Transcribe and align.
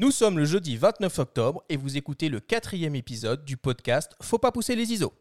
Nous 0.00 0.12
sommes 0.12 0.38
le 0.38 0.44
jeudi 0.44 0.76
29 0.76 1.18
octobre 1.18 1.64
et 1.68 1.76
vous 1.76 1.96
écoutez 1.96 2.28
le 2.28 2.38
quatrième 2.38 2.94
épisode 2.94 3.44
du 3.44 3.56
podcast 3.56 4.12
Faut 4.22 4.38
pas 4.38 4.52
pousser 4.52 4.76
les 4.76 4.92
ISO. 4.92 5.12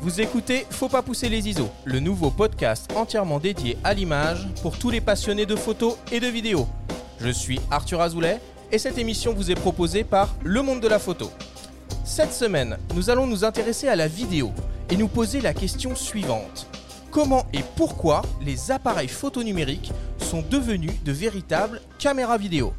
Vous 0.00 0.20
écoutez 0.20 0.64
Faut 0.70 0.88
pas 0.88 1.02
pousser 1.02 1.28
les 1.28 1.48
ISO, 1.48 1.68
le 1.84 1.98
nouveau 1.98 2.30
podcast 2.30 2.88
entièrement 2.94 3.40
dédié 3.40 3.76
à 3.82 3.94
l'image 3.94 4.46
pour 4.62 4.78
tous 4.78 4.90
les 4.90 5.00
passionnés 5.00 5.46
de 5.46 5.56
photos 5.56 5.96
et 6.12 6.20
de 6.20 6.28
vidéos. 6.28 6.68
Je 7.18 7.30
suis 7.30 7.58
Arthur 7.72 8.00
Azoulay 8.00 8.40
et 8.70 8.78
cette 8.78 8.98
émission 8.98 9.34
vous 9.34 9.50
est 9.50 9.56
proposée 9.56 10.04
par 10.04 10.36
Le 10.44 10.62
Monde 10.62 10.80
de 10.80 10.86
la 10.86 11.00
Photo. 11.00 11.32
Cette 12.04 12.32
semaine, 12.32 12.78
nous 12.94 13.10
allons 13.10 13.26
nous 13.26 13.44
intéresser 13.44 13.88
à 13.88 13.96
la 13.96 14.06
vidéo 14.06 14.52
et 14.88 14.96
nous 14.96 15.08
poser 15.08 15.40
la 15.40 15.52
question 15.52 15.96
suivante. 15.96 16.68
Comment 17.14 17.46
et 17.52 17.62
pourquoi 17.76 18.22
les 18.40 18.72
appareils 18.72 19.06
photo 19.06 19.44
numériques 19.44 19.92
sont 20.18 20.42
devenus 20.42 21.00
de 21.04 21.12
véritables 21.12 21.80
caméras 21.96 22.38
vidéo 22.38 22.74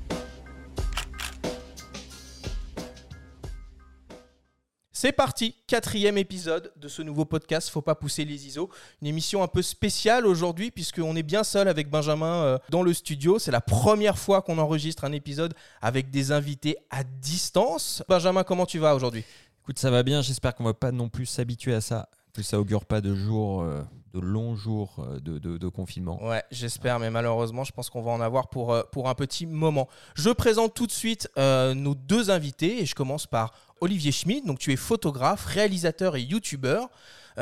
C'est 4.92 5.14
parti, 5.14 5.56
quatrième 5.68 6.18
épisode 6.18 6.74
de 6.76 6.90
ce 6.90 7.02
nouveau 7.02 7.24
podcast 7.24 7.70
Faut 7.70 7.82
pas 7.82 7.96
pousser 7.96 8.26
les 8.26 8.46
ISO. 8.46 8.70
Une 9.02 9.08
émission 9.08 9.42
un 9.42 9.48
peu 9.48 9.62
spéciale 9.62 10.28
aujourd'hui 10.28 10.70
puisqu'on 10.70 11.16
est 11.16 11.24
bien 11.24 11.46
seul 11.46 11.70
avec 11.70 11.90
Benjamin 11.90 12.44
euh, 12.44 12.58
dans 12.70 12.84
le 12.84 12.94
studio. 12.94 13.40
C'est 13.40 13.52
la 13.52 13.62
première 13.62 14.18
fois 14.18 14.42
qu'on 14.42 14.58
enregistre 14.58 15.06
un 15.06 15.14
épisode 15.14 15.54
avec 15.82 16.10
des 16.10 16.34
invités 16.34 16.76
à 16.90 17.06
distance. 17.06 18.04
Benjamin, 18.10 18.44
comment 18.44 18.66
tu 18.66 18.80
vas 18.80 18.96
aujourd'hui? 18.96 19.24
Écoute, 19.64 19.80
ça 19.80 19.92
va 19.92 20.04
bien. 20.04 20.22
J'espère 20.22 20.56
qu'on 20.56 20.66
va 20.66 20.74
pas 20.74 20.92
non 20.92 21.08
plus 21.08 21.26
s'habituer 21.26 21.74
à 21.74 21.80
ça, 21.80 22.10
que 22.34 22.44
ça 22.44 22.60
augure 22.60 22.84
pas 22.84 23.00
de 23.00 23.16
jours, 23.16 23.62
euh, 23.62 23.82
de 24.16 24.20
longs 24.22 24.56
jours 24.56 24.96
euh, 25.00 25.20
de, 25.20 25.68
confinement. 25.68 26.24
Ouais, 26.26 26.44
j'espère, 26.52 27.00
mais 27.00 27.10
malheureusement, 27.12 27.64
je 27.64 27.72
pense 27.72 27.90
qu'on 27.90 28.02
va 28.02 28.12
en 28.12 28.22
avoir 28.22 28.48
pour, 28.48 28.74
euh, 28.74 28.84
un 29.04 29.14
petit 29.14 29.46
moment. 29.46 29.88
Je 30.16 30.30
présente 30.30 30.74
tout 30.74 30.88
de 30.88 30.92
suite 30.92 31.30
euh, 31.38 31.74
nos 31.74 31.96
deux 31.96 32.30
invités 32.32 32.82
et 32.82 32.86
je 32.86 32.96
commence 32.96 33.28
par 33.28 33.54
Olivier 33.82 34.12
Schmidt. 34.12 34.48
Donc, 34.48 34.60
tu 34.60 34.72
es 34.72 34.78
photographe, 34.78 35.46
réalisateur 35.46 36.16
et 36.16 36.22
youtubeur. 36.22 36.90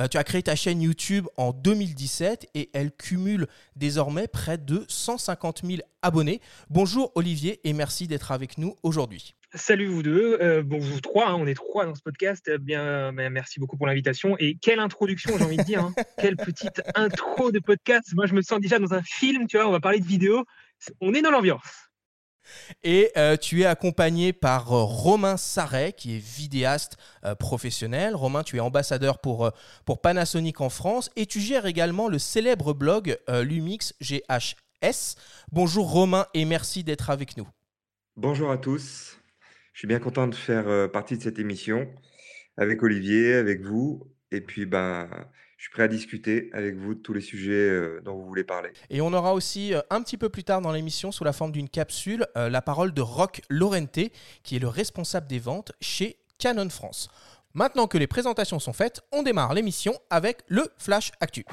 Tu 0.09 0.17
as 0.17 0.23
créé 0.23 0.41
ta 0.41 0.55
chaîne 0.55 0.81
YouTube 0.81 1.27
en 1.37 1.51
2017 1.51 2.49
et 2.55 2.71
elle 2.73 2.91
cumule 2.91 3.45
désormais 3.75 4.27
près 4.27 4.57
de 4.57 4.85
150 4.87 5.61
000 5.63 5.83
abonnés. 6.01 6.41
Bonjour 6.71 7.11
Olivier 7.13 7.59
et 7.63 7.73
merci 7.73 8.07
d'être 8.07 8.31
avec 8.31 8.57
nous 8.57 8.75
aujourd'hui. 8.81 9.35
Salut 9.55 9.85
vous 9.85 10.01
deux, 10.01 10.39
euh, 10.41 10.63
bon 10.63 10.79
vous 10.79 10.99
trois, 10.99 11.27
hein, 11.27 11.35
on 11.35 11.45
est 11.45 11.53
trois 11.53 11.85
dans 11.85 11.93
ce 11.93 12.01
podcast. 12.01 12.49
Eh 12.51 12.57
Bien, 12.57 13.13
ben, 13.13 13.31
merci 13.31 13.59
beaucoup 13.59 13.77
pour 13.77 13.85
l'invitation 13.85 14.35
et 14.39 14.55
quelle 14.55 14.79
introduction, 14.79 15.37
j'ai 15.37 15.43
envie 15.43 15.57
de 15.57 15.63
dire, 15.63 15.83
hein. 15.83 15.93
quelle 16.17 16.37
petite 16.37 16.81
intro 16.95 17.51
de 17.51 17.59
podcast. 17.59 18.13
Moi, 18.15 18.25
je 18.25 18.33
me 18.33 18.41
sens 18.41 18.59
déjà 18.59 18.79
dans 18.79 18.95
un 18.95 19.03
film, 19.03 19.45
tu 19.45 19.57
vois. 19.57 19.67
On 19.67 19.71
va 19.71 19.79
parler 19.79 19.99
de 19.99 20.07
vidéo. 20.07 20.43
On 21.01 21.13
est 21.13 21.21
dans 21.21 21.29
l'ambiance. 21.29 21.61
Et 22.83 23.11
euh, 23.15 23.37
tu 23.37 23.61
es 23.61 23.65
accompagné 23.65 24.33
par 24.33 24.73
euh, 24.73 24.83
Romain 24.83 25.37
Sarret, 25.37 25.93
qui 25.93 26.15
est 26.15 26.19
vidéaste 26.19 26.97
euh, 27.23 27.35
professionnel. 27.35 28.15
Romain, 28.15 28.43
tu 28.43 28.57
es 28.57 28.59
ambassadeur 28.59 29.19
pour, 29.19 29.45
euh, 29.45 29.49
pour 29.85 30.01
Panasonic 30.01 30.61
en 30.61 30.69
France 30.69 31.09
et 31.15 31.25
tu 31.25 31.39
gères 31.39 31.65
également 31.65 32.07
le 32.07 32.19
célèbre 32.19 32.73
blog 32.73 33.17
euh, 33.29 33.43
Lumix 33.43 33.93
GHS. 34.01 35.15
Bonjour 35.51 35.91
Romain 35.91 36.25
et 36.33 36.45
merci 36.45 36.83
d'être 36.83 37.09
avec 37.09 37.37
nous. 37.37 37.47
Bonjour 38.15 38.51
à 38.51 38.57
tous. 38.57 39.17
Je 39.73 39.79
suis 39.79 39.87
bien 39.87 39.99
content 39.99 40.27
de 40.27 40.35
faire 40.35 40.91
partie 40.91 41.17
de 41.17 41.23
cette 41.23 41.39
émission 41.39 41.89
avec 42.57 42.81
Olivier, 42.83 43.33
avec 43.33 43.61
vous. 43.61 44.07
Et 44.31 44.39
puis, 44.39 44.65
ben, 44.65 45.09
je 45.57 45.63
suis 45.63 45.71
prêt 45.71 45.83
à 45.83 45.87
discuter 45.87 46.49
avec 46.53 46.75
vous 46.75 46.93
de 46.93 46.99
tous 46.99 47.13
les 47.13 47.21
sujets 47.21 47.99
dont 48.05 48.15
vous 48.15 48.25
voulez 48.25 48.43
parler. 48.43 48.69
Et 48.91 49.01
on 49.01 49.11
aura 49.13 49.33
aussi 49.33 49.73
un 49.89 50.01
petit 50.03 50.17
peu 50.17 50.29
plus 50.29 50.43
tard 50.43 50.61
dans 50.61 50.71
l'émission, 50.71 51.11
sous 51.11 51.23
la 51.23 51.33
forme 51.33 51.51
d'une 51.51 51.69
capsule, 51.69 52.27
la 52.35 52.61
parole 52.61 52.93
de 52.93 53.01
Roch 53.01 53.41
Lorente, 53.49 53.99
qui 54.43 54.55
est 54.55 54.59
le 54.59 54.67
responsable 54.67 55.27
des 55.27 55.39
ventes 55.39 55.71
chez 55.81 56.17
Canon 56.37 56.69
France. 56.69 57.09
Maintenant 57.55 57.87
que 57.87 57.97
les 57.97 58.07
présentations 58.07 58.59
sont 58.59 58.73
faites, 58.73 59.01
on 59.11 59.23
démarre 59.23 59.53
l'émission 59.53 59.93
avec 60.09 60.43
le 60.47 60.67
Flash 60.77 61.11
Actu. 61.19 61.45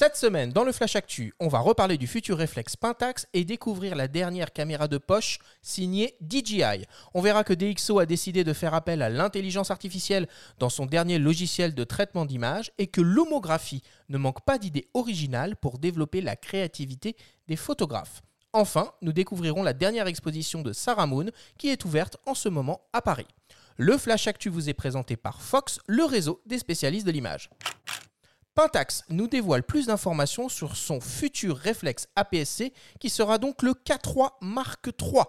Cette 0.00 0.14
semaine, 0.14 0.52
dans 0.52 0.62
le 0.62 0.70
Flash 0.70 0.94
Actu, 0.94 1.34
on 1.40 1.48
va 1.48 1.58
reparler 1.58 1.98
du 1.98 2.06
futur 2.06 2.38
réflexe 2.38 2.76
Pentax 2.76 3.26
et 3.32 3.44
découvrir 3.44 3.96
la 3.96 4.06
dernière 4.06 4.52
caméra 4.52 4.86
de 4.86 4.96
poche 4.96 5.40
signée 5.60 6.14
DJI. 6.20 6.84
On 7.14 7.20
verra 7.20 7.42
que 7.42 7.52
DxO 7.52 7.98
a 7.98 8.06
décidé 8.06 8.44
de 8.44 8.52
faire 8.52 8.74
appel 8.74 9.02
à 9.02 9.08
l'intelligence 9.08 9.72
artificielle 9.72 10.28
dans 10.60 10.68
son 10.68 10.86
dernier 10.86 11.18
logiciel 11.18 11.74
de 11.74 11.82
traitement 11.82 12.26
d'image 12.26 12.70
et 12.78 12.86
que 12.86 13.00
l'homographie 13.00 13.82
ne 14.08 14.18
manque 14.18 14.44
pas 14.44 14.58
d'idées 14.58 14.86
originales 14.94 15.56
pour 15.56 15.80
développer 15.80 16.20
la 16.20 16.36
créativité 16.36 17.16
des 17.48 17.56
photographes. 17.56 18.22
Enfin, 18.52 18.92
nous 19.02 19.12
découvrirons 19.12 19.64
la 19.64 19.72
dernière 19.72 20.06
exposition 20.06 20.62
de 20.62 20.72
Sarah 20.72 21.08
Moon 21.08 21.26
qui 21.58 21.70
est 21.70 21.84
ouverte 21.84 22.18
en 22.24 22.36
ce 22.36 22.48
moment 22.48 22.82
à 22.92 23.02
Paris. 23.02 23.26
Le 23.76 23.98
Flash 23.98 24.28
Actu 24.28 24.48
vous 24.48 24.68
est 24.68 24.74
présenté 24.74 25.16
par 25.16 25.42
Fox, 25.42 25.80
le 25.88 26.04
réseau 26.04 26.40
des 26.46 26.60
spécialistes 26.60 27.06
de 27.06 27.10
l'image. 27.10 27.50
Pentax 28.58 29.04
nous 29.08 29.28
dévoile 29.28 29.62
plus 29.62 29.86
d'informations 29.86 30.48
sur 30.48 30.76
son 30.76 31.00
futur 31.00 31.56
réflexe 31.56 32.08
APS-C 32.16 32.72
qui 32.98 33.08
sera 33.08 33.38
donc 33.38 33.62
le 33.62 33.70
K3 33.70 34.30
Mark 34.40 34.90
III. 35.00 35.22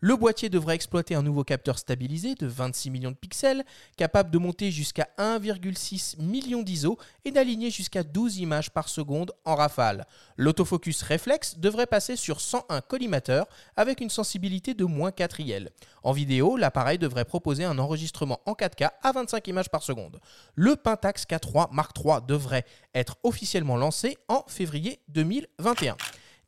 Le 0.00 0.14
boîtier 0.16 0.48
devrait 0.48 0.74
exploiter 0.74 1.14
un 1.14 1.22
nouveau 1.22 1.42
capteur 1.42 1.78
stabilisé 1.78 2.34
de 2.34 2.46
26 2.46 2.90
millions 2.90 3.10
de 3.10 3.16
pixels, 3.16 3.64
capable 3.96 4.30
de 4.30 4.38
monter 4.38 4.70
jusqu'à 4.70 5.08
1,6 5.18 6.20
million 6.20 6.62
d'ISO 6.62 6.98
et 7.24 7.30
d'aligner 7.30 7.70
jusqu'à 7.70 8.02
12 8.02 8.38
images 8.38 8.70
par 8.70 8.88
seconde 8.88 9.32
en 9.44 9.54
rafale. 9.54 10.06
L'autofocus 10.36 11.02
réflexe 11.02 11.58
devrait 11.58 11.86
passer 11.86 12.16
sur 12.16 12.40
101 12.40 12.80
collimateurs 12.82 13.46
avec 13.76 14.00
une 14.00 14.10
sensibilité 14.10 14.74
de 14.74 14.84
moins 14.84 15.12
4 15.12 15.40
IL. 15.40 15.70
En 16.02 16.12
vidéo, 16.12 16.56
l'appareil 16.56 16.98
devrait 16.98 17.24
proposer 17.24 17.64
un 17.64 17.78
enregistrement 17.78 18.40
en 18.46 18.52
4K 18.52 18.90
à 19.02 19.12
25 19.12 19.48
images 19.48 19.70
par 19.70 19.82
seconde. 19.82 20.20
Le 20.54 20.76
Pentax 20.76 21.24
K3 21.24 21.72
Mark 21.72 21.96
III 21.98 22.18
devrait 22.26 22.64
être 22.94 23.16
officiellement 23.22 23.76
lancé 23.76 24.18
en 24.28 24.44
février 24.46 25.00
2021. 25.08 25.96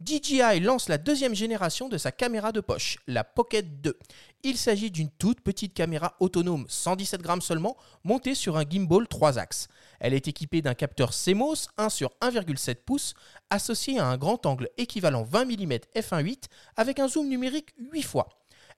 DJI 0.00 0.60
lance 0.60 0.88
la 0.88 0.96
deuxième 0.96 1.34
génération 1.34 1.88
de 1.88 1.98
sa 1.98 2.12
caméra 2.12 2.52
de 2.52 2.60
poche, 2.60 2.98
la 3.08 3.24
Pocket 3.24 3.80
2. 3.80 3.98
Il 4.44 4.56
s'agit 4.56 4.92
d'une 4.92 5.10
toute 5.10 5.40
petite 5.40 5.74
caméra 5.74 6.14
autonome, 6.20 6.66
117 6.68 7.20
grammes 7.20 7.40
seulement, 7.40 7.76
montée 8.04 8.36
sur 8.36 8.56
un 8.56 8.62
gimbal 8.62 9.08
3 9.08 9.40
axes. 9.40 9.66
Elle 9.98 10.14
est 10.14 10.28
équipée 10.28 10.62
d'un 10.62 10.74
capteur 10.74 11.10
CMOS 11.10 11.66
1 11.78 11.88
sur 11.88 12.10
1,7 12.20 12.76
pouces, 12.76 13.14
associé 13.50 13.98
à 13.98 14.06
un 14.06 14.16
grand 14.16 14.46
angle 14.46 14.68
équivalent 14.76 15.24
20 15.24 15.46
mm 15.46 15.72
f1.8 15.96 16.44
avec 16.76 17.00
un 17.00 17.08
zoom 17.08 17.28
numérique 17.28 17.74
8 17.78 18.02
fois. 18.02 18.28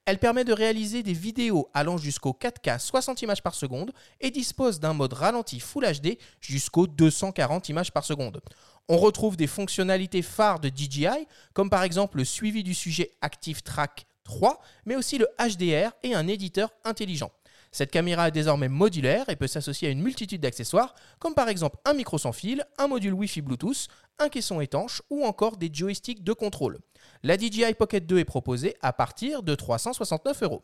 Elle 0.05 0.17
permet 0.17 0.43
de 0.43 0.53
réaliser 0.53 1.03
des 1.03 1.13
vidéos 1.13 1.69
allant 1.75 1.97
jusqu'au 1.97 2.31
4K 2.31 2.79
60 2.79 3.21
images 3.21 3.43
par 3.43 3.53
seconde 3.53 3.91
et 4.19 4.31
dispose 4.31 4.79
d'un 4.79 4.93
mode 4.93 5.13
ralenti 5.13 5.59
Full 5.59 5.85
HD 5.85 6.17
jusqu'aux 6.39 6.87
240 6.87 7.69
images 7.69 7.91
par 7.91 8.03
seconde. 8.03 8.41
On 8.89 8.97
retrouve 8.97 9.37
des 9.37 9.47
fonctionnalités 9.47 10.21
phares 10.21 10.59
de 10.59 10.69
DJI, 10.69 11.27
comme 11.53 11.69
par 11.69 11.83
exemple 11.83 12.17
le 12.17 12.25
suivi 12.25 12.63
du 12.63 12.73
sujet 12.73 13.11
Active 13.21 13.63
Track 13.63 14.05
3, 14.23 14.61
mais 14.85 14.95
aussi 14.95 15.17
le 15.17 15.27
HDR 15.39 15.91
et 16.03 16.13
un 16.13 16.27
éditeur 16.27 16.71
intelligent. 16.83 17.31
Cette 17.73 17.91
caméra 17.91 18.27
est 18.27 18.31
désormais 18.31 18.67
modulaire 18.67 19.29
et 19.29 19.37
peut 19.37 19.47
s'associer 19.47 19.87
à 19.87 19.91
une 19.91 20.01
multitude 20.01 20.41
d'accessoires, 20.41 20.93
comme 21.19 21.33
par 21.33 21.47
exemple 21.47 21.77
un 21.85 21.93
micro 21.93 22.17
sans 22.17 22.33
fil, 22.33 22.65
un 22.77 22.87
module 22.87 23.13
Wi-Fi 23.13 23.41
Bluetooth, 23.41 23.87
un 24.19 24.27
caisson 24.27 24.59
étanche 24.59 25.01
ou 25.09 25.23
encore 25.23 25.55
des 25.55 25.69
joysticks 25.71 26.23
de 26.23 26.33
contrôle. 26.33 26.79
La 27.23 27.37
DJI 27.37 27.73
Pocket 27.77 28.05
2 28.05 28.19
est 28.19 28.25
proposée 28.25 28.75
à 28.81 28.91
partir 28.91 29.41
de 29.41 29.55
369 29.55 30.43
euros. 30.43 30.63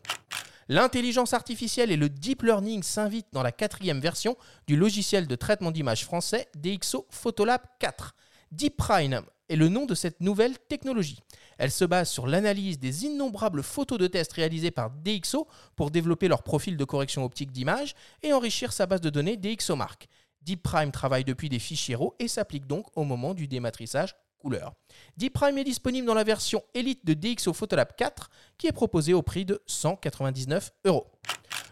L'intelligence 0.70 1.32
artificielle 1.32 1.90
et 1.90 1.96
le 1.96 2.10
deep 2.10 2.42
learning 2.42 2.82
s'invitent 2.82 3.32
dans 3.32 3.42
la 3.42 3.52
quatrième 3.52 4.00
version 4.00 4.36
du 4.66 4.76
logiciel 4.76 5.26
de 5.26 5.34
traitement 5.34 5.70
d'image 5.70 6.04
français 6.04 6.46
DxO 6.56 7.06
Photolab 7.08 7.62
4. 7.78 8.14
Deep 8.52 8.76
Prime 8.76 9.22
est 9.48 9.56
le 9.56 9.70
nom 9.70 9.86
de 9.86 9.94
cette 9.94 10.20
nouvelle 10.20 10.58
technologie. 10.58 11.20
Elle 11.56 11.70
se 11.70 11.86
base 11.86 12.10
sur 12.10 12.26
l'analyse 12.26 12.78
des 12.78 13.06
innombrables 13.06 13.62
photos 13.62 13.98
de 13.98 14.08
test 14.08 14.34
réalisées 14.34 14.70
par 14.70 14.90
DxO 14.90 15.48
pour 15.74 15.90
développer 15.90 16.28
leur 16.28 16.42
profil 16.42 16.76
de 16.76 16.84
correction 16.84 17.24
optique 17.24 17.50
d'image 17.50 17.94
et 18.22 18.34
enrichir 18.34 18.74
sa 18.74 18.84
base 18.84 19.00
de 19.00 19.08
données 19.08 19.38
DxOMark. 19.38 20.06
Deep 20.42 20.62
Prime 20.62 20.92
travaille 20.92 21.24
depuis 21.24 21.48
des 21.48 21.58
fichiers 21.58 21.94
RAW 21.94 22.14
et 22.18 22.28
s'applique 22.28 22.66
donc 22.66 22.86
au 22.94 23.04
moment 23.04 23.32
du 23.32 23.48
dématrissage 23.48 24.14
couleur. 24.38 24.74
Deep 25.16 25.34
Prime 25.34 25.58
est 25.58 25.64
disponible 25.64 26.06
dans 26.06 26.14
la 26.14 26.24
version 26.24 26.62
Elite 26.74 27.04
de 27.04 27.14
DxO 27.14 27.52
Photolab 27.52 27.94
4 27.96 28.30
qui 28.56 28.66
est 28.66 28.72
proposée 28.72 29.14
au 29.14 29.22
prix 29.22 29.44
de 29.44 29.60
199 29.66 30.72
euros. 30.86 31.06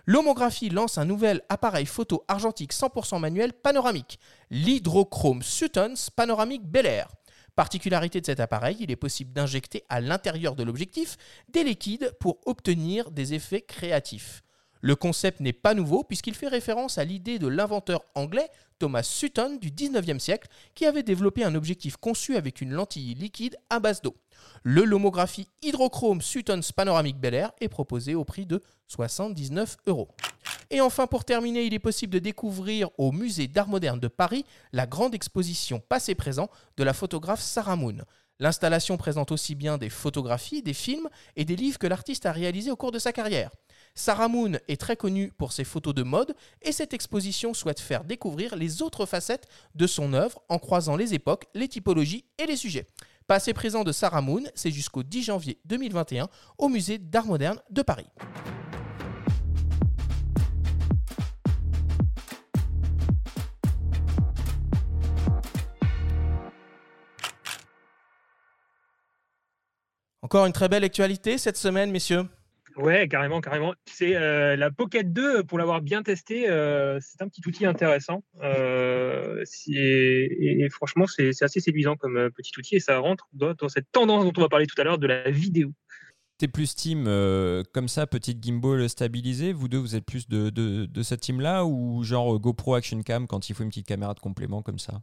L'homographie 0.05 0.71
lance 0.71 0.99
un 0.99 1.05
nouvel 1.05 1.43
appareil 1.49 1.87
photo 1.87 2.25
argentique 2.29 2.73
100% 2.73 3.19
manuel 3.19 3.53
panoramique, 3.53 4.21
l'Hydrochrome 4.51 5.43
Sutton's 5.43 6.11
Panoramic 6.11 6.63
Bel 6.65 6.87
Air. 6.87 7.09
Particularité 7.57 8.21
de 8.21 8.27
cet 8.27 8.39
appareil, 8.39 8.77
il 8.81 8.91
est 8.91 8.97
possible 8.97 9.33
d'injecter 9.33 9.83
à 9.89 10.01
l'intérieur 10.01 10.55
de 10.55 10.63
l'objectif 10.63 11.17
des 11.49 11.65
liquides 11.65 12.15
pour 12.21 12.39
obtenir 12.47 13.11
des 13.11 13.35
effets 13.35 13.63
créatifs. 13.63 14.45
Le 14.81 14.97
concept 14.97 15.41
n'est 15.41 15.53
pas 15.53 15.75
nouveau 15.75 16.05
puisqu'il 16.05 16.35
fait 16.35 16.49
référence 16.49 16.99
à 16.99 17.05
l'idée 17.05 17.39
de 17.39 17.49
l'inventeur 17.49 18.03
anglais 18.15 18.49
Thomas 18.79 19.03
Sutton 19.03 19.59
du 19.61 19.71
19e 19.71 20.19
siècle 20.19 20.49
qui 20.75 20.87
avait 20.87 21.03
développé 21.03 21.45
un 21.45 21.55
objectif 21.55 21.97
conçu 21.97 22.37
avec 22.37 22.61
une 22.61 22.73
lentille 22.73 23.15
liquide 23.15 23.57
à 23.71 23.81
base 23.81 24.03
d'eau. 24.03 24.17
Le 24.63 24.85
lomographie 24.85 25.49
hydrochrome 25.63 26.21
Sutton's 26.21 26.73
Panoramic 26.73 27.19
Bel 27.19 27.35
Air 27.35 27.53
est 27.61 27.69
proposé 27.69 28.15
au 28.15 28.25
prix 28.25 28.47
de 28.47 28.61
79 28.89 29.77
euros. 29.87 30.09
Et 30.71 30.81
enfin, 30.81 31.07
pour 31.07 31.25
terminer, 31.25 31.65
il 31.65 31.75
est 31.75 31.79
possible 31.79 32.13
de 32.13 32.19
découvrir 32.19 32.91
au 32.99 33.13
musée 33.13 33.49
d'art 33.49 33.69
moderne 33.69 34.01
de 34.01 34.09
Paris 34.09 34.45
la 34.73 34.87
grande 34.87 35.15
exposition 35.15 35.81
passé-présent 35.81 36.51
de 36.77 36.85
la 36.85 36.93
photographe 36.93 37.41
Sarah 37.41 37.77
Moon. 37.77 37.99
L'installation 38.39 38.99
présente 38.99 39.33
aussi 39.33 39.55
bien 39.55 39.79
des 39.79 39.89
photographies, 39.89 40.63
des 40.63 40.75
films 40.75 41.09
et 41.37 41.47
des 41.47 41.57
livres 41.57 41.79
que 41.79 41.87
l'artiste 41.87 42.27
a 42.27 42.33
réalisés 42.33 42.71
au 42.71 42.77
cours 42.77 42.93
de 42.93 42.99
sa 42.99 43.13
carrière. 43.13 43.51
Sarah 43.99 44.29
Moon 44.29 44.53
est 44.69 44.79
très 44.79 44.95
connue 44.95 45.33
pour 45.39 45.53
ses 45.53 45.65
photos 45.65 45.95
de 45.95 46.03
mode 46.03 46.37
et 46.61 46.71
cette 46.71 46.93
exposition 46.93 47.55
souhaite 47.55 47.81
faire 47.81 48.05
découvrir 48.05 48.55
les 48.55 48.83
autres 48.83 49.07
facettes 49.07 49.49
de 49.75 49.87
son 49.87 50.13
œuvre 50.13 50.43
en 50.51 50.59
croisant 50.59 50.97
les 50.97 51.15
époques, 51.15 51.47
les 51.55 51.67
typologies 51.67 52.27
et 52.39 52.45
les 52.45 52.57
sujets. 52.57 52.87
Passé 53.27 53.55
présent 53.55 53.85
de 53.85 53.93
Sarah 53.93 54.21
Moon, 54.21 54.43
c'est 54.55 54.71
jusqu'au 54.71 55.03
10 55.03 55.23
janvier 55.23 55.59
2021 55.65 56.29
au 56.59 56.69
musée 56.69 56.99
d'art 56.99 57.25
moderne 57.25 57.59
de 57.71 57.81
Paris. 57.81 58.07
Encore 70.21 70.45
une 70.45 70.53
très 70.53 70.69
belle 70.69 70.85
actualité 70.85 71.39
cette 71.39 71.57
semaine, 71.57 71.91
messieurs. 71.91 72.29
Ouais, 72.77 73.09
carrément, 73.09 73.41
carrément. 73.41 73.75
C'est 73.87 74.17
euh, 74.17 74.55
la 74.55 74.71
Pocket 74.71 75.11
2, 75.11 75.45
pour 75.45 75.59
l'avoir 75.59 75.81
bien 75.81 76.03
testé, 76.03 76.49
euh, 76.49 76.99
c'est 77.01 77.23
un 77.23 77.29
petit 77.29 77.41
outil 77.47 77.65
intéressant. 77.65 78.23
Euh, 78.43 79.43
et, 79.69 80.69
franchement, 80.71 81.07
c'est 81.07 81.31
assez 81.43 81.61
séduisant 81.61 81.97
comme 81.97 82.31
petit 82.31 82.53
outil 82.59 82.77
et 82.77 82.81
ça 82.81 82.99
rentre 82.99 83.29
dans, 83.33 83.55
cette 83.69 83.91
tendance 83.93 84.25
dont 84.25 84.33
on 84.37 84.41
va 84.43 84.49
parler 84.49 84.67
tout 84.67 84.79
à 84.81 84.85
l'heure 84.85 84.99
de 84.99 85.07
la 85.07 85.31
vidéo. 85.31 85.73
T'es 86.39 86.49
plus 86.49 86.75
team 86.75 87.05
comme 87.73 87.89
ça, 87.89 88.07
petite 88.07 88.45
gimbal 88.45 88.87
stabilisée? 88.91 89.55
Vous 89.55 89.69
deux, 89.69 89.79
vous 89.79 89.97
êtes 89.97 90.05
plus 90.05 90.29
de, 90.29 90.51
de 90.51 91.03
cette 91.03 91.21
team-là 91.21 91.65
ou 91.65 92.03
genre 92.03 92.39
GoPro 92.39 92.75
Action 92.75 93.03
Cam 93.03 93.27
quand 93.27 93.49
il 93.49 93.55
faut 93.55 93.63
une 93.63 93.71
petite 93.71 93.87
caméra 93.87 94.13
de 94.13 94.21
complément 94.21 94.61
comme 94.61 94.79
ça? 94.79 95.01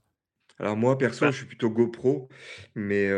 Alors 0.59 0.77
moi, 0.77 0.97
perso, 0.97 1.25
je 1.27 1.37
suis 1.37 1.45
plutôt 1.45 1.69
GoPro, 1.69 2.29
mais 2.75 3.09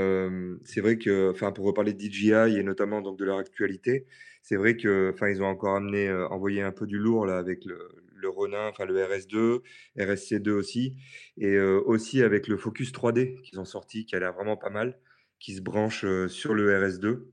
c'est 0.63 0.81
vrai 0.81 0.97
que, 0.97 1.31
enfin, 1.31 1.51
pour 1.51 1.65
reparler 1.65 1.93
de 1.93 1.99
DJI 1.99 2.57
et 2.57 2.63
notamment 2.63 3.01
donc 3.01 3.17
de 3.17 3.25
leur 3.25 3.37
actualité, 3.37 4.05
c'est 4.41 4.55
vrai 4.55 4.77
que, 4.77 5.11
enfin, 5.13 5.29
ils 5.29 5.41
ont 5.41 5.47
encore 5.47 5.75
amené, 5.75 6.11
envoyé 6.11 6.61
un 6.61 6.71
peu 6.71 6.87
du 6.87 6.97
lourd 6.97 7.25
là 7.25 7.37
avec 7.37 7.65
le, 7.65 7.89
le 8.15 8.29
Ronin, 8.29 8.67
enfin 8.67 8.85
le 8.85 8.95
RS2, 8.95 9.61
RSC2 9.97 10.49
aussi, 10.49 10.95
et 11.37 11.59
aussi 11.59 12.23
avec 12.23 12.47
le 12.47 12.57
Focus 12.57 12.91
3D 12.91 13.41
qu'ils 13.41 13.59
ont 13.59 13.65
sorti, 13.65 14.05
qui 14.05 14.15
a 14.15 14.19
l'air 14.19 14.33
vraiment 14.33 14.57
pas 14.57 14.69
mal, 14.69 14.97
qui 15.39 15.55
se 15.55 15.61
branche 15.61 16.05
sur 16.27 16.53
le 16.53 16.71
RS2 16.79 17.25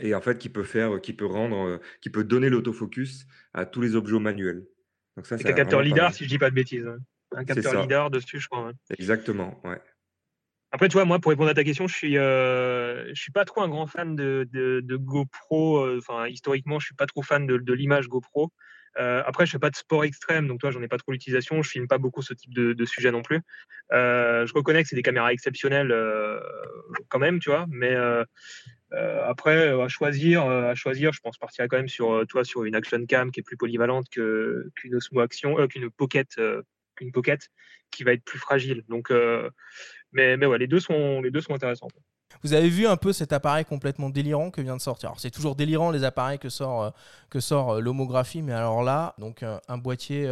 et 0.00 0.14
en 0.14 0.20
fait 0.20 0.38
qui 0.38 0.48
peut 0.48 0.62
faire, 0.62 1.00
qui 1.00 1.12
peut 1.12 1.26
rendre, 1.26 1.80
qui 2.00 2.10
peut 2.10 2.24
donner 2.24 2.48
l'autofocus 2.48 3.26
à 3.52 3.66
tous 3.66 3.82
les 3.82 3.94
objets 3.94 4.18
manuels. 4.18 4.66
Donc 5.16 5.26
ça, 5.26 5.36
c'est 5.36 5.46
un 5.46 5.52
capteur 5.52 5.82
lidar, 5.82 6.14
si 6.14 6.24
je 6.24 6.28
dis 6.28 6.38
pas 6.38 6.48
de 6.48 6.54
bêtises. 6.54 6.86
Hein 6.86 6.98
un 7.36 7.44
capteur 7.44 7.82
LIDAR 7.82 8.10
dessus, 8.10 8.40
je 8.40 8.48
crois. 8.48 8.72
Exactement, 8.98 9.60
ouais. 9.64 9.80
Après, 10.74 10.88
tu 10.88 10.94
vois, 10.94 11.04
moi, 11.04 11.18
pour 11.18 11.28
répondre 11.28 11.50
à 11.50 11.54
ta 11.54 11.64
question, 11.64 11.86
je 11.86 11.94
suis, 11.94 12.16
euh, 12.16 13.06
je 13.14 13.20
suis 13.20 13.30
pas 13.30 13.44
trop 13.44 13.60
un 13.60 13.68
grand 13.68 13.86
fan 13.86 14.16
de, 14.16 14.48
de, 14.50 14.96
GoPro. 14.96 15.84
Euh, 15.84 15.98
enfin, 15.98 16.26
historiquement, 16.28 16.80
je 16.80 16.86
suis 16.86 16.94
pas 16.94 17.04
trop 17.04 17.22
fan 17.22 17.46
de, 17.46 17.58
de 17.58 17.72
l'image 17.74 18.08
GoPro. 18.08 18.50
Euh, 18.98 19.22
après, 19.26 19.44
je 19.44 19.52
fais 19.52 19.58
pas 19.58 19.68
de 19.68 19.76
sport 19.76 20.04
extrême, 20.04 20.48
donc 20.48 20.60
toi, 20.60 20.70
j'en 20.70 20.80
ai 20.80 20.88
pas 20.88 20.96
trop 20.96 21.12
l'utilisation. 21.12 21.60
Je 21.60 21.68
filme 21.68 21.88
pas 21.88 21.98
beaucoup 21.98 22.22
ce 22.22 22.32
type 22.32 22.54
de, 22.54 22.72
de 22.72 22.84
sujet 22.86 23.10
non 23.10 23.20
plus. 23.20 23.40
Euh, 23.92 24.46
je 24.46 24.54
reconnais 24.54 24.82
que 24.82 24.88
c'est 24.88 24.96
des 24.96 25.02
caméras 25.02 25.34
exceptionnelles 25.34 25.94
quand 27.08 27.18
même, 27.18 27.38
tu 27.38 27.50
vois. 27.50 27.66
Mais 27.68 27.94
après, 28.92 29.68
à 29.68 29.88
choisir, 29.88 30.46
à 30.46 30.74
choisir, 30.74 31.12
je 31.12 31.20
pense 31.20 31.36
partir 31.36 31.66
quand 31.68 31.76
même 31.76 31.88
sur, 31.88 32.24
toi, 32.28 32.44
sur 32.44 32.64
une 32.64 32.74
action 32.74 33.04
cam 33.04 33.30
qui 33.30 33.40
est 33.40 33.42
plus 33.42 33.58
polyvalente 33.58 34.08
qu'une 34.08 34.94
Osmo 34.94 35.20
Action, 35.20 35.66
qu'une 35.68 35.90
Pocket 35.90 36.38
une 37.00 37.12
pocket 37.12 37.48
qui 37.90 38.04
va 38.04 38.12
être 38.12 38.24
plus 38.24 38.38
fragile. 38.38 38.82
Donc, 38.88 39.10
euh, 39.10 39.50
mais, 40.12 40.36
mais 40.36 40.58
les 40.58 40.66
deux 40.66 40.80
sont, 40.80 41.20
les 41.20 41.30
deux 41.30 41.40
sont 41.40 41.54
intéressants. 41.54 41.88
Vous 42.42 42.54
avez 42.54 42.70
vu 42.70 42.86
un 42.86 42.96
peu 42.96 43.12
cet 43.12 43.32
appareil 43.32 43.64
complètement 43.64 44.08
délirant 44.08 44.50
que 44.50 44.62
vient 44.62 44.76
de 44.76 44.80
sortir. 44.80 45.10
Alors 45.10 45.20
c'est 45.20 45.30
toujours 45.30 45.54
délirant 45.54 45.90
les 45.90 46.02
appareils 46.02 46.38
que 46.38 46.48
sort, 46.48 46.82
euh, 46.82 46.90
que 47.28 47.40
sort 47.40 47.72
euh, 47.72 47.80
l'homographie, 47.80 48.40
mais 48.40 48.54
alors 48.54 48.82
là, 48.82 49.14
donc 49.18 49.44
un 49.44 49.78
boîtier 49.78 50.26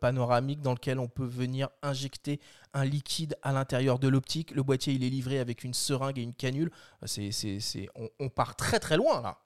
panoramique 0.00 0.62
dans 0.62 0.72
lequel 0.72 0.98
on 0.98 1.08
peut 1.08 1.26
venir 1.26 1.68
injecter 1.82 2.40
un 2.72 2.84
liquide 2.84 3.36
à 3.42 3.52
l'intérieur 3.52 3.98
de 3.98 4.08
l'optique. 4.08 4.50
Le 4.52 4.62
boîtier 4.62 4.94
il 4.94 5.04
est 5.04 5.10
livré 5.10 5.38
avec 5.38 5.62
une 5.62 5.74
seringue 5.74 6.18
et 6.18 6.22
une 6.22 6.34
canule. 6.34 6.70
C'est, 7.04 7.30
c'est, 7.32 7.60
c'est, 7.60 7.88
on, 7.94 8.08
on, 8.18 8.30
part 8.30 8.56
très 8.56 8.80
très 8.80 8.96
loin 8.96 9.20
là. 9.20 9.38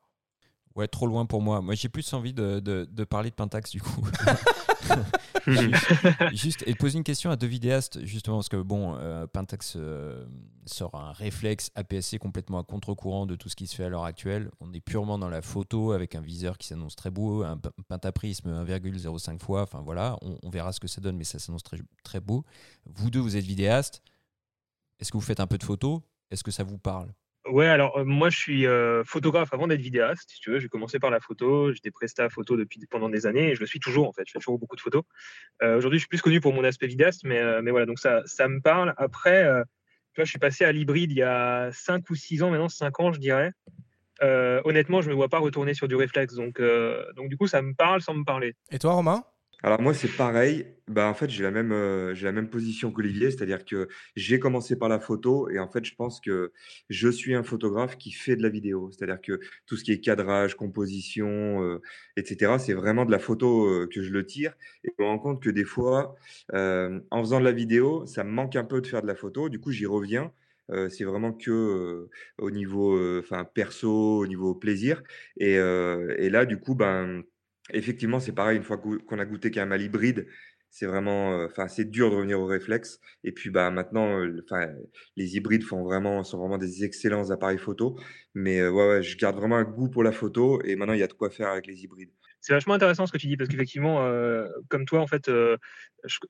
Ouais, 0.77 0.87
trop 0.89 1.07
loin 1.07 1.25
pour 1.25 1.41
moi. 1.41 1.63
Moi, 1.63 1.75
j'ai 1.75 1.89
plus 1.89 2.13
envie 2.13 2.35
de, 2.35 2.61
de, 2.61 3.05
parler 3.05 3.31
de 3.31 3.35
Pentax 3.35 3.71
du 3.71 3.81
coup. 3.81 4.07
juste, 6.33 6.63
et 6.67 6.75
de 6.75 6.77
poser 6.77 6.99
une 6.99 7.05
question 7.05 7.31
à 7.31 7.37
deux 7.37 7.47
vidéastes, 7.47 8.05
justement, 8.05 8.37
parce 8.37 8.51
que 8.51 8.61
bon, 8.61 8.95
euh, 8.97 9.27
Pentax 9.27 9.73
euh, 9.77 10.27
sort 10.67 10.95
un 10.95 11.13
réflexe 11.13 11.71
APS-C 11.77 12.19
complètement 12.19 12.59
à 12.59 12.63
contre-courant 12.63 13.25
de 13.25 13.37
tout 13.37 13.49
ce 13.49 13.57
qui 13.57 13.67
se 13.67 13.75
fait 13.75 13.85
à 13.85 13.89
l'heure 13.89 14.05
actuelle. 14.05 14.51
On 14.61 14.71
est 14.75 14.81
purement 14.81 15.17
dans 15.19 15.31
la 15.31 15.41
photo 15.41 15.93
avec 15.93 16.15
un 16.15 16.21
viseur 16.21 16.59
qui 16.59 16.67
s'annonce 16.67 16.95
très 16.95 17.11
beau, 17.11 17.43
un 17.43 17.59
pentaprisme 17.89 18.51
1,05 18.51 19.41
fois. 19.41 19.63
Enfin 19.63 19.81
voilà, 19.81 20.19
on, 20.43 20.51
verra 20.51 20.73
ce 20.73 20.81
que 20.81 20.89
ça 20.89 21.01
donne, 21.01 21.17
mais 21.17 21.25
ça 21.25 21.39
s'annonce 21.39 21.63
très, 21.63 21.79
très 22.05 22.21
beau. 22.21 22.45
Vous 22.85 23.09
deux, 23.09 23.21
vous 23.21 23.39
êtes 23.39 23.47
vidéastes. 23.47 24.03
Est-ce 25.01 25.11
que 25.11 25.17
vous 25.17 25.23
faites 25.25 25.41
un 25.41 25.47
peu 25.47 25.57
de 25.57 25.65
photos 25.65 26.03
Est-ce 26.31 26.45
que 26.45 26.51
ça 26.51 26.65
vous 26.65 26.79
parle? 26.79 27.15
Ouais, 27.51 27.67
alors 27.67 28.05
moi 28.05 28.29
je 28.31 28.39
suis 28.39 28.67
photographe 29.05 29.53
avant 29.53 29.67
d'être 29.67 29.81
vidéaste, 29.81 30.31
si 30.31 30.41
tu 30.41 30.51
veux. 30.51 30.59
J'ai 30.59 30.69
commencé 30.69 30.99
par 30.99 31.11
la 31.11 31.21
photo, 31.21 31.73
j'étais 31.73 31.91
à 32.19 32.29
photo 32.29 32.57
depuis 32.57 32.81
pendant 32.91 33.09
des 33.09 33.27
années 33.27 33.51
et 33.51 33.55
je 33.55 33.61
le 33.61 33.67
suis 33.67 33.81
toujours 33.81 34.09
en 34.09 34.13
fait. 34.13 34.23
Je 34.27 34.33
fais 34.33 34.39
toujours 34.39 34.59
beaucoup 34.59 34.77
de 34.77 34.81
photos. 34.81 35.03
Aujourd'hui, 35.63 35.99
je 35.99 36.03
suis 36.03 36.09
plus 36.09 36.23
connu 36.23 36.41
pour 36.41 36.53
mon 36.53 36.65
aspect 36.65 36.87
vidéaste, 36.87 37.23
mais, 37.25 37.63
mais 37.63 37.71
voilà, 37.71 37.87
donc 37.87 37.99
ça, 37.99 38.23
ça 38.27 38.49
me 38.49 38.61
parle. 38.61 38.95
Après, 38.97 39.45
tu 40.13 40.21
vois, 40.21 40.25
je 40.25 40.31
suis 40.31 40.39
passé 40.39 40.65
à 40.65 40.73
l'hybride 40.73 41.13
il 41.13 41.19
y 41.19 41.23
a 41.23 41.71
5 41.73 42.09
ou 42.11 42.15
6 42.15 42.43
ans, 42.43 42.51
maintenant 42.51 42.69
5 42.69 43.01
ans, 43.01 43.13
je 43.13 43.21
dirais. 43.21 43.53
honnêtement, 44.23 45.01
je 45.01 45.07
ne 45.09 45.13
me 45.13 45.17
vois 45.17 45.29
pas 45.29 45.39
retourner 45.39 45.75
sur 45.75 45.89
du 45.89 45.95
réflexe, 45.95 46.35
donc, 46.35 46.61
donc 47.15 47.29
du 47.29 47.37
coup, 47.37 47.47
ça 47.47 47.63
me 47.63 47.75
parle 47.75 48.01
sans 48.01 48.15
me 48.15 48.25
parler. 48.25 48.55
Et 48.71 48.79
toi, 48.79 48.95
Romain? 48.95 49.23
Alors 49.63 49.81
moi, 49.81 49.95
c'est 49.95 50.15
pareil. 50.17 50.67
Bah, 50.87 51.09
en 51.09 51.15
fait, 51.15 51.29
j'ai 51.31 51.43
la 51.43 51.51
même, 51.51 52.15
j'ai 52.15 52.27
la 52.27 52.33
même 52.33 52.49
position 52.49 52.93
qu'Olivier, 52.93 53.31
c'est-à-dire 53.31 53.65
que 53.65 53.89
j'ai 54.15 54.39
commencé 54.39 54.77
par 54.77 54.89
la 54.89 55.01
photo 55.01 55.49
et 55.51 55.59
en 55.59 55.69
fait, 55.69 55.85
je 55.85 55.95
pense 55.95 56.21
que 56.21 56.53
je 56.91 57.09
suis 57.09 57.35
un 57.35 57.43
photographe 57.43 57.97
qui 57.99 58.13
fait 58.13 58.37
de 58.37 58.43
la 58.43 58.49
vidéo. 58.51 58.91
C'est-à-dire 58.93 59.21
que 59.21 59.41
tout 59.67 59.77
ce 59.77 59.83
qui 59.85 59.93
est 59.93 60.01
cadrage, 60.01 60.55
composition, 60.57 61.81
etc., 62.17 62.59
c'est 62.59 62.75
vraiment 62.75 63.05
de 63.05 63.11
la 63.11 63.19
photo 63.19 63.87
que 63.93 64.03
je 64.03 64.13
le 64.13 64.25
tire. 64.27 64.55
Et 64.85 64.91
je 64.97 65.03
me 65.03 65.09
rends 65.09 65.19
compte 65.19 65.43
que 65.43 65.51
des 65.51 65.65
fois, 65.65 66.15
en 66.53 67.21
faisant 67.21 67.41
de 67.41 67.45
la 67.45 67.53
vidéo, 67.53 68.07
ça 68.07 68.25
me 68.25 68.31
manque 68.31 68.57
un 68.57 68.65
peu 68.65 68.81
de 68.81 68.87
faire 68.87 69.03
de 69.03 69.07
la 69.09 69.17
photo. 69.17 69.49
Du 69.49 69.59
coup, 69.59 69.73
j'y 69.73 69.87
reviens. 69.87 70.33
c'est 70.91 71.05
vraiment 71.05 71.33
que 71.33 72.09
au 72.39 72.51
niveau, 72.51 72.99
perso, 73.55 74.19
au 74.19 74.27
niveau 74.27 74.55
plaisir. 74.55 75.03
Et, 75.39 75.55
et 75.55 76.31
là, 76.31 76.47
du 76.47 76.59
coup, 76.61 76.75
ben 76.77 77.25
Effectivement, 77.73 78.21
c'est 78.21 78.33
pareil, 78.33 78.57
une 78.57 78.63
fois 78.63 78.79
qu'on 78.79 79.19
a 79.19 79.25
goûté 79.25 79.51
qu'un 79.51 79.67
mal 79.67 79.83
hybride, 79.83 80.27
c'est 80.71 80.87
vraiment, 80.87 81.45
enfin, 81.45 81.69
c'est 81.69 81.91
dur 81.91 82.11
de 82.11 82.17
revenir 82.17 82.41
au 82.41 82.47
réflexe. 82.47 83.01
Et 83.25 83.33
puis, 83.33 83.51
bah, 83.51 83.71
maintenant, 83.71 84.21
les 85.17 85.37
hybrides 85.37 85.63
font 85.65 85.83
vraiment, 85.85 86.23
sont 86.23 86.39
vraiment 86.39 86.59
des 86.59 86.85
excellents 86.85 87.31
appareils 87.31 87.59
photo. 87.59 87.99
Mais 88.35 88.67
ouais, 88.67 88.89
ouais, 88.89 89.03
je 89.03 89.17
garde 89.17 89.37
vraiment 89.37 89.57
un 89.57 89.65
goût 89.65 89.89
pour 89.89 90.03
la 90.05 90.13
photo. 90.13 90.61
Et 90.63 90.77
maintenant, 90.77 90.95
il 90.95 91.01
y 91.01 91.03
a 91.03 91.07
de 91.07 91.13
quoi 91.15 91.31
faire 91.31 91.49
avec 91.49 91.67
les 91.67 91.83
hybrides. 91.83 92.13
C'est 92.47 92.53
vachement 92.53 92.75
intéressant 92.75 93.07
ce 93.07 93.13
que 93.13 93.19
tu 93.19 93.27
dis 93.27 93.37
parce 93.37 93.51
qu'effectivement, 93.51 94.07
euh, 94.07 94.47
comme 94.69 94.85
toi, 94.85 95.01
en 95.01 95.09
fait, 95.09 95.29
euh, 95.29 95.57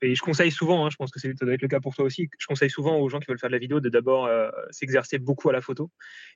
et 0.01 0.15
je 0.15 0.21
conseille 0.23 0.49
souvent, 0.49 0.83
hein, 0.83 0.89
je 0.89 0.95
pense 0.95 1.11
que 1.11 1.19
ça 1.19 1.27
doit 1.27 1.53
être 1.53 1.61
le 1.61 1.67
cas 1.67 1.79
pour 1.79 1.93
toi 1.93 2.05
aussi, 2.05 2.27
je 2.39 2.47
conseille 2.47 2.71
souvent 2.71 2.97
aux 2.97 3.07
gens 3.07 3.19
qui 3.19 3.27
veulent 3.27 3.37
faire 3.37 3.49
de 3.49 3.53
la 3.53 3.59
vidéo 3.59 3.81
de 3.81 3.89
d'abord 3.89 4.25
euh, 4.25 4.49
s'exercer 4.71 5.19
beaucoup 5.19 5.47
à 5.49 5.53
la 5.53 5.61
photo. 5.61 5.91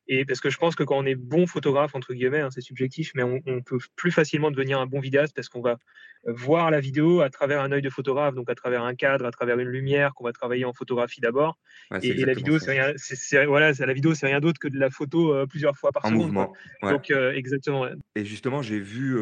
Et 0.08 0.24
parce 0.24 0.40
que 0.40 0.52
je 0.52 0.58
pense 0.60 0.76
que 0.76 0.84
quand 0.84 1.00
on 1.00 1.06
est 1.08 1.16
bon 1.16 1.48
photographe, 1.48 1.96
entre 1.96 2.14
guillemets, 2.14 2.42
hein, 2.42 2.50
c'est 2.52 2.62
subjectif, 2.62 3.10
mais 3.16 3.24
on, 3.24 3.42
peut 3.64 3.80
plus 3.96 4.12
facilement 4.12 4.52
devenir 4.52 4.80
un 4.80 4.86
bon 4.86 5.00
vidéaste 5.00 5.36
parce 5.36 5.50
qu'on 5.50 5.62
va 5.62 5.78
voir 6.26 6.70
la 6.70 6.80
vidéo 6.80 7.22
à 7.22 7.32
travers 7.32 7.62
un 7.62 7.72
œil 7.72 7.82
de 7.82 7.90
photographe, 7.90 8.36
donc 8.36 8.52
à 8.52 8.56
travers 8.56 8.84
un 8.84 8.94
cadre, 8.94 9.26
à 9.26 9.32
travers 9.32 9.58
une 9.58 9.68
lumière 9.68 10.14
qu'on 10.14 10.26
va 10.26 10.32
travailler 10.32 10.66
en 10.66 10.74
photographie 10.74 11.22
d'abord. 11.22 11.58
et, 12.04 12.14
la 12.24 12.34
vidéo, 12.34 12.60
c'est 12.60 12.70
rien, 12.70 13.46
voilà, 13.48 13.72
la 13.72 13.94
vidéo, 13.94 14.14
c'est 14.14 14.28
rien 14.28 14.42
d'autre 14.42 14.60
que 14.60 14.68
de 14.68 14.78
la 14.78 14.92
photo 14.92 15.48
plusieurs 15.48 15.76
fois 15.76 15.92
par 15.92 16.06
en 16.06 16.12
Mouvement. 16.12 16.54
Donc, 16.84 17.10
exactement. 17.10 17.88
Et 18.16 18.26
justement, 18.26 18.62
j'ai 18.62 18.80
vu 18.80 19.18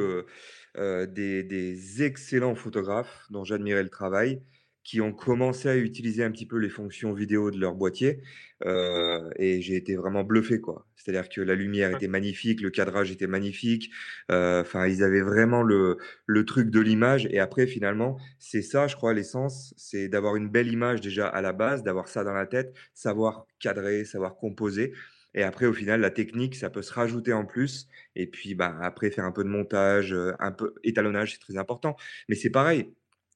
des, 0.77 2.03
excellents 2.03 2.55
photographes 2.55 3.25
dont 3.29 3.43
j'admirais 3.43 3.83
le 3.83 3.89
travail 3.89 4.41
qui 4.83 5.01
ont 5.01 5.13
commencé 5.13 5.69
à 5.69 5.75
utiliser 5.77 6.23
un 6.23 6.31
petit 6.31 6.45
peu 6.47 6.57
les 6.57 6.69
fonctions 6.69 7.13
vidéo 7.13 7.51
de 7.51 7.59
leur 7.59 7.75
boîtier. 7.75 8.21
euh, 8.65 9.29
et 9.37 9.61
j'ai 9.61 9.75
été 9.75 9.95
vraiment 9.95 10.23
bluffé, 10.23 10.59
quoi. 10.59 10.85
C'est-à-dire 10.95 11.29
que 11.29 11.41
la 11.41 11.55
lumière 11.55 11.91
était 11.91 12.07
magnifique, 12.07 12.61
le 12.61 12.69
cadrage 12.71 13.11
était 13.11 13.27
magnifique. 13.27 13.91
euh, 14.31 14.61
Enfin, 14.61 14.87
ils 14.87 15.03
avaient 15.03 15.21
vraiment 15.21 15.63
le, 15.63 15.97
le 16.25 16.45
truc 16.45 16.69
de 16.69 16.79
l'image. 16.79 17.27
Et 17.31 17.39
après, 17.39 17.67
finalement, 17.67 18.17
c'est 18.39 18.61
ça, 18.61 18.87
je 18.87 18.95
crois, 18.95 19.13
l'essence, 19.13 19.73
c'est 19.77 20.09
d'avoir 20.09 20.35
une 20.35 20.49
belle 20.49 20.67
image 20.71 21.01
déjà 21.01 21.27
à 21.27 21.41
la 21.41 21.53
base, 21.53 21.83
d'avoir 21.83 22.07
ça 22.09 22.23
dans 22.23 22.33
la 22.33 22.47
tête, 22.47 22.73
savoir 22.93 23.45
cadrer, 23.59 24.03
savoir 24.05 24.35
composer. 24.35 24.93
Et 25.33 25.43
après, 25.43 25.65
au 25.65 25.73
final, 25.73 26.01
la 26.01 26.09
technique, 26.11 26.55
ça 26.55 26.69
peut 26.69 26.81
se 26.81 26.93
rajouter 26.93 27.33
en 27.33 27.45
plus. 27.45 27.87
Et 28.15 28.27
puis, 28.27 28.55
bah, 28.55 28.77
après, 28.81 29.11
faire 29.11 29.25
un 29.25 29.31
peu 29.31 29.43
de 29.43 29.49
montage, 29.49 30.13
euh, 30.13 30.33
un 30.39 30.51
peu 30.51 30.73
étalonnage, 30.83 31.33
c'est 31.33 31.39
très 31.39 31.57
important. 31.57 31.95
Mais 32.27 32.35
c'est 32.35 32.49
pareil. 32.49 32.93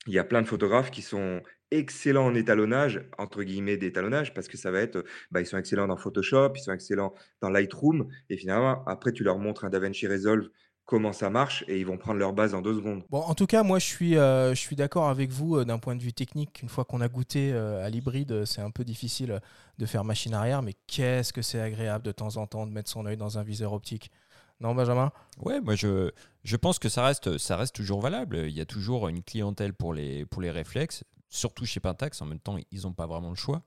Il 0.07 0.13
y 0.13 0.19
a 0.19 0.23
plein 0.23 0.41
de 0.41 0.47
photographes 0.47 0.91
qui 0.91 1.01
sont 1.01 1.41
excellents 1.71 2.25
en 2.27 2.35
étalonnage, 2.35 3.07
entre 3.17 3.43
guillemets 3.43 3.77
d'étalonnage, 3.77 4.33
parce 4.33 4.47
que 4.47 4.57
ça 4.57 4.69
va 4.71 4.81
être, 4.81 5.03
bah, 5.31 5.41
ils 5.41 5.45
sont 5.45 5.57
excellents 5.57 5.87
dans 5.87 5.97
Photoshop, 5.97 6.53
ils 6.55 6.61
sont 6.61 6.73
excellents 6.73 7.13
dans 7.41 7.49
Lightroom. 7.49 8.07
Et 8.29 8.37
finalement, 8.37 8.83
après, 8.85 9.11
tu 9.13 9.23
leur 9.23 9.39
montres 9.39 9.65
un 9.65 9.69
DaVinci 9.69 10.07
Resolve 10.07 10.49
comment 10.85 11.13
ça 11.13 11.29
marche 11.29 11.63
et 11.67 11.79
ils 11.79 11.85
vont 11.85 11.97
prendre 11.97 12.19
leur 12.19 12.33
base 12.33 12.53
en 12.53 12.61
deux 12.61 12.75
secondes. 12.75 13.03
Bon, 13.09 13.21
en 13.21 13.35
tout 13.35 13.47
cas, 13.47 13.63
moi, 13.63 13.79
je 13.79 13.85
suis, 13.85 14.17
euh, 14.17 14.53
je 14.53 14.59
suis 14.59 14.75
d'accord 14.75 15.09
avec 15.09 15.31
vous 15.31 15.57
euh, 15.57 15.65
d'un 15.65 15.79
point 15.79 15.95
de 15.95 16.01
vue 16.01 16.13
technique. 16.13 16.61
Une 16.61 16.69
fois 16.69 16.85
qu'on 16.85 17.01
a 17.01 17.07
goûté 17.07 17.51
euh, 17.53 17.85
à 17.85 17.89
l'hybride, 17.89 18.45
c'est 18.45 18.61
un 18.61 18.71
peu 18.71 18.83
difficile 18.83 19.39
de 19.77 19.85
faire 19.85 20.03
machine 20.03 20.33
arrière, 20.33 20.61
mais 20.61 20.73
qu'est-ce 20.87 21.31
que 21.33 21.41
c'est 21.41 21.61
agréable 21.61 22.03
de 22.05 22.11
temps 22.11 22.37
en 22.37 22.47
temps 22.47 22.67
de 22.67 22.71
mettre 22.71 22.89
son 22.89 23.05
œil 23.05 23.17
dans 23.17 23.37
un 23.37 23.43
viseur 23.43 23.73
optique. 23.73 24.11
Non, 24.59 24.75
Benjamin? 24.75 25.11
Ouais, 25.41 25.59
moi 25.59 25.75
je, 25.75 26.11
je 26.43 26.55
pense 26.55 26.79
que 26.79 26.87
ça 26.87 27.03
reste, 27.03 27.37
ça 27.37 27.57
reste 27.57 27.75
toujours 27.75 28.01
valable. 28.01 28.37
Il 28.45 28.53
y 28.53 28.61
a 28.61 28.65
toujours 28.65 29.07
une 29.07 29.23
clientèle 29.23 29.73
pour 29.73 29.93
les, 29.93 30.25
pour 30.25 30.41
les 30.41 30.51
réflexes, 30.51 31.03
surtout 31.29 31.65
chez 31.65 31.79
Pentax. 31.79 32.21
En 32.21 32.25
même 32.25 32.39
temps, 32.39 32.57
ils 32.71 32.83
n'ont 32.83 32.93
pas 32.93 33.07
vraiment 33.07 33.29
le 33.29 33.35
choix. 33.35 33.63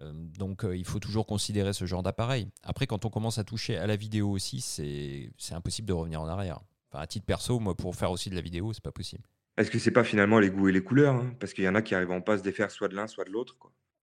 Euh, 0.00 0.12
donc 0.38 0.64
euh, 0.64 0.76
il 0.76 0.84
faut 0.84 0.98
toujours 0.98 1.26
considérer 1.26 1.72
ce 1.72 1.84
genre 1.84 2.02
d'appareil. 2.02 2.48
Après, 2.62 2.86
quand 2.86 3.04
on 3.04 3.10
commence 3.10 3.38
à 3.38 3.44
toucher 3.44 3.76
à 3.76 3.86
la 3.86 3.96
vidéo 3.96 4.30
aussi, 4.30 4.60
c'est 4.60 5.54
impossible 5.54 5.88
de 5.88 5.92
revenir 5.92 6.20
en 6.20 6.28
arrière. 6.28 6.60
Enfin, 6.90 7.02
à 7.02 7.06
titre 7.06 7.26
perso, 7.26 7.58
moi, 7.60 7.76
pour 7.76 7.94
faire 7.94 8.10
aussi 8.10 8.30
de 8.30 8.34
la 8.34 8.40
vidéo, 8.40 8.72
c'est 8.72 8.82
pas 8.82 8.92
possible. 8.92 9.24
Est-ce 9.56 9.70
que 9.70 9.78
c'est 9.78 9.92
pas 9.92 10.04
finalement 10.04 10.40
les 10.40 10.50
goûts 10.50 10.68
et 10.68 10.72
les 10.72 10.82
couleurs 10.82 11.14
hein 11.14 11.34
Parce 11.38 11.52
qu'il 11.52 11.64
y 11.64 11.68
en 11.68 11.74
a 11.76 11.82
qui 11.82 11.94
arriveront 11.94 12.20
pas 12.20 12.34
à 12.34 12.38
se 12.38 12.42
défaire 12.42 12.70
soit 12.70 12.88
de 12.88 12.96
l'un, 12.96 13.06
soit 13.06 13.24
de 13.24 13.30
l'autre. 13.30 13.56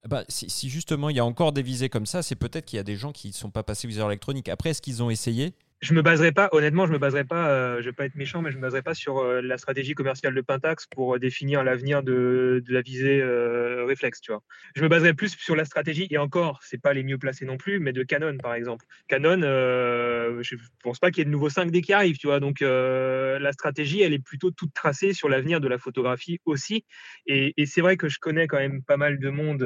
Bah, 0.08 0.24
si, 0.30 0.50
si 0.50 0.70
justement 0.70 1.10
il 1.10 1.16
y 1.16 1.20
a 1.20 1.26
encore 1.26 1.52
des 1.52 1.62
visées 1.62 1.90
comme 1.90 2.06
ça, 2.06 2.24
c'est 2.24 2.36
peut-être 2.36 2.66
qu'il 2.66 2.78
y 2.78 2.80
a 2.80 2.84
des 2.84 2.96
gens 2.96 3.12
qui 3.12 3.28
ne 3.28 3.34
sont 3.34 3.52
pas 3.52 3.64
passés 3.64 3.88
viseur 3.88 4.08
électronique. 4.08 4.50
Après, 4.50 4.70
est-ce 4.70 4.82
qu'ils 4.82 5.04
ont 5.04 5.10
essayé? 5.10 5.54
Je 5.82 5.96
me 5.96 6.04
baserai 6.04 6.32
pas, 6.32 6.48
honnêtement, 6.52 6.86
je 6.86 6.92
me 6.92 7.00
baserai 7.00 7.24
pas, 7.24 7.50
euh, 7.50 7.82
je 7.82 7.86
vais 7.86 7.92
pas 7.92 8.06
être 8.06 8.14
méchant, 8.14 8.44
mais 8.44 8.52
je 8.52 8.58
me 8.58 8.62
baserai 8.62 8.84
pas 8.84 8.94
sur 8.94 9.18
euh, 9.18 9.42
la 9.42 9.58
stratégie 9.58 9.96
commerciale 9.96 10.36
de 10.36 10.42
Pentax 10.42 10.86
pour 10.86 11.16
euh, 11.16 11.20
définir 11.20 11.64
l'avenir 11.64 12.04
de, 12.04 12.64
la 12.68 12.82
visée 12.82 13.20
euh, 13.20 13.84
réflexe, 13.86 14.22
tu 14.22 14.32
vois. 14.32 14.44
Je 14.76 14.84
me 14.84 14.90
baserai 14.90 15.16
plus 15.16 15.36
sur 15.36 15.56
la 15.56 15.66
stratégie, 15.66 16.06
et 16.12 16.20
encore, 16.20 16.60
c'est 16.62 16.80
pas 16.80 16.94
les 16.94 17.04
mieux 17.04 17.18
placés 17.18 17.46
non 17.46 17.58
plus, 17.58 17.80
mais 17.80 17.94
de 17.94 18.04
Canon, 18.04 18.38
par 18.38 18.54
exemple. 18.54 18.86
Canon, 19.08 19.42
je 19.42 20.56
pense 20.84 21.00
pas 21.00 21.10
qu'il 21.10 21.20
y 21.20 21.22
ait 21.24 21.26
de 21.26 21.32
nouveaux 21.32 21.50
5D 21.50 21.82
qui 21.82 21.94
arrivent, 21.94 22.18
tu 22.18 22.28
vois. 22.28 22.40
Donc, 22.40 22.62
la 22.62 23.52
stratégie, 23.52 24.02
elle 24.02 24.14
est 24.14 24.24
plutôt 24.24 24.52
toute 24.52 24.74
tracée 24.74 25.14
sur 25.14 25.30
l'avenir 25.30 25.62
de 25.62 25.68
la 25.68 25.80
photographie 25.80 26.40
aussi. 26.46 26.86
Et, 27.26 27.54
c'est 27.66 27.82
vrai 27.82 27.98
que 27.98 28.08
je 28.08 28.20
connais 28.20 28.48
quand 28.48 28.60
même 28.60 28.84
pas 28.84 28.98
mal 28.98 29.20
de 29.20 29.30
monde, 29.30 29.64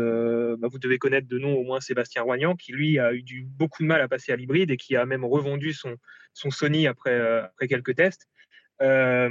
bah, 0.60 0.68
vous 0.72 0.80
devez 0.80 0.98
connaître 0.98 1.28
de 1.28 1.40
nom 1.40 1.54
au 1.56 1.64
moins 1.64 1.82
Sébastien 1.82 2.22
Roignan, 2.22 2.56
qui 2.56 2.72
lui 2.72 3.00
a 3.00 3.14
eu 3.14 3.24
beaucoup 3.46 3.84
de 3.84 3.88
mal 3.88 4.02
à 4.02 4.08
passer 4.08 4.32
à 4.32 4.36
l'hybride 4.36 4.72
et 4.72 4.78
qui 4.78 4.96
a 4.96 5.06
même 5.06 5.26
revendu 5.26 5.74
son 5.74 5.98
son 6.34 6.52
Sony 6.52 6.88
après, 6.88 7.12
euh, 7.14 7.44
après 7.46 7.68
quelques 7.68 7.96
tests. 7.96 8.28
Euh, 8.82 9.30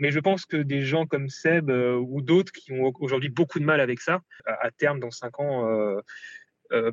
mais 0.00 0.10
je 0.10 0.18
pense 0.18 0.46
que 0.46 0.56
des 0.56 0.82
gens 0.82 1.06
comme 1.06 1.28
Seb 1.28 1.70
euh, 1.70 1.94
ou 1.96 2.22
d'autres 2.22 2.50
qui 2.52 2.72
ont 2.72 2.92
aujourd'hui 2.98 3.28
beaucoup 3.28 3.60
de 3.60 3.64
mal 3.64 3.80
avec 3.80 4.00
ça, 4.00 4.20
à, 4.46 4.66
à 4.66 4.70
terme, 4.72 4.98
dans 4.98 5.12
5 5.12 5.38
ans, 5.40 5.68
euh, 5.68 6.00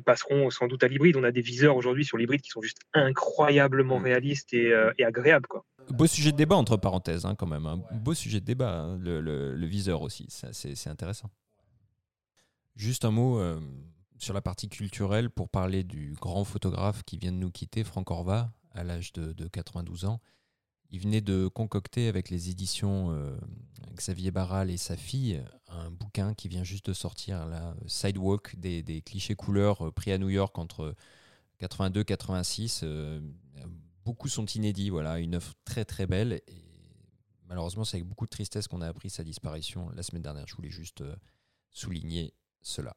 passeront 0.04 0.50
sans 0.50 0.66
doute 0.68 0.82
à 0.84 0.88
l'hybride. 0.88 1.16
On 1.16 1.24
a 1.24 1.30
des 1.32 1.40
viseurs 1.40 1.76
aujourd'hui 1.76 2.04
sur 2.04 2.16
l'hybride 2.16 2.40
qui 2.40 2.50
sont 2.50 2.62
juste 2.62 2.80
incroyablement 2.94 3.98
Mm. 4.00 4.04
réalistes 4.04 4.52
et, 4.54 4.72
et 4.98 5.04
agréables. 5.04 5.46
Quoi. 5.48 5.64
Beau 5.90 6.06
sujet 6.06 6.30
de 6.32 6.36
débat, 6.36 6.56
entre 6.56 6.76
parenthèses, 6.76 7.24
hein, 7.26 7.34
quand 7.36 7.46
même. 7.46 7.66
Un 7.66 7.76
beau 7.92 8.14
sujet 8.14 8.40
de 8.40 8.44
débat, 8.44 8.72
hein, 8.78 8.98
le, 9.00 9.20
le- 9.20 9.54
le 9.54 9.66
viseur 9.66 10.02
aussi. 10.02 10.26
C'est 10.30 10.88
intéressant. 10.90 11.30
Juste 12.76 13.04
un 13.04 13.10
mot 13.10 13.40
sur 14.18 14.34
la 14.34 14.40
partie 14.40 14.68
culturelle 14.68 15.30
pour 15.30 15.48
parler 15.48 15.84
du 15.84 16.14
grand 16.20 16.44
photographe 16.44 17.02
qui 17.04 17.16
vient 17.18 17.32
de 17.32 17.36
nous 17.38 17.50
quitter, 17.50 17.84
Franck 17.84 18.10
Orva, 18.10 18.50
à 18.72 18.84
l'âge 18.84 19.12
de, 19.12 19.32
de 19.32 19.48
92 19.48 20.04
ans. 20.04 20.20
Il 20.90 21.00
venait 21.00 21.20
de 21.20 21.48
concocter 21.48 22.08
avec 22.08 22.30
les 22.30 22.48
éditions 22.48 23.10
euh, 23.12 23.36
Xavier 23.94 24.30
Barral 24.30 24.70
et 24.70 24.78
sa 24.78 24.96
fille 24.96 25.42
un 25.68 25.90
bouquin 25.90 26.32
qui 26.32 26.48
vient 26.48 26.64
juste 26.64 26.86
de 26.86 26.94
sortir, 26.94 27.46
là, 27.46 27.74
Sidewalk, 27.86 28.56
des, 28.56 29.02
clichés 29.02 29.34
couleurs 29.34 29.86
euh, 29.86 29.92
pris 29.92 30.12
à 30.12 30.18
New 30.18 30.30
York 30.30 30.56
entre 30.58 30.94
82 31.58 32.04
86. 32.04 32.80
euh, 32.84 33.20
beaucoup 34.04 34.28
sont 34.28 34.46
inédits, 34.46 34.88
voilà, 34.88 35.18
une 35.18 35.34
œuvre 35.34 35.52
très 35.66 35.84
très 35.84 36.06
belle. 36.06 36.40
Malheureusement, 37.46 37.84
c'est 37.84 37.98
avec 37.98 38.08
beaucoup 38.08 38.24
de 38.24 38.30
tristesse 38.30 38.66
qu'on 38.66 38.80
a 38.80 38.88
appris 38.88 39.10
sa 39.10 39.24
disparition 39.24 39.90
la 39.90 40.02
semaine 40.02 40.22
dernière. 40.22 40.46
Je 40.46 40.56
voulais 40.56 40.70
juste 40.70 41.02
souligner 41.70 42.32
cela. 42.62 42.94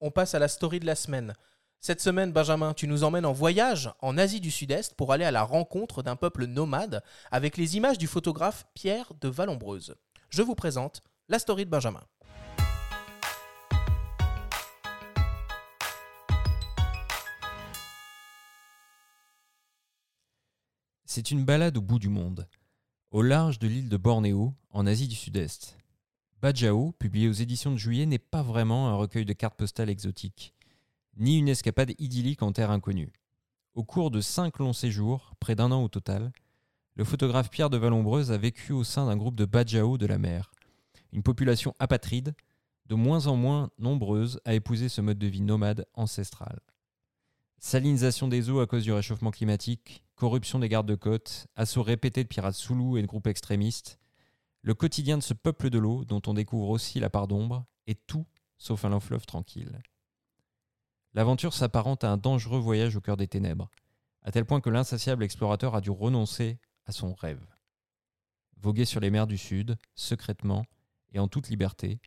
On 0.00 0.10
passe 0.10 0.34
à 0.34 0.40
la 0.40 0.48
story 0.48 0.80
de 0.80 0.86
la 0.86 0.96
semaine. 0.96 1.34
Cette 1.82 2.02
semaine, 2.02 2.30
Benjamin, 2.30 2.74
tu 2.74 2.86
nous 2.86 3.04
emmènes 3.04 3.24
en 3.24 3.32
voyage 3.32 3.90
en 4.00 4.18
Asie 4.18 4.42
du 4.42 4.50
Sud-Est 4.50 4.92
pour 4.92 5.14
aller 5.14 5.24
à 5.24 5.30
la 5.30 5.42
rencontre 5.42 6.02
d'un 6.02 6.14
peuple 6.14 6.44
nomade 6.44 7.02
avec 7.30 7.56
les 7.56 7.78
images 7.78 7.96
du 7.96 8.06
photographe 8.06 8.66
Pierre 8.74 9.14
de 9.18 9.28
Vallombreuse. 9.28 9.94
Je 10.28 10.42
vous 10.42 10.54
présente 10.54 11.02
la 11.30 11.38
story 11.38 11.64
de 11.64 11.70
Benjamin. 11.70 12.04
C'est 21.06 21.30
une 21.30 21.46
balade 21.46 21.78
au 21.78 21.80
bout 21.80 21.98
du 21.98 22.10
monde, 22.10 22.46
au 23.10 23.22
large 23.22 23.58
de 23.58 23.66
l'île 23.66 23.88
de 23.88 23.96
Bornéo, 23.96 24.52
en 24.68 24.86
Asie 24.86 25.08
du 25.08 25.16
Sud-Est. 25.16 25.78
Bajao, 26.42 26.92
publié 26.98 27.26
aux 27.26 27.32
éditions 27.32 27.72
de 27.72 27.78
juillet, 27.78 28.04
n'est 28.04 28.18
pas 28.18 28.42
vraiment 28.42 28.90
un 28.90 28.96
recueil 28.96 29.24
de 29.24 29.32
cartes 29.32 29.56
postales 29.56 29.88
exotiques, 29.88 30.54
ni 31.16 31.38
une 31.38 31.48
escapade 31.48 31.92
idyllique 31.98 32.42
en 32.42 32.52
terre 32.52 32.70
inconnue. 32.70 33.12
Au 33.74 33.84
cours 33.84 34.10
de 34.10 34.20
cinq 34.20 34.58
longs 34.58 34.72
séjours, 34.72 35.34
près 35.40 35.54
d'un 35.54 35.72
an 35.72 35.82
au 35.82 35.88
total, 35.88 36.32
le 36.94 37.04
photographe 37.04 37.50
Pierre 37.50 37.70
de 37.70 37.76
Vallombreuse 37.76 38.32
a 38.32 38.38
vécu 38.38 38.72
au 38.72 38.84
sein 38.84 39.06
d'un 39.06 39.16
groupe 39.16 39.36
de 39.36 39.44
Bajao 39.44 39.96
de 39.96 40.06
la 40.06 40.18
mer, 40.18 40.50
une 41.12 41.22
population 41.22 41.74
apatride, 41.78 42.34
de 42.86 42.94
moins 42.94 43.26
en 43.26 43.36
moins 43.36 43.70
nombreuse 43.78 44.40
à 44.44 44.54
épouser 44.54 44.88
ce 44.88 45.00
mode 45.00 45.18
de 45.18 45.26
vie 45.26 45.42
nomade 45.42 45.86
ancestral. 45.94 46.60
Salinisation 47.58 48.26
des 48.26 48.50
eaux 48.50 48.60
à 48.60 48.66
cause 48.66 48.82
du 48.82 48.92
réchauffement 48.92 49.30
climatique, 49.30 50.04
corruption 50.16 50.58
des 50.58 50.68
gardes-côtes, 50.68 51.46
assauts 51.56 51.82
répétés 51.82 52.24
de 52.24 52.28
pirates 52.28 52.54
Soulou 52.54 52.96
et 52.96 53.02
de 53.02 53.06
groupes 53.06 53.28
extrémistes, 53.28 53.98
le 54.62 54.74
quotidien 54.74 55.16
de 55.16 55.22
ce 55.22 55.34
peuple 55.34 55.70
de 55.70 55.78
l'eau, 55.78 56.04
dont 56.04 56.20
on 56.26 56.34
découvre 56.34 56.68
aussi 56.68 57.00
la 57.00 57.08
part 57.08 57.28
d'ombre, 57.28 57.64
est 57.86 58.06
tout 58.06 58.26
sauf 58.58 58.84
un 58.84 58.90
long 58.90 59.00
fleuve 59.00 59.24
tranquille. 59.24 59.80
L'aventure 61.12 61.54
s'apparente 61.54 62.04
à 62.04 62.12
un 62.12 62.16
dangereux 62.16 62.60
voyage 62.60 62.94
au 62.94 63.00
cœur 63.00 63.16
des 63.16 63.26
ténèbres, 63.26 63.68
à 64.22 64.30
tel 64.30 64.44
point 64.44 64.60
que 64.60 64.70
l'insatiable 64.70 65.24
explorateur 65.24 65.74
a 65.74 65.80
dû 65.80 65.90
renoncer 65.90 66.60
à 66.86 66.92
son 66.92 67.14
rêve. 67.14 67.44
Voguer 68.58 68.84
sur 68.84 69.00
les 69.00 69.10
mers 69.10 69.26
du 69.26 69.36
Sud, 69.36 69.76
secrètement 69.94 70.64
et 71.12 71.18
en 71.18 71.26
toute 71.26 71.48
liberté, 71.48 72.00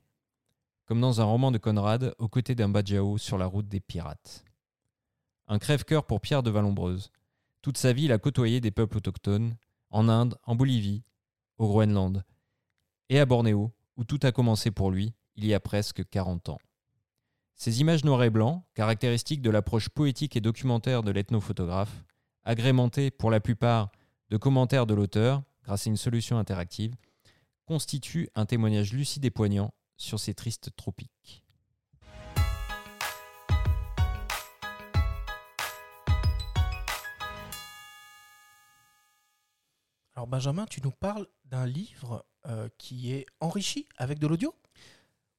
comme 0.85 1.01
dans 1.01 1.19
un 1.19 1.25
roman 1.25 1.51
de 1.51 1.57
Conrad, 1.57 2.15
aux 2.17 2.29
côtés 2.29 2.55
d'un 2.55 2.69
Bajao 2.69 3.17
sur 3.17 3.37
la 3.37 3.45
route 3.45 3.67
des 3.67 3.81
pirates. 3.81 4.45
Un 5.47 5.59
crève-cœur 5.59 6.05
pour 6.05 6.21
Pierre 6.21 6.43
de 6.43 6.51
Vallombreuse. 6.51 7.11
Toute 7.61 7.77
sa 7.77 7.91
vie, 7.91 8.05
il 8.05 8.11
a 8.13 8.17
côtoyé 8.17 8.61
des 8.61 8.71
peuples 8.71 8.97
autochtones, 8.97 9.57
en 9.89 10.07
Inde, 10.07 10.37
en 10.43 10.55
Bolivie, 10.55 11.03
au 11.57 11.67
Groenland, 11.67 12.23
et 13.09 13.19
à 13.19 13.25
Bornéo, 13.25 13.73
où 13.97 14.05
tout 14.05 14.19
a 14.23 14.31
commencé 14.31 14.71
pour 14.71 14.91
lui, 14.91 15.13
il 15.35 15.45
y 15.45 15.53
a 15.53 15.59
presque 15.59 16.07
40 16.09 16.49
ans. 16.49 16.59
Ces 17.55 17.81
images 17.81 18.03
noir 18.03 18.23
et 18.23 18.29
blanc, 18.29 18.65
caractéristiques 18.73 19.41
de 19.41 19.49
l'approche 19.49 19.89
poétique 19.89 20.35
et 20.35 20.41
documentaire 20.41 21.03
de 21.03 21.11
l'ethnophotographe, 21.11 22.03
agrémentées 22.43 23.11
pour 23.11 23.31
la 23.31 23.39
plupart 23.39 23.91
de 24.29 24.37
commentaires 24.37 24.85
de 24.85 24.93
l'auteur, 24.93 25.43
grâce 25.63 25.87
à 25.87 25.89
une 25.89 25.97
solution 25.97 26.37
interactive, 26.37 26.95
constituent 27.65 28.29
un 28.35 28.45
témoignage 28.45 28.91
lucide 28.91 29.23
et 29.25 29.31
poignant 29.31 29.73
sur 29.97 30.19
ces 30.19 30.33
tristes 30.33 30.71
tropiques. 30.75 31.43
Alors 40.15 40.27
Benjamin, 40.27 40.65
tu 40.65 40.81
nous 40.81 40.91
parles 40.91 41.27
d'un 41.45 41.65
livre 41.65 42.25
euh, 42.45 42.69
qui 42.77 43.11
est 43.13 43.25
enrichi 43.39 43.87
avec 43.97 44.19
de 44.19 44.27
l'audio? 44.27 44.53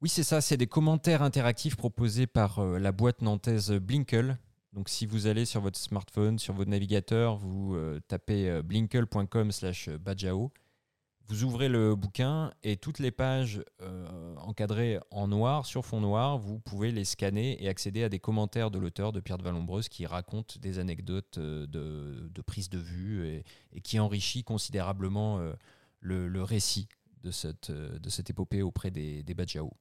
Oui, 0.00 0.08
c'est 0.08 0.22
ça, 0.22 0.40
c'est 0.40 0.56
des 0.56 0.66
commentaires 0.66 1.22
interactifs 1.22 1.76
proposés 1.76 2.26
par 2.26 2.58
euh, 2.58 2.78
la 2.78 2.92
boîte 2.92 3.22
nantaise 3.22 3.72
Blinkle. 3.72 4.36
Donc 4.74 4.88
si 4.88 5.06
vous 5.06 5.26
allez 5.26 5.44
sur 5.44 5.60
votre 5.60 5.78
smartphone, 5.78 6.38
sur 6.38 6.52
votre 6.52 6.70
navigateur, 6.70 7.36
vous 7.36 7.74
euh, 7.74 8.00
tapez 8.08 8.50
euh, 8.50 8.62
blinkle.com 8.62 9.52
slash 9.52 9.88
bajao, 9.88 10.52
Vous 11.26 11.44
ouvrez 11.44 11.68
le 11.70 11.94
bouquin 11.94 12.52
et 12.64 12.76
toutes 12.76 12.98
les 12.98 13.10
pages 13.10 13.62
euh, 13.80 14.36
encadrées 14.36 14.98
en 15.10 15.28
noir, 15.28 15.64
sur 15.64 15.86
fond 15.86 16.00
noir, 16.00 16.38
vous 16.38 16.58
pouvez 16.58 16.90
les 16.90 17.04
scanner 17.04 17.62
et 17.62 17.68
accéder 17.68 18.04
à 18.04 18.10
des 18.10 18.18
commentaires 18.18 18.70
de 18.70 18.78
l'auteur 18.78 19.12
de 19.12 19.20
Pierre 19.20 19.38
de 19.38 19.44
Vallombreuse 19.44 19.88
qui 19.88 20.04
raconte 20.04 20.58
des 20.58 20.78
anecdotes 20.78 21.38
euh, 21.38 21.66
de, 21.66 22.42
prise 22.42 22.68
de 22.68 22.78
vue 22.78 23.26
et, 23.26 23.80
qui 23.80 23.98
enrichit 23.98 24.44
considérablement 24.44 25.38
euh, 25.38 25.54
le, 26.00 26.42
récit 26.42 26.88
de 27.24 27.30
cette, 27.30 27.72
de 27.72 28.10
cette 28.10 28.30
épopée 28.30 28.62
auprès 28.62 28.90
des, 28.90 29.22
des 29.22 29.34
Badjaou. 29.34 29.72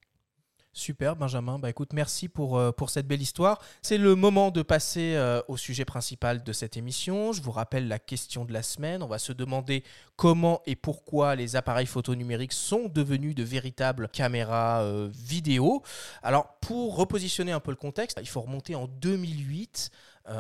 Super, 0.75 1.15
Benjamin. 1.15 1.59
Bah 1.59 1.69
écoute, 1.69 1.93
merci 1.93 2.27
pour, 2.27 2.57
euh, 2.57 2.71
pour 2.71 2.89
cette 2.89 3.07
belle 3.07 3.21
histoire. 3.21 3.59
C'est 3.83 3.99
le 3.99 4.15
moment 4.15 4.49
de 4.49 4.63
passer 4.63 5.13
euh, 5.15 5.39
au 5.47 5.55
sujet 5.55 5.85
principal 5.85 6.43
de 6.43 6.51
cette 6.51 6.77
émission. 6.77 7.31
Je 7.31 7.43
vous 7.43 7.51
rappelle 7.51 7.87
la 7.87 7.99
question 7.99 8.43
de 8.43 8.51
la 8.51 8.63
semaine. 8.63 9.03
On 9.03 9.07
va 9.07 9.19
se 9.19 9.33
demander 9.33 9.83
comment 10.15 10.63
et 10.65 10.75
pourquoi 10.75 11.35
les 11.35 11.55
appareils 11.55 11.85
photo 11.85 12.15
numériques 12.15 12.53
sont 12.53 12.89
devenus 12.89 13.35
de 13.35 13.43
véritables 13.43 14.09
caméras 14.09 14.81
euh, 14.81 15.09
vidéo. 15.13 15.83
Alors, 16.23 16.57
pour 16.59 16.95
repositionner 16.95 17.51
un 17.51 17.59
peu 17.59 17.69
le 17.69 17.77
contexte, 17.77 18.17
il 18.19 18.27
faut 18.27 18.41
remonter 18.41 18.73
en 18.73 18.87
2008, 18.87 19.91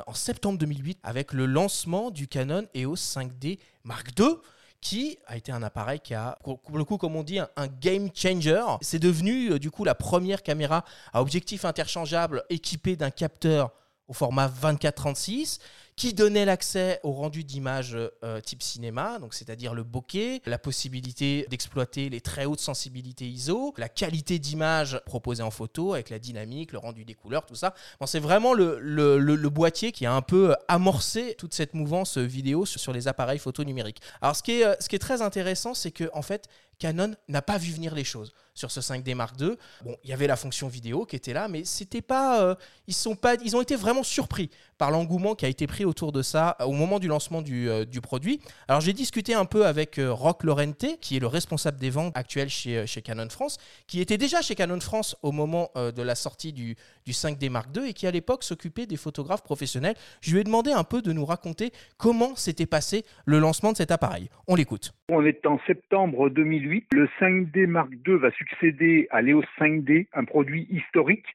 en 0.07 0.13
septembre 0.13 0.57
2008, 0.57 0.97
avec 1.03 1.33
le 1.33 1.45
lancement 1.45 2.09
du 2.09 2.27
Canon 2.27 2.65
EOS 2.73 2.95
5D 2.95 3.59
Mark 3.83 4.17
II 4.17 4.37
qui 4.83 5.17
a 5.27 5.37
été 5.37 5.51
un 5.51 5.63
appareil 5.63 6.01
qui 6.01 6.13
a, 6.13 6.37
pour 6.43 6.77
le 6.77 6.83
coup, 6.83 6.97
comme 6.97 7.15
on 7.15 7.23
dit, 7.23 7.39
un, 7.39 7.67
game 7.81 8.09
changer. 8.13 8.61
C'est 8.81 8.99
devenu, 8.99 9.53
euh, 9.53 9.59
du 9.59 9.71
coup, 9.71 9.85
la 9.85 9.95
première 9.95 10.43
caméra 10.43 10.83
à 11.13 11.21
objectif 11.21 11.63
interchangeable 11.65 12.43
équipée 12.49 12.97
d'un 12.97 13.09
capteur 13.09 13.71
au 14.07 14.13
format 14.13 14.47
24-36 14.47 15.59
qui 15.95 16.13
donnait 16.13 16.45
l'accès 16.45 16.99
au 17.03 17.11
rendu 17.11 17.43
d'image 17.43 17.95
euh, 18.23 18.41
type 18.41 18.63
cinéma, 18.63 19.19
donc 19.19 19.33
c'est-à-dire 19.33 19.73
le 19.73 19.83
bokeh, 19.83 20.41
la 20.45 20.57
possibilité 20.57 21.45
d'exploiter 21.49 22.09
les 22.09 22.21
très 22.21 22.45
hautes 22.45 22.59
sensibilités 22.59 23.27
ISO, 23.27 23.73
la 23.77 23.89
qualité 23.89 24.39
d'image 24.39 24.99
proposée 25.05 25.43
en 25.43 25.51
photo 25.51 25.93
avec 25.93 26.09
la 26.09 26.19
dynamique, 26.19 26.71
le 26.71 26.79
rendu 26.79 27.05
des 27.05 27.13
couleurs, 27.13 27.45
tout 27.45 27.55
ça. 27.55 27.75
C'est 28.05 28.19
vraiment 28.19 28.53
le, 28.53 29.49
boîtier 29.49 29.91
qui 29.91 30.05
a 30.07 30.13
un 30.13 30.21
peu 30.21 30.55
amorcé 30.67 31.35
toute 31.37 31.53
cette 31.53 31.75
mouvance 31.75 32.17
vidéo 32.17 32.65
sur, 32.65 32.91
les 32.91 33.07
appareils 33.07 33.39
photo 33.39 33.63
numériques. 33.63 34.01
Alors 34.21 34.35
ce 34.35 34.41
qui 34.41 34.61
est, 34.61 34.65
euh, 34.65 34.75
ce 34.79 34.89
qui 34.89 34.95
est 34.95 34.99
très 34.99 35.21
intéressant, 35.21 35.73
c'est 35.73 35.91
que 35.91 36.09
en 36.13 36.21
fait, 36.23 36.47
Canon 36.83 37.15
n'a 37.29 37.41
pas 37.41 37.57
vu 37.57 37.71
venir 37.71 37.95
les 37.95 38.03
choses 38.03 38.33
sur 38.53 38.69
ce 38.69 38.81
5D 38.81 39.15
Mark 39.15 39.39
II. 39.39 39.53
Bon, 39.85 39.95
il 40.03 40.09
y 40.09 40.13
avait 40.13 40.27
la 40.27 40.35
fonction 40.35 40.67
vidéo 40.67 41.05
qui 41.05 41.15
était 41.15 41.31
là, 41.31 41.47
mais 41.47 41.63
c'était 41.63 42.01
pas, 42.01 42.43
euh, 42.43 42.55
ils 42.87 42.93
sont 42.93 43.15
pas, 43.15 43.35
ils 43.35 43.55
ont 43.55 43.61
été 43.61 43.77
vraiment 43.77 44.03
surpris 44.03 44.49
par 44.83 44.91
l'engouement 44.91 45.33
qui 45.33 45.45
a 45.45 45.47
été 45.47 45.65
pris 45.65 45.85
autour 45.85 46.11
de 46.11 46.21
ça 46.21 46.57
euh, 46.59 46.65
au 46.65 46.73
moment 46.73 46.99
du 46.99 47.07
lancement 47.07 47.41
du, 47.41 47.69
euh, 47.69 47.85
du 47.85 48.01
produit. 48.01 48.41
Alors 48.67 48.81
j'ai 48.81 48.91
discuté 48.91 49.33
un 49.33 49.45
peu 49.45 49.65
avec 49.65 49.97
Rock 49.97 50.43
Lorente, 50.43 50.99
qui 50.99 51.15
est 51.15 51.21
le 51.21 51.27
responsable 51.27 51.79
des 51.79 51.89
ventes 51.89 52.11
actuel 52.17 52.49
chez, 52.49 52.85
chez 52.85 53.01
Canon 53.01 53.29
France, 53.29 53.57
qui 53.87 54.01
était 54.01 54.17
déjà 54.17 54.41
chez 54.41 54.55
Canon 54.55 54.81
France 54.81 55.15
au 55.23 55.31
moment 55.31 55.69
de 55.75 56.01
la 56.01 56.15
sortie 56.15 56.51
du, 56.51 56.75
du 57.05 57.13
5D 57.13 57.49
Mark 57.49 57.69
II 57.73 57.87
et 57.89 57.93
qui 57.93 58.07
à 58.07 58.11
l'époque 58.11 58.43
s'occupait 58.43 58.85
des 58.85 58.97
photographes 58.97 59.43
professionnels. 59.43 59.95
Je 60.19 60.33
lui 60.33 60.41
ai 60.41 60.43
demandé 60.43 60.73
un 60.73 60.83
peu 60.83 61.01
de 61.01 61.13
nous 61.13 61.23
raconter 61.23 61.71
comment 61.97 62.35
s'était 62.35 62.65
passé 62.65 63.05
le 63.25 63.39
lancement 63.39 63.71
de 63.71 63.77
cet 63.77 63.91
appareil. 63.91 64.27
On 64.47 64.55
l'écoute. 64.55 64.91
On 65.07 65.25
est 65.25 65.45
en 65.45 65.59
septembre 65.65 66.29
2008. 66.29 66.87
Le 66.91 67.07
5D 67.21 67.67
Mark 67.67 67.89
II 68.05 68.17
va 68.17 68.31
succéder 68.31 69.07
à 69.11 69.21
l'EOS 69.21 69.45
5D, 69.57 70.07
un 70.13 70.25
produit 70.25 70.67
historique, 70.69 71.27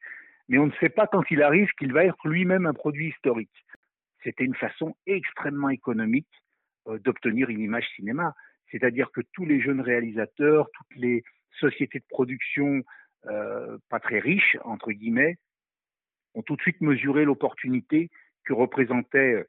mais 0.49 0.59
on 0.59 0.67
ne 0.67 0.73
sait 0.81 0.89
pas 0.89 1.07
quand 1.07 1.31
il 1.31 1.43
arrive 1.43 1.71
qu'il 1.79 1.93
va 1.93 2.05
être 2.05 2.27
lui-même 2.27 2.67
un 2.67 2.75
produit 2.75 3.09
historique. 3.09 3.65
C'était 4.25 4.45
une 4.45 4.55
façon 4.55 4.97
extrêmement 5.07 5.69
économique 5.69 6.29
euh, 6.89 6.99
d'obtenir 6.99 7.51
une 7.51 7.61
image 7.61 7.89
cinéma. 7.97 8.35
C'est-à-dire 8.71 9.11
que 9.13 9.21
tous 9.33 9.45
les 9.45 9.61
jeunes 9.61 9.81
réalisateurs, 9.81 10.69
toutes 10.73 10.97
les 10.97 11.23
sociétés 11.61 12.01
de 12.01 12.05
production 12.09 12.83
euh, 13.27 13.79
pas 13.89 14.01
très 14.01 14.19
riches, 14.19 14.57
entre 14.65 14.93
guillemets, 14.93 15.37
ont 16.35 16.43
tout 16.43 16.57
de 16.57 16.63
suite 16.63 16.81
mesuré 16.81 17.25
l'opportunité 17.25 18.11
que 18.45 18.53
représentait 18.53 19.35
euh, 19.35 19.45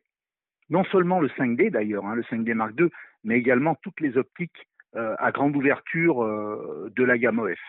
non 0.69 0.83
seulement 0.85 1.19
le 1.19 1.29
5D 1.29 1.71
d'ailleurs, 1.71 2.05
hein, 2.05 2.15
le 2.15 2.23
5D 2.23 2.53
Mark 2.53 2.73
II, 2.79 2.89
mais 3.23 3.37
également 3.37 3.75
toutes 3.81 3.99
les 4.01 4.17
optiques 4.17 4.67
à 4.95 5.31
grande 5.31 5.55
ouverture 5.55 6.23
de 6.25 7.03
la 7.03 7.19
gamme 7.19 7.37
OF. 7.37 7.59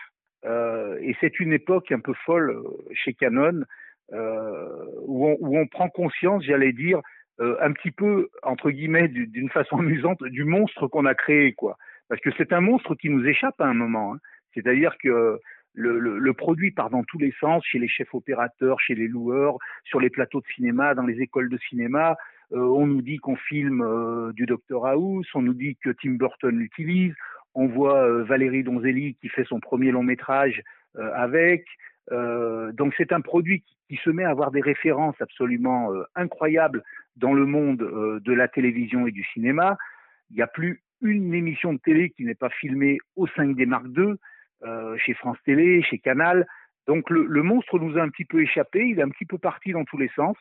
Euh, 0.45 0.97
et 1.01 1.15
c'est 1.19 1.39
une 1.39 1.53
époque 1.53 1.91
un 1.91 1.99
peu 1.99 2.13
folle 2.25 2.57
chez 2.93 3.13
Canon 3.13 3.61
où 4.13 5.27
on, 5.27 5.37
où, 5.39 5.57
on, 5.57 5.67
prend 5.67 5.87
conscience, 5.87 6.43
j'allais 6.43 6.73
dire, 6.73 6.99
un 7.39 7.71
petit 7.71 7.91
peu 7.91 8.27
entre 8.43 8.69
guillemets 8.69 9.07
d'une 9.07 9.49
façon 9.49 9.77
amusante 9.79 10.21
du 10.23 10.43
monstre 10.43 10.87
qu'on 10.87 11.05
a 11.05 11.15
créé, 11.15 11.53
quoi. 11.53 11.77
Parce 12.09 12.19
que 12.21 12.29
c'est 12.37 12.51
un 12.51 12.59
monstre 12.59 12.93
qui 12.95 13.09
nous 13.09 13.25
échappe 13.25 13.59
à 13.61 13.67
un 13.67 13.73
moment. 13.73 14.13
Hein. 14.13 14.19
C'est-à-dire 14.53 14.97
que 15.01 15.39
le, 15.73 16.33
produit 16.33 16.71
part 16.71 16.89
dans 16.89 17.03
tous 17.03 17.17
les 17.17 17.33
sens, 17.39 17.63
chez 17.65 17.79
les 17.79 17.87
chefs 17.87 18.13
opérateurs, 18.13 18.79
chez 18.79 18.95
les 18.95 19.07
loueurs, 19.07 19.57
sur 19.85 19.99
les 19.99 20.09
plateaux 20.09 20.41
de 20.41 20.47
cinéma, 20.55 20.95
dans 20.95 21.05
les 21.05 21.21
écoles 21.21 21.49
de 21.49 21.57
cinéma. 21.69 22.17
Euh, 22.51 22.59
on 22.59 22.85
nous 22.85 23.01
dit 23.01 23.17
qu'on 23.17 23.35
filme 23.35 23.81
euh, 23.81 24.33
du 24.33 24.45
Dr 24.45 24.85
House, 24.85 25.27
on 25.33 25.41
nous 25.41 25.53
dit 25.53 25.77
que 25.81 25.91
Tim 26.01 26.15
Burton 26.15 26.57
l'utilise, 26.57 27.13
on 27.53 27.67
voit 27.67 28.03
euh, 28.03 28.23
Valérie 28.23 28.63
Donzelli 28.63 29.15
qui 29.15 29.29
fait 29.29 29.43
son 29.45 29.59
premier 29.59 29.91
long 29.91 30.03
métrage 30.03 30.61
avec. 31.15 31.65
donc 32.11 32.93
c'est 32.97 33.13
un 33.13 33.21
produit 33.21 33.63
qui, 33.87 33.95
se 34.03 34.09
met 34.09 34.25
à 34.25 34.29
avoir 34.29 34.51
des 34.51 34.59
références 34.59 35.15
absolument 35.21 35.89
incroyables 36.15 36.83
dans 37.15 37.33
le 37.33 37.45
monde 37.45 37.77
de 38.21 38.33
la 38.33 38.49
télévision 38.49 39.07
et 39.07 39.11
du 39.11 39.23
cinéma. 39.33 39.77
Il 40.29 40.35
n'y 40.35 40.41
a 40.41 40.47
plus 40.47 40.81
une 41.01 41.33
émission 41.33 41.71
de 41.73 41.79
télé 41.79 42.09
qui 42.09 42.25
n'est 42.25 42.35
pas 42.35 42.49
filmée 42.49 42.97
au 43.15 43.25
5D 43.27 43.65
Mark 43.65 43.85
II, 43.95 44.15
chez 44.97 45.13
France 45.13 45.37
Télé, 45.45 45.81
chez 45.83 45.99
Canal. 45.99 46.45
Donc 46.87 47.09
le, 47.09 47.43
monstre 47.43 47.79
nous 47.79 47.97
a 47.97 48.01
un 48.01 48.09
petit 48.09 48.25
peu 48.25 48.41
échappé, 48.41 48.87
il 48.87 48.99
est 48.99 49.03
un 49.03 49.09
petit 49.09 49.25
peu 49.25 49.37
parti 49.37 49.71
dans 49.71 49.85
tous 49.85 49.97
les 49.97 50.09
sens. 50.09 50.35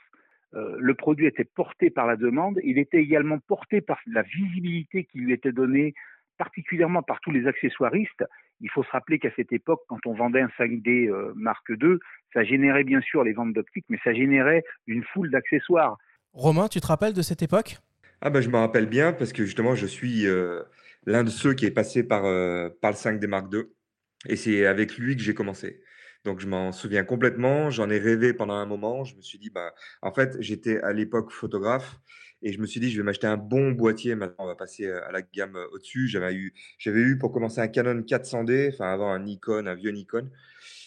Euh, 0.54 0.76
le 0.78 0.94
produit 0.94 1.26
était 1.26 1.44
porté 1.44 1.90
par 1.90 2.06
la 2.06 2.16
demande, 2.16 2.58
il 2.64 2.78
était 2.78 2.98
également 2.98 3.38
porté 3.38 3.80
par 3.80 4.00
la 4.06 4.22
visibilité 4.22 5.04
qui 5.04 5.18
lui 5.18 5.32
était 5.32 5.52
donnée, 5.52 5.94
particulièrement 6.40 7.02
par 7.02 7.20
tous 7.20 7.30
les 7.30 7.46
accessoiristes. 7.46 8.24
Il 8.62 8.70
faut 8.70 8.82
se 8.82 8.90
rappeler 8.90 9.18
qu'à 9.18 9.28
cette 9.36 9.52
époque, 9.52 9.82
quand 9.88 9.98
on 10.06 10.14
vendait 10.14 10.40
un 10.40 10.50
5D 10.58 11.10
euh, 11.10 11.34
Mark 11.36 11.68
II, 11.68 11.98
ça 12.32 12.44
générait 12.44 12.82
bien 12.82 13.02
sûr 13.02 13.22
les 13.24 13.34
ventes 13.34 13.52
d'optique, 13.52 13.84
mais 13.90 13.98
ça 14.02 14.14
générait 14.14 14.64
une 14.86 15.04
foule 15.12 15.30
d'accessoires. 15.30 15.98
Romain, 16.32 16.68
tu 16.68 16.80
te 16.80 16.86
rappelles 16.86 17.12
de 17.12 17.20
cette 17.20 17.42
époque? 17.42 17.76
Ah 18.22 18.30
ben 18.30 18.40
je 18.40 18.48
me 18.48 18.56
rappelle 18.56 18.86
bien 18.86 19.12
parce 19.12 19.34
que 19.34 19.44
justement 19.44 19.74
je 19.74 19.86
suis 19.86 20.26
euh, 20.26 20.62
l'un 21.04 21.24
de 21.24 21.30
ceux 21.30 21.52
qui 21.52 21.66
est 21.66 21.70
passé 21.70 22.06
par, 22.06 22.22
par 22.80 22.90
le 22.90 22.96
5D 22.96 23.26
Mark 23.26 23.52
II 23.52 23.64
et 24.26 24.36
c'est 24.36 24.64
avec 24.64 24.96
lui 24.96 25.16
que 25.16 25.22
j'ai 25.22 25.34
commencé. 25.34 25.82
Donc 26.24 26.40
je 26.40 26.46
m'en 26.46 26.72
souviens 26.72 27.04
complètement. 27.04 27.70
J'en 27.70 27.90
ai 27.90 27.98
rêvé 27.98 28.32
pendant 28.32 28.54
un 28.54 28.66
moment. 28.66 29.04
Je 29.04 29.14
me 29.16 29.22
suis 29.22 29.38
dit, 29.38 29.50
bah, 29.50 29.74
en 30.00 30.12
fait, 30.12 30.36
j'étais 30.40 30.80
à 30.80 30.92
l'époque 30.92 31.30
photographe 31.32 31.98
et 32.42 32.52
je 32.52 32.60
me 32.60 32.66
suis 32.66 32.80
dit, 32.80 32.90
je 32.90 32.96
vais 32.96 33.02
m'acheter 33.02 33.26
un 33.26 33.36
bon 33.36 33.72
boîtier. 33.72 34.14
Maintenant, 34.14 34.44
on 34.44 34.46
va 34.46 34.54
passer 34.54 34.86
euh, 34.86 35.06
à 35.06 35.12
la 35.12 35.22
gamme 35.22 35.56
euh, 35.56 35.66
au-dessus. 35.72 36.08
J'avais 36.08 36.34
eu, 36.34 36.54
j'avais 36.78 37.00
eu 37.00 37.18
pour 37.18 37.32
commencer 37.32 37.60
un 37.60 37.68
Canon 37.68 38.00
400D, 38.00 38.72
enfin 38.72 38.92
avant 38.92 39.10
un 39.10 39.20
Nikon, 39.20 39.66
un 39.66 39.74
vieux 39.74 39.90
Nikon. 39.90 40.30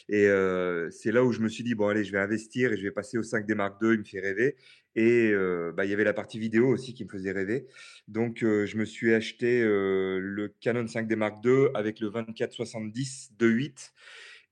Et 0.09 0.27
euh, 0.27 0.89
c'est 0.89 1.11
là 1.11 1.23
où 1.23 1.31
je 1.31 1.39
me 1.39 1.47
suis 1.47 1.63
dit, 1.63 1.75
bon, 1.75 1.87
allez, 1.87 2.03
je 2.03 2.11
vais 2.11 2.19
investir 2.19 2.73
et 2.73 2.77
je 2.77 2.83
vais 2.83 2.91
passer 2.91 3.17
au 3.17 3.21
5D 3.21 3.53
Mark 3.53 3.81
II, 3.81 3.93
il 3.93 3.99
me 3.99 4.03
fait 4.03 4.19
rêver. 4.19 4.55
Et 4.95 5.33
bah, 5.75 5.85
il 5.85 5.89
y 5.89 5.93
avait 5.93 6.03
la 6.03 6.13
partie 6.13 6.37
vidéo 6.37 6.67
aussi 6.67 6.93
qui 6.93 7.03
me 7.03 7.09
faisait 7.09 7.31
rêver. 7.31 7.65
Donc, 8.07 8.41
je 8.41 8.77
me 8.77 8.85
suis 8.85 9.11
acheté 9.15 9.63
le 9.63 10.53
Canon 10.61 10.85
5D 10.85 11.15
Mark 11.15 11.43
II 11.43 11.69
avec 11.73 11.99
le 11.99 12.09
24-70 12.09 13.31
2.8 13.39 13.91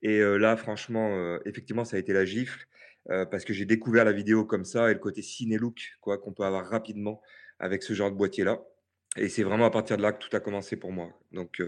et 0.02 0.20
là, 0.20 0.58
franchement, 0.58 1.38
effectivement, 1.46 1.86
ça 1.86 1.98
a 1.98 2.00
été 2.00 2.12
la 2.12 2.26
gifle 2.26 2.68
parce 3.08 3.46
que 3.46 3.54
j'ai 3.54 3.66
découvert 3.66 4.06
la 4.06 4.12
vidéo 4.12 4.46
comme 4.46 4.66
ça 4.66 4.90
et 4.90 4.94
le 4.94 5.00
côté 5.00 5.22
ciné-look 5.22 5.98
quoi, 6.02 6.18
qu'on 6.18 6.34
peut 6.34 6.44
avoir 6.44 6.66
rapidement 6.68 7.22
avec 7.60 7.84
ce 7.84 7.94
genre 7.94 8.12
de 8.12 8.16
boîtier-là. 8.16 8.60
Et 9.18 9.28
c'est 9.28 9.44
vraiment 9.44 9.66
à 9.66 9.72
partir 9.72 9.98
de 9.98 10.02
là 10.02 10.14
que 10.14 10.26
tout 10.26 10.36
a 10.36 10.40
commencé 10.40 10.78
pour 10.78 10.92
moi. 10.92 11.10
Donc, 11.34 11.62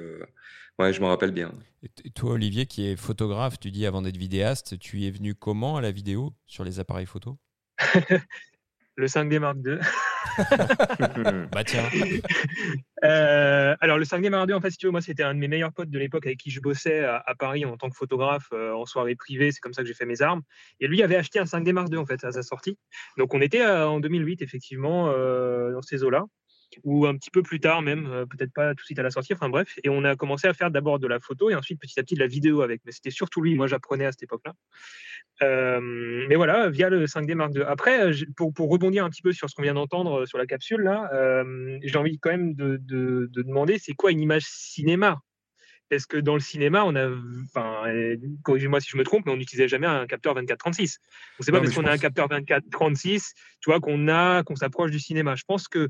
ouais, 0.80 0.94
je 0.94 1.02
me 1.02 1.08
rappelle 1.08 1.32
bien. 1.32 1.54
Et 1.82 2.10
toi, 2.12 2.32
Olivier, 2.32 2.66
qui 2.66 2.88
est 2.88 2.96
photographe, 2.96 3.60
tu 3.60 3.72
dis 3.72 3.86
avant 3.86 4.02
d'être 4.02 4.18
vidéaste, 4.18 4.80
tu 4.80 5.00
y 5.00 5.08
es 5.08 5.12
venu 5.12 5.36
comment 5.36 5.76
à 5.76 5.82
la 5.82 5.92
vidéo 5.92 6.34
sur 6.46 6.64
les 6.64 6.80
appareils 6.80 7.06
photo? 7.06 7.38
Le 8.96 9.08
5D 9.08 9.40
Mark 9.40 9.58
II. 9.66 9.80
bah 11.52 11.64
tiens. 11.64 11.84
Euh, 13.04 13.76
alors 13.82 13.98
le 13.98 14.06
5D 14.06 14.30
Mark 14.30 14.48
II, 14.48 14.54
en 14.54 14.62
fait, 14.62 14.70
si 14.72 14.78
tu 14.78 14.86
veux, 14.86 14.92
moi 14.94 15.02
c'était 15.02 15.24
un 15.24 15.34
de 15.34 15.40
mes 15.40 15.50
meilleurs 15.50 15.74
potes 15.74 15.90
de 15.90 16.00
l'époque 16.00 16.26
avec 16.26 16.38
qui 16.38 16.52
je 16.52 16.62
bossais 16.62 17.04
à, 17.04 17.36
Paris 17.38 17.66
en 17.66 17.76
tant 17.76 17.90
que 17.90 17.98
photographe 17.98 18.48
euh, 18.54 18.72
en 18.72 18.86
soirée 18.86 19.16
privée. 19.16 19.52
C'est 19.52 19.60
comme 19.60 19.74
ça 19.74 19.82
que 19.82 19.90
j'ai 19.90 19.94
fait 19.94 20.06
mes 20.06 20.22
armes. 20.22 20.42
Et 20.80 20.88
lui 20.88 21.04
avait 21.04 21.18
acheté 21.18 21.38
un 21.38 21.44
5D 21.44 21.74
Mark 21.74 21.94
en 21.94 22.06
fait 22.06 22.24
à 22.24 22.32
sa 22.32 22.44
sortie. 22.44 22.78
Donc 23.18 23.34
on 23.34 23.42
était 23.42 23.60
euh, 23.60 23.90
en 23.90 24.00
2008 24.00 24.42
effectivement 24.42 25.08
dans 25.08 25.82
ces 25.82 26.06
eaux-là. 26.06 26.24
Ou 26.84 27.06
un 27.06 27.16
petit 27.16 27.32
peu 27.32 27.44
plus 27.44 27.60
tard 27.60 27.82
même, 27.82 28.08
euh, 28.08 28.26
peut-être 28.26 28.54
pas 28.54 28.70
tout 28.72 28.82
de 28.82 28.86
suite 28.86 29.00
à 29.00 29.04
la 29.04 29.12
sortie, 29.12 29.34
enfin 29.34 29.50
bref. 29.50 29.78
Et 29.84 29.90
on 29.90 30.04
a 30.04 30.16
commencé 30.16 30.48
à 30.48 30.54
faire 30.54 30.72
d'abord 30.72 31.00
de 31.00 31.08
la 31.08 31.20
photo 31.20 31.50
et 31.50 31.56
ensuite 31.56 31.80
petit 31.80 32.00
à 32.00 32.04
petit 32.04 32.16
de 32.16 32.20
la 32.20 32.28
vidéo 32.28 32.62
avec. 32.62 32.82
Mais 32.86 32.92
c'était 32.92 33.12
surtout 33.12 33.42
lui, 33.42 33.56
moi 33.56 33.68
j'apprenais 33.68 34.06
à 34.06 34.12
cette 34.12 34.24
époque-là. 34.24 34.54
Euh, 35.42 36.26
mais 36.30 36.36
voilà, 36.36 36.70
via 36.70 36.90
le 36.90 37.06
5D 37.06 37.36
Mark 37.36 37.54
II. 37.56 37.64
Après, 37.64 38.12
pour, 38.36 38.54
pour, 38.54 38.70
rebondir 38.70 39.04
un 39.04 39.10
petit 39.10 39.22
peu 39.22 39.32
sur 39.32 39.50
ce 39.50 39.56
qu'on 39.56 39.64
vient 39.64 39.74
d'entendre 39.74 40.26
sur 40.26 40.38
la 40.38 40.46
capsule, 40.46 40.82
là, 40.82 41.10
j'ai 41.82 41.98
envie 41.98 42.20
quand 42.20 42.30
même 42.30 42.54
de, 42.54 42.78
de, 42.78 43.30
de 43.32 43.42
demander 43.42 43.80
c'est 43.80 43.94
quoi 43.94 44.12
une 44.12 44.22
image 44.22 44.44
cinéma? 44.46 45.20
Est-ce 45.94 46.08
que 46.08 46.18
dans 46.18 46.34
le 46.34 46.40
cinéma, 46.40 46.84
on 46.86 46.96
a, 46.96 47.10
enfin, 47.46 47.84
corrigez-moi 48.44 48.80
si 48.80 48.90
je 48.90 48.98
me 48.98 49.04
trompe, 49.04 49.26
mais 49.26 49.32
on 49.32 49.38
n'utilisait 49.38 49.68
jamais 49.68 49.88
un 49.88 50.08
capteur 50.08 50.36
24-36. 50.36 50.98
c'est 51.40 51.52
pas 51.52 51.60
parce 51.60 51.74
qu'on 51.74 51.86
a 51.86 51.92
un 51.92 51.98
capteur 51.98 52.28
24-36, 52.30 53.32
tu 53.62 53.70
vois, 53.70 53.80
qu'on 53.80 54.08
a, 54.08 54.44
qu'on 54.44 54.56
s'approche 54.56 54.92
du 54.92 55.00
cinéma. 55.00 55.36
Je 55.36 55.44
pense 55.46 55.68
que 55.68 55.90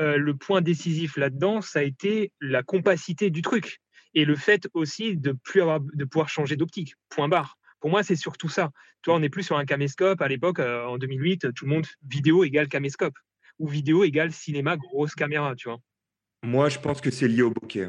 euh, 0.00 0.16
le 0.16 0.36
point 0.36 0.60
décisif 0.60 1.16
là-dedans, 1.16 1.60
ça 1.60 1.80
a 1.80 1.82
été 1.82 2.32
la 2.40 2.62
compacité 2.62 3.30
du 3.30 3.42
truc 3.42 3.80
et 4.14 4.24
le 4.24 4.36
fait 4.36 4.68
aussi 4.74 5.16
de 5.16 5.32
plus 5.32 5.62
avoir, 5.62 5.80
de 5.80 6.04
pouvoir 6.04 6.28
changer 6.28 6.56
d'optique. 6.56 6.94
Point 7.08 7.28
barre. 7.28 7.58
Pour 7.80 7.90
moi, 7.90 8.02
c'est 8.02 8.16
surtout 8.16 8.48
ça. 8.48 8.70
Toi, 9.02 9.16
on 9.16 9.20
n'est 9.20 9.28
plus 9.28 9.42
sur 9.42 9.56
un 9.56 9.64
caméscope. 9.64 10.20
À 10.20 10.28
l'époque, 10.28 10.60
euh, 10.60 10.84
en 10.86 10.98
2008, 10.98 11.52
tout 11.54 11.64
le 11.64 11.70
monde 11.70 11.86
vidéo 12.08 12.44
égale 12.44 12.68
caméscope 12.68 13.14
ou 13.58 13.68
vidéo 13.68 14.04
égale 14.04 14.32
cinéma 14.32 14.76
grosse 14.76 15.14
caméra, 15.14 15.54
tu 15.56 15.68
vois. 15.68 15.78
Moi, 16.42 16.68
je 16.68 16.78
pense 16.78 17.00
que 17.00 17.10
c'est 17.10 17.28
lié 17.28 17.42
au 17.42 17.50
bokeh. 17.50 17.88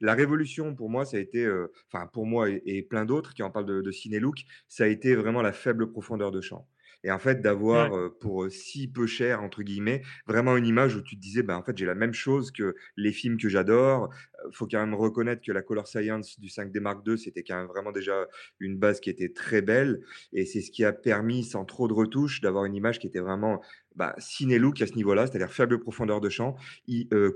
La 0.00 0.14
révolution, 0.14 0.74
pour 0.74 0.88
moi, 0.88 1.04
ça 1.04 1.18
a 1.18 1.20
été, 1.20 1.44
euh, 1.44 1.70
enfin, 1.92 2.06
pour 2.06 2.26
moi 2.26 2.48
et, 2.48 2.82
plein 2.82 3.04
d'autres 3.04 3.34
qui 3.34 3.42
en 3.42 3.50
parlent 3.50 3.66
de, 3.66 3.82
de 3.82 3.90
ciné-look, 3.90 4.44
ça 4.68 4.84
a 4.84 4.86
été 4.86 5.14
vraiment 5.14 5.42
la 5.42 5.52
faible 5.52 5.90
profondeur 5.90 6.30
de 6.30 6.40
champ. 6.40 6.66
Et 7.04 7.10
en 7.10 7.18
fait, 7.18 7.40
d'avoir 7.40 7.92
pour 8.20 8.50
si 8.50 8.88
peu 8.88 9.06
cher, 9.06 9.42
entre 9.42 9.62
guillemets, 9.62 10.02
vraiment 10.26 10.56
une 10.56 10.66
image 10.66 10.96
où 10.96 11.02
tu 11.02 11.16
te 11.16 11.20
disais, 11.20 11.42
bah, 11.42 11.56
en 11.56 11.62
fait, 11.62 11.76
j'ai 11.76 11.86
la 11.86 11.94
même 11.94 12.12
chose 12.12 12.50
que 12.50 12.74
les 12.96 13.12
films 13.12 13.38
que 13.38 13.48
j'adore. 13.48 14.10
Il 14.50 14.56
faut 14.56 14.66
quand 14.66 14.80
même 14.80 14.94
reconnaître 14.94 15.42
que 15.44 15.52
la 15.52 15.62
Color 15.62 15.86
Science 15.86 16.40
du 16.40 16.48
5D 16.48 16.80
Mark 16.80 17.06
II, 17.06 17.18
c'était 17.18 17.42
quand 17.42 17.56
même 17.56 17.66
vraiment 17.66 17.92
déjà 17.92 18.26
une 18.58 18.78
base 18.78 19.00
qui 19.00 19.10
était 19.10 19.32
très 19.32 19.62
belle. 19.62 20.00
Et 20.32 20.44
c'est 20.46 20.60
ce 20.60 20.70
qui 20.70 20.84
a 20.84 20.92
permis, 20.92 21.44
sans 21.44 21.64
trop 21.64 21.88
de 21.88 21.92
retouches, 21.92 22.40
d'avoir 22.40 22.64
une 22.64 22.74
image 22.74 22.98
qui 22.98 23.06
était 23.06 23.20
vraiment 23.20 23.62
bah, 23.96 24.14
ciné-look 24.18 24.80
à 24.82 24.86
ce 24.86 24.94
niveau-là, 24.94 25.26
c'est-à-dire 25.26 25.52
faible 25.52 25.78
profondeur 25.78 26.20
de 26.20 26.28
champ, 26.28 26.56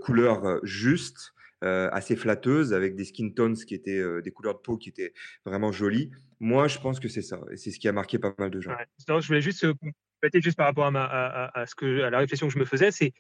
couleur 0.01 0.61
juste. 0.63 1.33
Euh, 1.65 1.89
assez 1.93 2.15
flatteuse, 2.15 2.75
avec 2.75 2.95
des 2.95 3.07
skin 3.07 3.31
tones 3.31 3.57
qui 3.57 3.75
étaient 3.75 3.99
euh, 3.99 4.21
des 4.21 4.31
couleurs 4.31 4.55
de 4.55 4.59
peau 4.59 4.77
qui 4.77 4.91
étaient 4.91 5.15
vraiment 5.47 5.73
jolies. 5.73 6.11
Moi, 6.39 6.69
je 6.69 6.79
pense 6.79 7.01
que 7.01 7.09
c'est 7.09 7.23
ça, 7.23 7.41
et 7.51 7.57
c'est 7.57 7.71
ce 7.71 7.79
qui 7.79 7.89
a 7.89 7.93
marqué 7.93 8.19
pas 8.19 8.35
mal 8.39 8.51
de 8.51 8.61
gens. 8.61 8.73
je 8.99 9.27
voulais 9.27 9.41
juste 9.41 9.67
compléter 9.73 10.43
juste 10.43 10.59
par 10.59 10.67
rapport 10.67 10.85
à, 10.95 11.65
ce 11.67 11.75
que, 11.75 12.03
à 12.03 12.11
la 12.11 12.19
réflexion 12.19 12.49
que 12.49 12.53
je 12.53 12.59
me 12.59 12.67
faisais, 12.67 12.91
c'est 12.91 13.15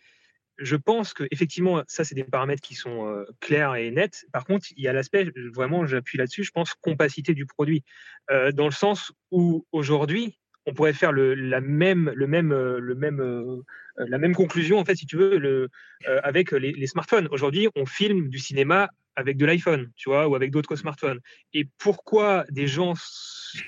je 0.58 0.76
pense 0.76 1.14
que 1.14 1.24
effectivement, 1.30 1.82
ça, 1.88 2.04
c'est 2.04 2.14
des 2.14 2.24
paramètres 2.24 2.60
qui 2.60 2.74
sont 2.74 3.08
euh, 3.08 3.24
clairs 3.40 3.76
et 3.76 3.90
nets. 3.90 4.26
Par 4.30 4.44
contre, 4.44 4.66
il 4.76 4.82
y 4.82 4.88
a 4.88 4.92
l'aspect, 4.92 5.32
vraiment, 5.54 5.86
j'appuie 5.86 6.18
là-dessus, 6.18 6.44
je 6.44 6.50
pense, 6.50 6.74
compacité 6.74 7.32
du 7.32 7.46
produit. 7.46 7.82
dans 8.28 8.66
le 8.66 8.72
sens 8.72 9.12
où 9.30 9.66
aujourd'hui, 9.72 10.38
on 10.66 10.74
pourrait 10.74 10.92
faire 10.92 11.12
le, 11.12 11.34
la 11.34 11.60
même, 11.60 12.12
le 12.14 12.26
même, 12.26 12.52
le 12.52 12.94
même 12.94 13.62
euh, 13.98 14.06
la 14.08 14.18
même 14.18 14.34
conclusion, 14.34 14.78
en 14.78 14.84
fait, 14.84 14.96
si 14.96 15.06
tu 15.06 15.16
veux, 15.16 15.38
le, 15.38 15.68
euh, 16.08 16.20
avec 16.24 16.50
les, 16.52 16.86
smartphones. 16.86 17.28
Aujourd'hui, 17.30 17.68
on 17.76 17.86
filme 17.86 18.28
du 18.28 18.38
cinéma 18.38 18.88
avec 19.16 19.36
de 19.36 19.46
l'iPhone, 19.46 19.92
tu 19.96 20.08
vois, 20.08 20.26
ou 20.28 20.34
avec 20.34 20.50
d'autres 20.50 20.74
smartphones. 20.74 21.20
Et 21.52 21.68
pourquoi 21.78 22.44
des 22.50 22.66
gens 22.66 22.94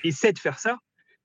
essaient 0.03 0.33
de 0.33 0.39
faire 0.39 0.59
ça? 0.59 0.77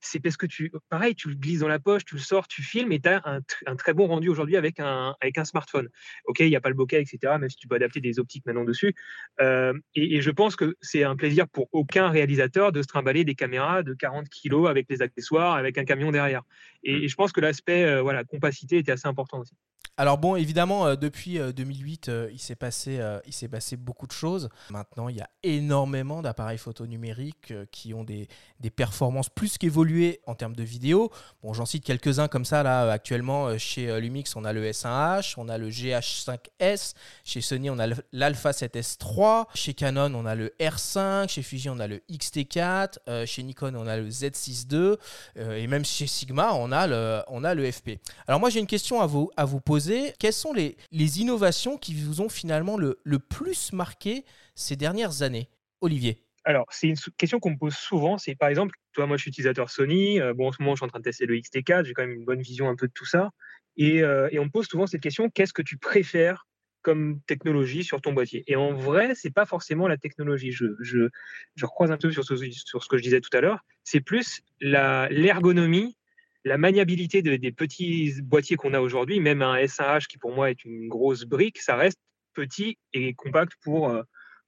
C'est 0.03 0.21
parce 0.21 0.37
que 0.37 0.47
tu, 0.47 0.71
pareil, 0.91 1.15
tu 1.15 1.29
le 1.29 1.37
glisses 1.37 1.61
dans 1.61 1.69
la 1.69 1.79
poche, 1.79 2.05
tu 2.05 2.17
le 2.17 2.21
sors, 2.21 2.49
tu 2.49 2.63
filmes 2.63 2.93
et 2.93 3.01
tu 3.01 3.09
as 3.09 3.23
un, 3.25 3.77
très 3.77 3.95
bon 3.95 4.07
rendu 4.07 4.29
aujourd'hui 4.29 4.57
avec 4.57 4.81
un, 4.81 5.15
smartphone. 5.45 5.89
Ok, 6.27 6.41
il 6.41 6.49
n'y 6.49 6.57
a 6.57 6.61
pas 6.61 6.69
le 6.69 6.75
bokeh, 6.75 7.01
etc., 7.01 7.35
même 7.39 7.49
si 7.49 7.57
tu 7.57 7.69
peux 7.69 7.77
adapter 7.77 8.01
des 8.01 8.19
optiques 8.19 8.45
maintenant 8.45 8.65
dessus. 8.65 8.95
Euh, 9.41 9.73
et, 9.95 10.21
je 10.21 10.31
pense 10.31 10.57
que 10.57 10.77
c'est 10.81 11.05
un 11.05 11.17
plaisir 11.17 11.49
pour 11.49 11.69
aucun 11.73 12.09
réalisateur 12.09 12.73
de 12.73 12.83
se 12.83 12.89
trimballer 12.89 13.25
des 13.25 13.35
caméras 13.35 13.83
de 13.83 13.95
40 13.95 14.27
kg 14.29 14.67
avec 14.69 14.87
les 14.91 15.03
accessoires, 15.03 15.55
avec 15.55 15.79
un 15.79 15.85
camion 15.85 16.11
derrière. 16.11 16.43
Et, 16.85 17.09
je 17.09 17.15
pense 17.15 17.33
que 17.33 17.41
l'aspect 17.41 17.85
euh, 17.85 18.03
voilà, 18.03 18.25
compacité 18.25 18.79
était 18.79 18.93
assez 18.93 19.09
important 19.09 19.39
aussi. 19.39 19.55
Alors 19.99 20.17
bon, 20.17 20.37
évidemment, 20.37 20.87
euh, 20.87 20.97
depuis 20.97 21.39
2008, 21.39 22.11
il 22.33 22.39
s'est 22.39 22.57
passé, 22.57 23.01
il 23.27 23.33
s'est 23.33 23.49
passé 23.49 23.77
beaucoup 23.77 24.07
de 24.07 24.13
choses. 24.13 24.49
Maintenant, 24.71 25.09
il 25.09 25.17
y 25.17 25.21
a 25.21 25.29
énormément 25.43 26.23
d'appareils 26.23 26.59
photo 26.59 26.87
numériques 26.87 27.53
qui 27.71 27.93
ont 27.93 28.05
des, 28.05 28.29
des 28.63 28.71
performances 28.71 29.29
plus 29.29 29.59
qu'évoluées 29.59 30.21
en 30.27 30.35
termes 30.35 30.55
de 30.55 30.63
vidéo. 30.63 31.11
Bon, 31.43 31.53
j'en 31.53 31.67
cite 31.67 31.85
quelques-uns 31.85 32.29
comme 32.29 32.45
ça 32.45 32.63
là 32.63 32.91
actuellement 32.91 33.49
euh, 33.49 33.59
chez 33.59 33.91
euh, 33.91 33.99
Lumix, 33.99 34.35
on 34.37 34.45
a 34.45 34.53
le 34.53 34.65
S1H, 34.65 35.35
on 35.37 35.49
a 35.49 35.59
le 35.59 35.69
GH5S, 35.69 36.95
chez 37.25 37.41
Sony 37.41 37.69
on 37.71 37.79
a 37.79 37.89
l'Alpha 38.13 38.53
7S 38.53 38.99
3, 38.99 39.49
chez 39.55 39.75
Canon 39.75 40.15
on 40.15 40.25
a 40.25 40.37
le 40.37 40.55
R5, 40.61 41.29
chez 41.29 41.43
Fuji 41.43 41.69
on 41.69 41.81
a 41.81 41.89
le 41.89 42.01
XT4, 42.11 42.99
euh, 43.09 43.27
chez 43.27 43.43
Nikon 43.43 43.75
on 43.75 43.87
a 43.87 43.97
le 43.97 44.09
Z6 44.09 44.73
II 44.73 44.97
et 45.37 45.67
même 45.67 45.85
chez 45.85 46.07
Sigma 46.07 46.53
on 46.55 46.72
on 46.73 47.45
a 47.45 47.55
le 47.55 47.71
FP. 47.71 47.91
Alors 48.27 48.41
moi 48.41 48.51
j'ai 48.51 48.61
une 48.61 48.67
question 48.67 49.01
à 49.01 49.07
vous 49.07 49.31
à 49.37 49.45
vous 49.45 49.61
poser, 49.61 50.15
quelles 50.19 50.33
sont 50.33 50.53
les, 50.53 50.77
innovations 51.21 51.77
qui 51.77 51.95
vous 51.95 52.21
ont 52.21 52.29
finalement 52.29 52.77
le, 52.77 52.99
le 53.05 53.19
plus 53.19 53.73
marqué 53.73 54.25
ces 54.55 54.77
dernières 54.77 55.23
années? 55.23 55.49
Olivier 55.81 56.23
alors, 56.45 56.67
c'est 56.71 56.89
une 56.89 56.97
question 57.19 57.39
qu'on 57.39 57.51
me 57.51 57.57
pose 57.57 57.75
souvent. 57.75 58.19
C'est 58.19 58.35
par 58.35 58.49
exemple, 58.49 58.75
toi, 58.93 59.07
moi, 59.07 59.17
je 59.17 59.23
suis 59.23 59.29
utilisateur 59.29 59.71
Sony. 59.71 60.21
Euh, 60.21 60.35
bon, 60.35 60.49
en 60.49 60.53
ce 60.53 60.61
moment, 60.61 60.75
je 60.75 60.81
suis 60.81 60.85
en 60.85 60.89
train 60.89 60.99
de 60.99 61.05
tester 61.05 61.27
le 61.27 61.37
XT4. 61.37 61.85
J'ai 61.85 61.93
quand 61.93 62.03
même 62.03 62.17
une 62.17 62.25
bonne 62.25 62.43
vision 62.43 62.69
un 62.69 62.75
peu 62.75 62.89
de 62.89 62.93
tout 62.93 63.05
ça. 63.05 63.31
Et, 63.77 64.03
euh, 64.03 64.29
on 64.37 64.45
me 64.47 64.51
pose 64.51 64.67
souvent 64.67 64.87
cette 64.87 65.01
question 65.01 65.31
qu'est-ce 65.31 65.53
que 65.53 65.63
tu 65.63 65.79
préfères 65.79 66.47
comme 66.83 67.21
technologie 67.29 67.85
sur 67.85 68.01
ton 68.01 68.13
boîtier? 68.13 68.43
Et 68.49 68.57
en 68.57 68.73
vrai, 68.73 69.15
c'est 69.15 69.33
pas 69.33 69.47
forcément 69.47 69.87
la 69.87 69.97
technologie. 69.97 70.51
Je, 70.51 70.67
je, 70.81 71.09
je 71.55 71.65
recroise 71.65 71.93
un 71.93 71.97
peu 71.97 72.11
sur 72.11 72.25
ce, 72.25 72.35
sur 72.51 72.83
ce 72.83 72.89
que 72.89 72.99
je 72.99 73.03
disais 73.03 73.21
tout 73.21 73.35
à 73.37 73.41
l'heure. 73.41 73.65
C'est 73.85 74.01
plus 74.01 74.43
l'ergonomie, 74.61 75.97
la, 76.45 76.59
maniabilité 76.59 77.23
des 77.23 77.53
petits 77.53 78.15
boîtiers 78.23 78.57
qu'on 78.57 78.75
a 78.75 78.81
aujourd'hui. 78.81 79.21
Même 79.21 79.43
un 79.43 79.57
S1H 79.57 80.07
qui 80.07 80.19
pour 80.19 80.35
moi 80.35 80.51
est 80.51 80.65
une 80.65 80.89
grosse 80.89 81.25
brique, 81.25 81.59
ça 81.59 81.77
reste 81.77 81.99
petit 82.35 82.79
et 82.93 83.15
compact 83.15 83.53
pour, 83.63 83.91
euh, 83.91 84.03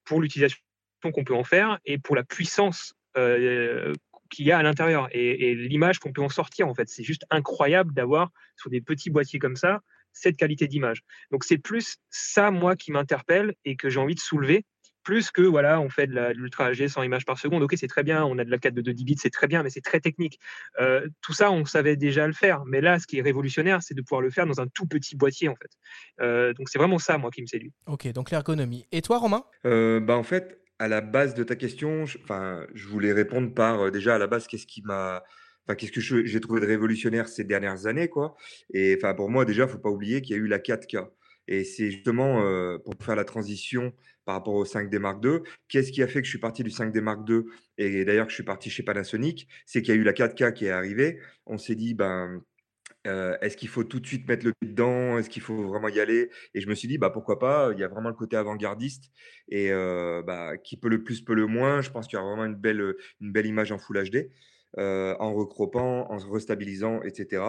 pour 0.05 0.21
l'utilisation 0.21 0.59
qu'on 1.03 1.25
peut 1.25 1.35
en 1.35 1.45
faire 1.45 1.79
et 1.85 1.99
pour 1.99 2.17
la 2.17 2.25
puissance 2.25 2.95
euh, 3.17 3.93
qu'il 4.31 4.47
y 4.47 4.53
a 4.53 4.59
à 4.59 4.63
l'intérieur 4.63 5.09
et, 5.13 5.55
l'image 5.55 5.99
qu'on 5.99 6.13
peut 6.13 6.23
en 6.23 6.29
sortir 6.29 6.69
en 6.69 6.75
fait. 6.75 6.89
C'est 6.89 7.05
juste 7.05 7.25
incroyable 7.31 7.93
d'avoir 7.95 8.31
sur 8.57 8.71
des 8.71 8.81
petits 8.81 9.11
boîtiers 9.11 9.39
comme 9.39 9.57
ça 9.57 9.81
cette 10.13 10.37
qualité 10.37 10.67
d'image. 10.67 11.03
Donc 11.31 11.45
c'est 11.45 11.59
plus 11.59 11.97
ça 12.09 12.51
moi 12.51 12.77
qui 12.77 12.93
m'interpelle 12.93 13.55
et 13.65 13.77
que 13.77 13.91
j'ai 13.91 14.01
envie 14.01 14.15
de 14.15 14.21
soulever 14.21 14.65
plus 15.05 15.31
que 15.31 15.43
voilà, 15.43 15.81
on 15.81 15.89
fait 15.89 16.07
de 16.07 16.33
l'ultra 16.33 16.73
HD 16.73 16.89
100 16.89 17.03
images 17.05 17.25
par 17.25 17.39
seconde. 17.39 17.63
Ok, 17.63 17.75
c'est 17.77 17.87
très 17.87 18.03
bien, 18.03 18.25
on 18.25 18.39
a 18.39 18.45
de 18.45 18.51
la 18.51 18.59
4 18.59 18.75
de 18.75 18.83
2 18.83 18.93
bits, 18.93 19.17
c'est 19.19 19.31
très 19.31 19.47
bien, 19.47 19.63
mais 19.63 19.71
c'est 19.71 19.81
très 19.83 20.01
technique. 20.01 20.41
Euh, 20.81 21.07
tout 21.21 21.33
ça, 21.33 21.53
on 21.53 21.65
savait 21.65 21.97
déjà 21.97 22.27
le 22.27 22.33
faire. 22.33 22.65
Mais 22.65 22.81
là, 22.81 22.99
ce 22.99 23.07
qui 23.07 23.19
est 23.19 23.23
révolutionnaire, 23.23 23.83
c'est 23.83 23.95
de 23.95 24.03
pouvoir 24.03 24.23
le 24.23 24.31
faire 24.31 24.47
dans 24.47 24.61
un 24.61 24.67
tout 24.67 24.87
petit 24.87 25.17
boîtier, 25.17 25.49
en 25.49 25.55
fait. 25.55 25.71
Euh, 26.21 26.53
donc 26.55 26.69
c'est 26.69 26.79
vraiment 26.79 26.99
ça, 26.99 27.19
moi, 27.19 27.31
qui 27.31 27.43
me 27.43 27.47
séduit. 27.47 27.73
Ok, 27.87 28.11
donc 28.13 28.31
l'ergonomie. 28.31 28.87
Et 28.91 29.03
toi, 29.03 29.19
Romain? 29.19 29.45
Bah, 29.65 30.17
En 30.17 30.23
fait, 30.23 30.61
à 30.79 30.89
la 30.89 31.01
base 31.01 31.35
de 31.35 31.45
ta 31.45 31.57
question, 31.57 32.07
je, 32.07 32.19
enfin, 32.23 32.67
je 32.75 32.89
voulais 32.89 33.13
répondre 33.13 33.53
par 33.55 33.81
euh, 33.81 33.91
déjà 33.91 34.17
à 34.17 34.19
la 34.19 34.27
base, 34.27 34.47
qu'est-ce 34.47 34.67
qui 34.67 34.83
m'a, 34.83 35.23
enfin, 35.67 35.77
qu'est-ce 35.77 35.93
que 35.93 36.01
j'ai 36.01 36.41
trouvé 36.41 36.61
de 36.61 36.67
révolutionnaire 36.67 37.29
ces 37.29 37.45
dernières 37.45 37.87
années, 37.87 38.09
quoi. 38.09 38.37
Et 38.73 38.97
enfin, 38.99 39.15
pour 39.15 39.31
moi, 39.31 39.45
déjà, 39.45 39.69
faut 39.69 39.79
pas 39.79 39.91
oublier 39.91 40.23
qu'il 40.23 40.37
y 40.37 40.39
a 40.39 40.43
eu 40.43 40.47
la 40.47 40.59
4K. 40.59 41.09
Et 41.47 41.65
c'est 41.65 41.91
justement 41.91 42.43
pour 42.85 42.95
faire 43.03 43.17
la 43.17 43.25
transition 43.25 43.93
par 44.25 44.37
rapport 44.37 44.55
au 44.55 44.65
5D 44.65 44.99
Mark 44.99 45.23
II. 45.25 45.41
Qu'est-ce 45.69 45.93
qui 45.93 46.03
a 46.03 46.07
fait 46.07 46.21
que 46.21 46.25
je 46.25 46.31
suis 46.31 46.39
parti 46.39 46.63
du 46.63 46.71
5D 46.71 47.01
Mark 47.01 47.29
II 47.29 47.43
et 47.77 48.05
d'ailleurs 48.07 48.27
que 48.27 48.31
je 48.31 48.37
suis 48.37 48.45
parti 48.45 48.71
chez 48.71 48.83
Panasonic? 48.83 49.47
C'est 49.67 49.83
qu'il 49.83 49.95
y 49.95 49.99
a 49.99 50.01
eu 50.01 50.05
la 50.05 50.15
4K 50.15 50.55
qui 50.55 50.65
est 50.65 50.71
arrivée. 50.71 51.21
On 51.45 51.59
s'est 51.59 51.75
dit, 51.75 51.93
ben, 51.93 52.43
est-ce 53.05 53.59
qu'il 53.59 53.69
faut 53.69 53.85
tout 53.85 54.01
de 54.01 54.07
suite 54.07 54.27
mettre 54.27 54.47
le 54.47 54.55
pied 54.59 54.71
dedans? 54.71 55.19
Est-ce 55.19 55.29
qu'il 55.29 55.43
faut 55.43 55.69
vraiment 55.69 55.89
y 55.89 56.01
aller? 56.01 56.31
Et 56.55 56.63
je 56.63 56.69
me 56.69 56.75
suis 56.75 56.89
dit, 56.89 56.97
bah, 56.97 57.11
pourquoi 57.11 57.39
pas? 57.39 57.71
Il 57.75 57.79
y 57.79 57.85
a 57.85 57.89
vraiment 57.89 58.09
le 58.09 58.15
côté 58.15 58.37
avant-gardiste 58.37 59.11
et 59.49 59.71
bah, 60.27 60.57
qui 60.57 60.79
peut 60.79 60.89
le 60.89 61.05
plus, 61.05 61.21
peut 61.21 61.35
le 61.35 61.47
moins. 61.47 61.83
Je 61.83 61.91
pense 61.91 62.07
qu'il 62.07 62.19
y 62.19 62.23
a 62.23 62.25
vraiment 62.25 62.47
une 62.47 62.57
belle, 62.57 62.95
une 63.21 63.33
belle 63.33 63.45
image 63.45 63.73
en 63.73 63.79
Full 63.79 64.03
HD, 64.09 64.31
euh, 64.79 65.15
en 65.19 65.35
recropant, 65.35 66.11
en 66.11 66.19
restabilisant, 66.19 67.03
etc. 67.03 67.43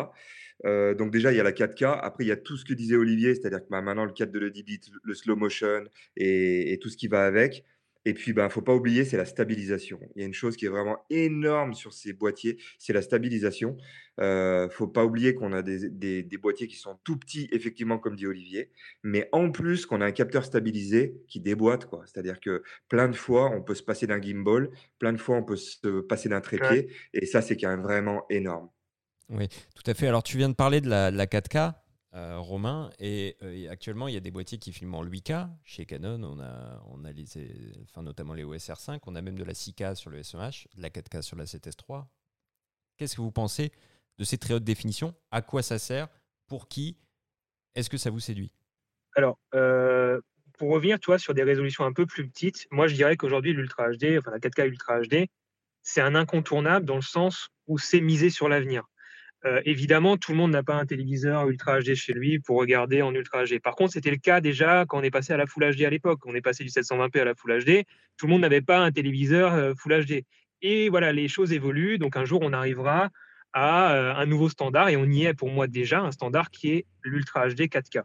donc 0.63 1.11
déjà, 1.11 1.31
il 1.31 1.38
y 1.38 1.39
a 1.39 1.43
la 1.43 1.51
4K. 1.51 1.99
Après, 2.01 2.23
il 2.23 2.27
y 2.27 2.31
a 2.31 2.38
tout 2.38 2.57
ce 2.57 2.65
que 2.65 2.73
disait 2.73 2.95
Olivier, 2.95 3.35
c'est-à-dire 3.35 3.59
que 3.59 3.69
bah, 3.69 3.81
maintenant, 3.81 4.05
le 4.05 4.13
4 4.13 4.31
de 4.31 4.39
le 4.39 4.51
10 4.51 4.63
bits, 4.63 4.81
le 5.03 5.13
slow 5.13 5.35
motion 5.35 5.83
et 6.15 6.79
tout 6.81 6.89
ce 6.89 6.97
qui 6.97 7.07
va 7.07 7.25
avec. 7.25 7.65
Et 8.05 8.13
puis, 8.13 8.31
il 8.31 8.33
ben, 8.35 8.45
ne 8.45 8.49
faut 8.49 8.61
pas 8.61 8.73
oublier, 8.73 9.03
c'est 9.03 9.17
la 9.17 9.25
stabilisation. 9.25 9.99
Il 10.15 10.21
y 10.21 10.23
a 10.23 10.27
une 10.27 10.33
chose 10.33 10.55
qui 10.55 10.65
est 10.65 10.69
vraiment 10.69 10.97
énorme 11.09 11.73
sur 11.73 11.91
ces 11.91 12.13
boîtiers, 12.13 12.57
c'est 12.77 12.93
la 12.93 13.01
stabilisation. 13.01 13.77
Il 14.19 14.23
ne 14.23 14.67
faut 14.69 14.87
pas 14.87 15.03
oublier 15.03 15.33
qu'on 15.33 15.51
a 15.51 15.61
des, 15.61 15.89
des, 15.89 16.37
boîtiers 16.37 16.67
qui 16.67 16.77
sont 16.77 16.99
tout 17.03 17.17
petits, 17.17 17.49
effectivement, 17.51 17.97
comme 17.97 18.15
dit 18.15 18.27
Olivier, 18.27 18.71
mais 19.03 19.27
en 19.31 19.51
plus 19.51 19.85
qu'on 19.85 20.01
a 20.01 20.05
un 20.05 20.11
capteur 20.11 20.45
stabilisé 20.45 21.17
qui 21.27 21.39
déboîte. 21.39 21.85
quoi. 21.85 22.03
C'est-à-dire 22.05 22.39
que 22.39 22.63
plein 22.87 23.09
de 23.09 23.15
fois, 23.15 23.49
on 23.49 23.61
peut 23.61 23.75
se 23.75 23.83
passer 23.83 24.07
d'un 24.07 24.21
gimbal, 24.21 24.69
plein 24.99 25.11
de 25.11 25.17
fois, 25.17 25.35
on 25.37 25.43
peut 25.43 25.57
se 25.57 26.01
passer 26.01 26.29
d'un 26.29 26.41
trépied, 26.41 26.87
et 27.13 27.25
ça, 27.25 27.41
c'est 27.41 27.57
quand 27.57 27.69
même 27.69 27.81
vraiment 27.81 28.25
énorme. 28.29 28.69
Oui, 29.29 29.47
tout 29.47 29.89
à 29.89 29.95
fait. 29.95 30.07
Alors, 30.07 30.21
tu 30.21 30.37
viens 30.37 30.49
de 30.49 30.53
parler 30.53 30.81
de 30.81 30.89
la, 30.89 31.09
la 31.09 31.25
4K. 31.25 31.73
Euh, 32.15 32.39
Romain. 32.39 32.89
Et, 32.99 33.38
actuellement, 33.69 34.08
il 34.08 34.13
y 34.13 34.17
a 34.17 34.21
des 34.21 34.32
boîtiers 34.32 34.58
qui 34.58 34.71
filment 34.71 34.95
en 34.95 35.06
8K. 35.06 35.49
Chez 35.63 35.86
Canon, 35.86 36.23
on 36.23 36.39
a, 36.39 36.84
on 36.88 37.04
a 37.04 37.12
les, 37.12 37.25
enfin, 37.84 38.04
notamment 38.04 38.34
les 38.34 38.43
OSR5. 38.43 38.99
On 39.06 39.15
a 39.15 39.21
même 39.21 39.38
de 39.38 39.43
la 39.43 39.54
6K 39.54 39.95
sur 39.95 40.10
le 40.10 40.23
SMH, 40.23 40.67
de 40.75 40.82
la 40.82 40.89
4K 40.89 41.21
sur 41.21 41.38
la 41.38 41.45
7S3. 41.45 42.06
Qu'est-ce 42.97 43.15
que 43.15 43.21
vous 43.21 43.32
pensez 43.32 43.71
de 44.17 44.23
ces 44.23 44.38
très 44.38 44.54
hautes 44.54 44.63
définitions? 44.63 45.13
À 45.32 45.41
quoi 45.41 45.62
ça 45.62 45.78
sert? 45.78 46.08
Pour 46.47 46.67
qui? 46.67 46.97
Est-ce 47.75 47.89
que 47.89 47.97
ça 47.97 48.10
vous 48.10 48.21
séduit? 48.21 48.51
Alors, 49.15 49.38
pour 50.58 50.71
revenir, 50.71 50.99
toi, 50.99 51.19
sur 51.19 51.34
des 51.34 51.43
résolutions 51.43 51.84
un 51.84 51.93
peu 51.93 52.06
plus 52.06 52.28
petites, 52.28 52.67
moi, 52.71 52.88
je 52.88 52.95
dirais 52.95 53.17
qu'aujourd'hui, 53.17 53.54
l'Ultra 53.54 53.89
HD, 53.89 54.17
enfin 54.17 54.32
la 54.32 54.39
4K 54.39 54.67
Ultra 54.67 55.01
HD, 55.01 55.28
c'est 55.82 56.01
un 56.01 56.15
incontournable 56.15 56.86
dans 56.86 56.95
le 56.95 57.01
sens 57.01 57.49
où 57.67 57.78
c'est 57.78 58.01
misé 58.01 58.30
sur 58.30 58.49
l'avenir. 58.49 58.84
Euh, 59.45 59.62
évidemment, 59.65 60.17
tout 60.17 60.31
le 60.31 60.38
monde 60.38 60.51
n'a 60.51 60.63
pas 60.63 60.75
un 60.75 60.86
téléviseur 60.86 61.47
Ultra 61.47 61.79
HD 61.79 61.93
chez 61.93 62.13
lui 62.13 62.39
pour 62.39 62.58
regarder 62.58 63.01
en 63.01 63.13
Ultra 63.13 63.45
HD. 63.45 63.60
Par 63.60 63.75
contre, 63.75 63.93
c'était 63.93 64.10
le 64.10 64.17
cas 64.17 64.41
déjà 64.41 64.86
quand 64.88 64.99
on 64.99 65.03
est 65.03 65.12
passé 65.12 65.34
à 65.34 65.38
la 65.38 65.45
Full 65.45 65.75
HD 65.75 65.84
à 65.84 65.89
l'époque. 65.89 66.21
On 66.25 66.34
est 66.34 66.41
passé 66.41 66.63
du 66.63 66.71
720p 66.71 67.21
à 67.21 67.25
la 67.25 67.36
Full 67.36 67.63
HD. 67.63 67.86
Tout 68.17 68.25
le 68.25 68.31
monde 68.31 68.41
n'avait 68.41 68.62
pas 68.62 68.79
un 68.79 68.91
téléviseur 68.91 69.53
euh, 69.53 69.73
Full 69.77 70.05
HD. 70.05 70.23
Et 70.62 70.89
voilà, 70.89 71.13
les 71.13 71.27
choses 71.27 71.53
évoluent. 71.53 71.99
Donc 71.99 72.17
un 72.17 72.25
jour, 72.25 72.39
on 72.41 72.53
arrivera 72.53 73.10
à 73.53 73.93
euh, 73.93 74.15
un 74.15 74.25
nouveau 74.25 74.49
standard, 74.49 74.89
et 74.89 74.97
on 74.97 75.05
y 75.05 75.25
est 75.25 75.34
pour 75.34 75.49
moi 75.49 75.67
déjà, 75.67 76.01
un 76.01 76.12
standard 76.12 76.49
qui 76.49 76.71
est 76.71 76.86
l'Ultra 77.03 77.47
HD 77.47 77.69
4K. 77.69 78.03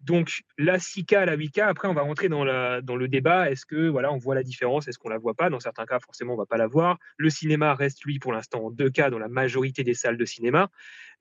Donc 0.00 0.42
la 0.58 0.78
6K, 0.78 1.24
la 1.24 1.36
8K, 1.36 1.62
après 1.62 1.88
on 1.88 1.94
va 1.94 2.02
rentrer 2.02 2.28
dans, 2.28 2.44
le 2.44 3.06
débat. 3.06 3.50
Est-ce 3.50 3.66
que 3.66 3.88
voilà, 3.88 4.12
on 4.12 4.18
voit 4.18 4.34
la 4.34 4.42
différence? 4.42 4.86
Est-ce 4.86 4.98
qu'on 4.98 5.08
la 5.08 5.18
voit 5.18 5.34
pas? 5.34 5.50
Dans 5.50 5.60
certains 5.60 5.86
cas, 5.86 5.98
forcément, 5.98 6.34
on 6.34 6.36
va 6.36 6.46
pas 6.46 6.56
la 6.56 6.68
voir. 6.68 6.98
Le 7.16 7.30
cinéma 7.30 7.74
reste 7.74 8.04
lui 8.04 8.18
pour 8.18 8.32
l'instant 8.32 8.66
en 8.66 8.70
2K 8.70 9.10
dans 9.10 9.18
la 9.18 9.28
majorité 9.28 9.82
des 9.82 9.94
salles 9.94 10.16
de 10.16 10.24
cinéma. 10.24 10.70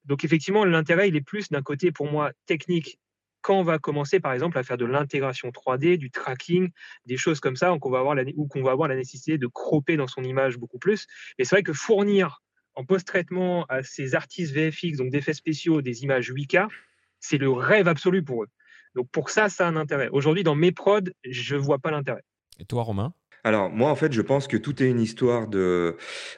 Donc 0.06 0.24
effectivement, 0.24 0.64
l'intérêt 0.64 1.10
il 1.10 1.16
est 1.16 1.22
plus 1.22 1.50
d'un 1.50 1.62
côté 1.62 1.92
pour 1.92 2.10
moi 2.10 2.32
technique 2.46 3.00
quand 3.42 3.60
on 3.60 3.64
va 3.64 3.80
commencer 3.80 4.20
par 4.20 4.34
exemple 4.34 4.58
à 4.58 4.64
faire 4.64 4.78
de 4.78 4.86
l'intégration 4.86 5.50
3D, 5.50 5.98
du 5.98 6.12
tracking, 6.12 6.70
des 7.06 7.18
choses 7.18 7.40
comme 7.40 7.56
ça, 7.56 7.74
qu'on 7.80 7.90
va 7.90 8.00
avoir 8.00 8.14
la, 8.14 8.24
ou 8.36 8.48
qu'on 8.48 8.62
va 8.62 8.72
avoir 8.72 8.90
la 8.90 8.96
nécessité 8.96 9.38
de 9.38 9.48
cropper 9.48 9.96
dans 9.96 10.08
son 10.08 10.24
image 10.24 10.58
beaucoup 10.58 10.80
plus. 10.80 11.08
Mais 11.38 11.46
c'est 11.46 11.56
vrai 11.56 11.64
que 11.64 11.74
fournir 11.74 12.42
en 12.76 12.84
post-traitement 12.84 13.66
à 13.70 13.84
ces 13.84 14.16
artistes 14.16 14.54
VFX, 14.54 14.98
donc 14.98 15.12
d'effets 15.12 15.34
spéciaux, 15.34 15.82
des 15.82 16.04
images 16.04 16.32
8K, 16.32 16.68
c'est 17.20 17.38
le 17.38 17.50
rêve 17.50 17.88
absolu 17.88 18.24
pour 18.24 18.44
eux. 18.44 18.50
Donc 18.98 19.10
pour 19.12 19.30
ça, 19.30 19.48
ça 19.48 19.68
a 19.68 19.70
un 19.70 19.76
intérêt. 19.76 20.10
Aujourd'hui, 20.12 20.44
dans 20.44 20.56
mes 20.56 20.72
prods, 20.72 21.02
je 21.24 21.56
ne 21.56 21.62
vois 21.62 21.78
pas 21.78 21.92
l'intérêt. 21.92 22.24
Et 22.60 22.66
toi, 22.66 22.82
Romain? 22.82 23.14
Alors 23.44 23.70
moi 23.70 23.92
en 23.92 23.96
fait 23.96 24.12
je 24.12 24.22
pense 24.22 24.48
que 24.48 24.58
tout 24.58 24.82
est 24.84 24.90
une 24.90 25.00
histoire 25.00 25.48
de, 25.48 25.96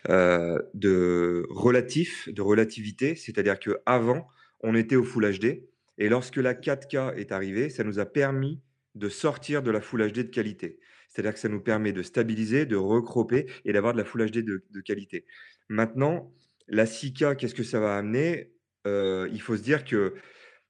euh, 0.10 0.60
de 0.76 1.48
relatif, 1.50 2.30
de 2.30 2.42
relativité, 2.42 3.16
c'est-à-dire 3.16 3.58
qu'avant 3.58 4.28
on 4.60 4.76
était 4.76 4.98
au 4.98 5.04
Full 5.04 5.40
HD 5.40 5.64
et 5.98 6.10
lorsque 6.10 6.36
la 6.36 6.54
4K 6.54 7.16
est 7.16 7.32
arrivée, 7.32 7.70
ça 7.70 7.84
nous 7.84 7.98
a 7.98 8.06
permis 8.06 8.62
de 8.94 9.10
sortir 9.10 9.64
de 9.64 9.72
la 9.72 9.82
Full 9.82 10.12
HD 10.12 10.18
de 10.18 10.24
qualité. 10.24 10.78
C'est-à-dire 11.08 11.34
que 11.34 11.40
ça 11.40 11.50
nous 11.50 11.62
permet 11.62 11.94
de 11.94 12.04
stabiliser, 12.04 12.66
de 12.66 12.76
recroper 12.76 13.48
et 13.66 13.74
d'avoir 13.74 13.94
de 13.94 13.98
la 13.98 14.06
Full 14.06 14.30
HD 14.30 14.44
de, 14.44 14.82
qualité. 14.82 15.26
Maintenant, 15.70 16.32
la 16.68 16.86
6K, 16.86 17.38
qu'est-ce 17.38 17.56
que 17.56 17.64
ça 17.64 17.80
va 17.80 17.98
amener? 17.98 18.52
Euh, 18.86 19.28
Il 19.32 19.42
faut 19.42 19.58
se 19.58 19.64
dire 19.64 19.84
que 19.84 20.14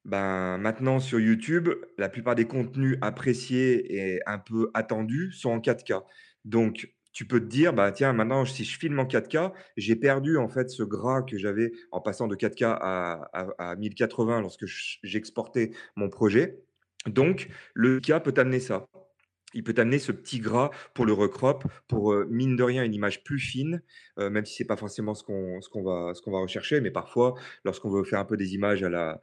ben, 0.06 0.58
maintenant 0.58 1.00
sur 1.00 1.20
YouTube, 1.20 1.70
la 1.98 2.10
plupart 2.10 2.36
des 2.36 2.46
contenus 2.46 2.98
appréciés 3.02 3.96
et 3.96 4.22
un 4.26 4.40
peu 4.40 4.72
attendus 4.74 5.32
sont 5.34 5.50
en 5.52 5.60
4K. 5.60 6.04
Donc, 6.46 6.94
tu 7.12 7.26
peux 7.26 7.40
te 7.40 7.46
dire, 7.46 7.74
bah, 7.74 7.92
tiens, 7.92 8.14
maintenant, 8.14 8.46
si 8.46 8.64
je 8.64 8.78
filme 8.78 9.00
en 9.00 9.06
4K, 9.06 9.52
j'ai 9.78 9.96
perdu 9.96 10.38
en 10.38 10.48
fait 10.48 10.70
ce 10.70 10.84
gras 10.84 11.22
que 11.24 11.38
j'avais 11.38 11.72
en 11.92 12.02
passant 12.02 12.28
de 12.28 12.36
4K 12.36 12.78
à, 12.80 13.30
à 13.58 13.76
1080 13.76 14.42
lorsque 14.42 14.66
j'exportais 15.04 15.72
mon 15.96 16.10
projet. 16.10 16.60
Donc, 17.08 17.50
le 17.74 18.00
K 18.00 18.20
peut 18.24 18.32
t'amener 18.32 18.60
ça 18.60 18.86
il 19.54 19.64
peut 19.64 19.74
t'amener 19.74 20.00
ce 20.00 20.12
petit 20.12 20.40
gras 20.40 20.70
pour 20.94 21.06
le 21.06 21.14
recrop, 21.14 21.64
pour 21.88 22.14
mine 22.30 22.56
de 22.56 22.64
rien 22.64 22.84
une 22.84 22.94
image 22.94 23.24
plus 23.24 23.40
fine, 23.40 23.82
même 24.18 24.46
si 24.46 24.56
c'est 24.56 24.66
pas 24.66 24.78
forcément 24.78 25.16
ce 25.16 25.24
qu'on 25.24 25.84
va 25.84 26.40
rechercher, 26.40 26.82
mais 26.82 26.92
parfois 26.92 27.36
lorsqu'on 27.64 27.90
veut 27.90 28.04
faire 28.04 28.20
un 28.20 28.26
peu 28.26 28.38
des 28.38 28.54
images 28.54 28.84
à 28.84 28.90
la 28.90 29.22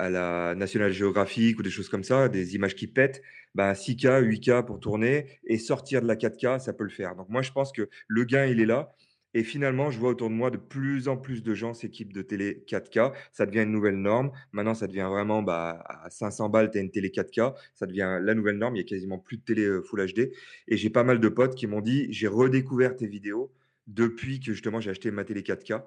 euh, 0.00 0.54
National 0.54 0.92
Geographic 0.92 1.58
ou 1.58 1.62
des 1.62 1.70
choses 1.70 1.88
comme 1.88 2.04
ça, 2.04 2.28
des 2.28 2.54
images 2.54 2.74
qui 2.74 2.86
pètent, 2.86 3.22
ben 3.54 3.72
6K, 3.72 4.22
8K 4.22 4.64
pour 4.64 4.80
tourner 4.80 5.26
et 5.44 5.58
sortir 5.58 6.02
de 6.02 6.06
la 6.06 6.14
4K, 6.14 6.60
ça 6.60 6.72
peut 6.72 6.84
le 6.84 6.90
faire. 6.90 7.16
Donc 7.16 7.28
moi 7.28 7.42
je 7.42 7.50
pense 7.50 7.72
que 7.72 7.88
le 8.06 8.24
gain 8.24 8.46
il 8.46 8.60
est 8.60 8.66
là. 8.66 8.94
Et 9.34 9.42
finalement, 9.44 9.90
je 9.90 9.98
vois 9.98 10.10
autour 10.10 10.30
de 10.30 10.34
moi 10.34 10.50
de 10.50 10.56
plus 10.56 11.08
en 11.08 11.16
plus 11.16 11.42
de 11.42 11.54
gens 11.54 11.74
s'équipent 11.74 12.12
de 12.12 12.22
télé 12.22 12.64
4K. 12.66 13.12
Ça 13.32 13.44
devient 13.46 13.60
une 13.60 13.72
nouvelle 13.72 13.96
norme. 13.96 14.30
Maintenant, 14.52 14.74
ça 14.74 14.86
devient 14.86 15.08
vraiment 15.10 15.42
bah, 15.42 15.84
à 15.86 16.08
500 16.10 16.48
balles, 16.48 16.70
tu 16.70 16.78
as 16.78 16.80
une 16.80 16.90
télé 16.90 17.10
4K. 17.10 17.54
Ça 17.74 17.86
devient 17.86 18.18
la 18.22 18.34
nouvelle 18.34 18.56
norme. 18.56 18.76
Il 18.76 18.78
y 18.78 18.82
a 18.82 18.88
quasiment 18.88 19.18
plus 19.18 19.36
de 19.36 19.42
télé 19.42 19.64
euh, 19.64 19.82
Full 19.82 20.06
HD. 20.12 20.32
Et 20.68 20.76
j'ai 20.76 20.90
pas 20.90 21.04
mal 21.04 21.20
de 21.20 21.28
potes 21.28 21.54
qui 21.54 21.66
m'ont 21.66 21.80
dit 21.82 22.06
j'ai 22.10 22.28
redécouvert 22.28 22.96
tes 22.96 23.06
vidéos 23.06 23.52
depuis 23.86 24.40
que 24.40 24.52
justement 24.52 24.80
j'ai 24.80 24.90
acheté 24.90 25.10
ma 25.10 25.24
télé 25.24 25.42
4K. 25.42 25.82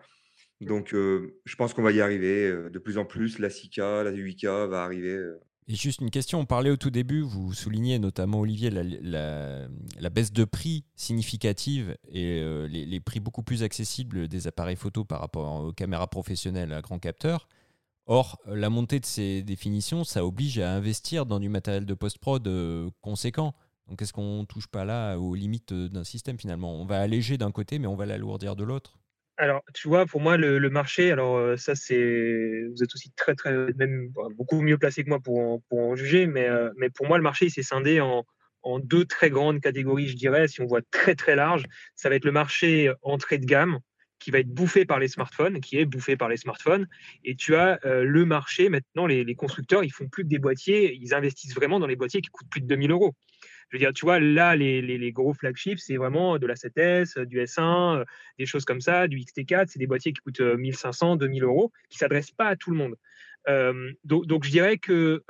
Donc, 0.62 0.94
euh, 0.94 1.40
je 1.46 1.56
pense 1.56 1.74
qu'on 1.74 1.82
va 1.82 1.92
y 1.92 2.02
arriver 2.02 2.48
euh, 2.48 2.70
de 2.70 2.78
plus 2.78 3.00
en 3.00 3.06
plus. 3.06 3.40
La 3.40 3.50
6K, 3.50 4.04
la 4.04 4.12
8K 4.12 4.70
va 4.70 4.84
arriver. 4.84 5.18
Et 5.68 5.76
juste 5.76 6.02
une 6.02 6.10
question, 6.10 6.40
on 6.40 6.46
parlait 6.46 6.72
au 6.72 6.76
tout 6.76 6.90
début, 6.90 7.22
vous 7.22 7.54
soulignez 7.54 8.00
notamment 8.00 8.40
Olivier 8.40 8.72
la, 8.72 10.10
baisse 10.10 10.34
de 10.34 10.44
prix 10.44 10.86
significative 10.96 11.96
et 12.10 12.42
euh, 12.42 12.68
les, 12.68 13.00
prix 13.00 13.20
beaucoup 13.20 13.44
plus 13.44 13.64
accessibles 13.64 14.28
des 14.28 14.48
appareils 14.48 14.76
photo 14.76 15.06
par 15.06 15.20
rapport 15.20 15.64
aux 15.64 15.72
caméras 15.72 16.08
professionnelles 16.08 16.74
à 16.74 16.82
grand 16.82 17.00
capteur. 17.00 17.48
Or, 18.08 18.40
la 18.48 18.70
montée 18.70 19.00
de 19.00 19.06
ces 19.06 19.44
définitions, 19.44 20.04
ça 20.04 20.26
oblige 20.26 20.58
à 20.58 20.74
investir 20.74 21.28
dans 21.28 21.40
du 21.40 21.48
matériel 21.48 21.86
de 21.86 21.94
post-prod 21.94 22.46
euh, 22.48 22.90
conséquent. 23.02 23.54
Donc 23.88 24.02
est-ce 24.02 24.14
qu'on 24.14 24.40
ne 24.40 24.46
touche 24.46 24.68
pas 24.68 24.84
là 24.84 25.18
aux 25.18 25.36
limites 25.36 25.74
d'un 25.74 26.04
système 26.04 26.40
finalement? 26.40 26.74
On 26.74 26.86
va 26.86 27.00
alléger 27.00 27.38
d'un 27.38 27.52
côté, 27.52 27.78
mais 27.78 27.88
on 27.88 27.96
va 27.96 28.08
l'alourdir 28.08 28.56
de 28.56 28.64
l'autre 28.64 29.01
alors, 29.42 29.64
tu 29.74 29.88
vois, 29.88 30.06
pour 30.06 30.22
moi, 30.22 30.38
le, 30.38 30.70
marché, 30.70 31.12
alors 31.12 31.36
euh, 31.36 31.58
ça, 31.58 31.74
c'est, 31.74 32.64
vous 32.70 32.84
êtes 32.84 32.94
aussi 32.94 33.12
très, 33.16 33.34
très, 33.34 33.52
même 33.74 34.14
beaucoup 34.38 34.62
mieux 34.62 34.78
placé 34.78 35.04
que 35.04 35.10
moi 35.10 35.20
pour 35.20 35.40
en, 35.40 35.60
pour 35.68 35.80
en 35.80 35.96
juger, 35.96 36.28
mais, 36.28 36.48
euh, 36.48 36.70
mais 36.78 36.92
pour 36.92 37.08
moi, 37.08 37.18
le 37.18 37.24
marché, 37.24 37.48
il 37.48 37.50
s'est 37.50 37.64
scindé 37.64 38.00
en, 38.02 38.24
en, 38.62 38.78
deux 38.78 39.04
très 39.04 39.32
grandes 39.32 39.60
catégories, 39.60 40.08
je 40.08 40.16
dirais, 40.16 40.48
si 40.48 40.62
on 40.62 40.68
voit 40.68 40.84
très, 40.92 41.16
très 41.16 41.36
large. 41.36 41.64
Ça 41.96 42.08
va 42.08 42.16
être 42.16 42.26
le 42.26 42.32
marché 42.32 42.94
entrée 43.02 43.40
de 43.40 43.46
gamme, 43.48 43.80
qui 44.20 44.30
va 44.30 44.38
être 44.38 44.54
bouffé 44.54 44.86
par 44.86 45.00
les 45.00 45.08
smartphones, 45.08 45.60
qui 45.60 45.80
est 45.80 45.86
bouffé 45.86 46.16
par 46.18 46.30
les 46.30 46.38
smartphones. 46.38 46.88
Et 47.24 47.36
tu 47.36 47.56
as 47.56 47.80
euh, 47.84 48.04
le 48.04 48.26
marché, 48.26 48.70
maintenant, 48.70 49.08
les, 49.08 49.24
les, 49.24 49.36
constructeurs, 49.36 49.84
ils 49.84 49.92
font 49.92 50.08
plus 50.08 50.22
que 50.22 50.30
des 50.30 50.38
boîtiers, 50.38 50.96
ils 51.02 51.16
investissent 51.16 51.56
vraiment 51.56 51.80
dans 51.80 51.88
les 51.88 51.96
boîtiers 51.96 52.22
qui 52.22 52.30
coûtent 52.30 52.50
plus 52.52 52.62
de 52.62 52.68
2000 52.68 52.92
euros. 52.92 53.16
Je 53.72 53.78
veux 53.78 53.80
dire, 53.80 53.94
tu 53.94 54.06
vois, 54.06 54.20
là, 54.20 54.56
les, 54.58 55.12
gros 55.14 55.34
flagships, 55.34 55.80
c'est 55.80 55.96
vraiment 55.96 56.38
de 56.38 56.46
la 56.46 56.56
7S, 56.56 57.24
du 57.26 57.40
S1, 57.40 58.00
euh, 58.00 58.06
des 58.38 58.46
choses 58.46 58.66
comme 58.66 58.82
ça, 58.82 59.08
du 59.08 59.18
XT4. 59.18 59.68
C'est 59.70 59.80
des 59.80 59.88
boîtiers 59.88 60.12
qui 60.12 60.20
coûtent 60.22 60.42
1500, 60.42 61.14
euh, 61.14 61.18
2000 61.18 61.44
euros, 61.44 61.72
qui 61.90 61.96
ne 61.96 62.00
s'adressent 62.00 62.32
pas 62.32 62.48
à 62.48 62.56
tout 62.58 62.72
le 62.72 62.78
monde. 62.78 62.96
Euh, 63.48 63.92
donc, 64.04 64.44
je 64.44 64.50
dirais 64.52 64.78
que 64.78 65.24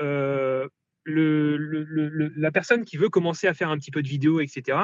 la 1.05 2.51
personne 2.51 2.83
qui 2.83 2.97
veut 2.97 3.09
commencer 3.09 3.45
à 3.45 3.53
faire 3.53 3.69
un 3.69 3.77
petit 3.77 3.91
peu 3.91 4.01
de 4.01 4.07
vidéo, 4.07 4.39
etc., 4.39 4.79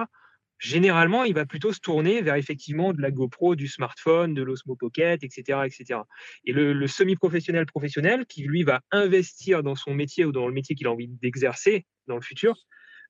généralement, 0.59 1.23
il 1.23 1.33
va 1.33 1.45
plutôt 1.45 1.73
se 1.73 1.79
tourner 1.79 2.21
vers 2.21 2.35
effectivement 2.35 2.93
de 2.93 3.01
la 3.01 3.09
GoPro, 3.09 3.55
du 3.55 3.67
smartphone, 3.67 4.35
de 4.35 4.43
l'Osmo 4.43 4.75
Pocket, 4.75 5.23
etc., 5.23 5.61
etc. 5.65 6.01
Et 6.45 6.53
le, 6.53 6.87
semi-professionnel 6.87 7.65
professionnel 7.65 8.27
qui 8.27 8.43
lui 8.43 8.61
va 8.63 8.81
investir 8.91 9.63
dans 9.63 9.75
son 9.75 9.95
métier 9.95 10.25
ou 10.25 10.31
dans 10.31 10.47
le 10.47 10.53
métier 10.53 10.75
qu'il 10.75 10.85
a 10.85 10.91
envie 10.91 11.07
d'exercer 11.07 11.85
dans 12.07 12.15
le 12.15 12.21
futur, 12.21 12.55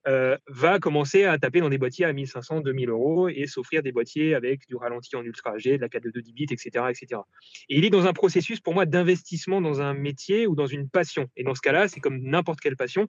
euh, 0.08 0.38
va 0.48 0.80
commencer 0.80 1.26
à 1.26 1.38
taper 1.38 1.60
dans 1.60 1.70
des 1.70 1.78
boîtiers 1.78 2.06
à 2.06 2.14
1500, 2.14 2.62
2000 2.62 2.90
euros 2.90 3.28
et 3.28 3.46
s'offrir 3.48 3.84
des 3.84 3.92
boîtiers 3.92 4.36
avec 4.36 4.68
du 4.68 4.76
ralenti 4.76 5.16
en 5.16 5.24
ultra 5.24 5.58
G, 5.58 5.78
de 5.78 5.82
la 5.82 5.90
4 5.90 6.04
de 6.04 6.22
10 6.22 6.34
bits, 6.34 6.48
etc., 6.50 6.86
etc. 6.90 7.22
Et 7.70 7.78
il 7.78 7.86
est 7.86 7.90
dans 7.90 8.06
un 8.06 8.14
processus, 8.14 8.60
pour 8.60 8.74
moi, 8.74 8.86
d'investissement 8.86 9.60
dans 9.60 9.82
un 9.82 9.94
métier 9.94 10.48
ou 10.48 10.56
dans 10.56 10.68
une 10.68 10.90
passion. 10.90 11.28
Et 11.36 11.44
dans 11.44 11.56
ce 11.56 11.62
cas-là, 11.62 11.88
c'est 11.88 12.00
comme 12.00 12.20
n'importe 12.20 12.62
quelle 12.62 12.78
passion. 12.78 13.08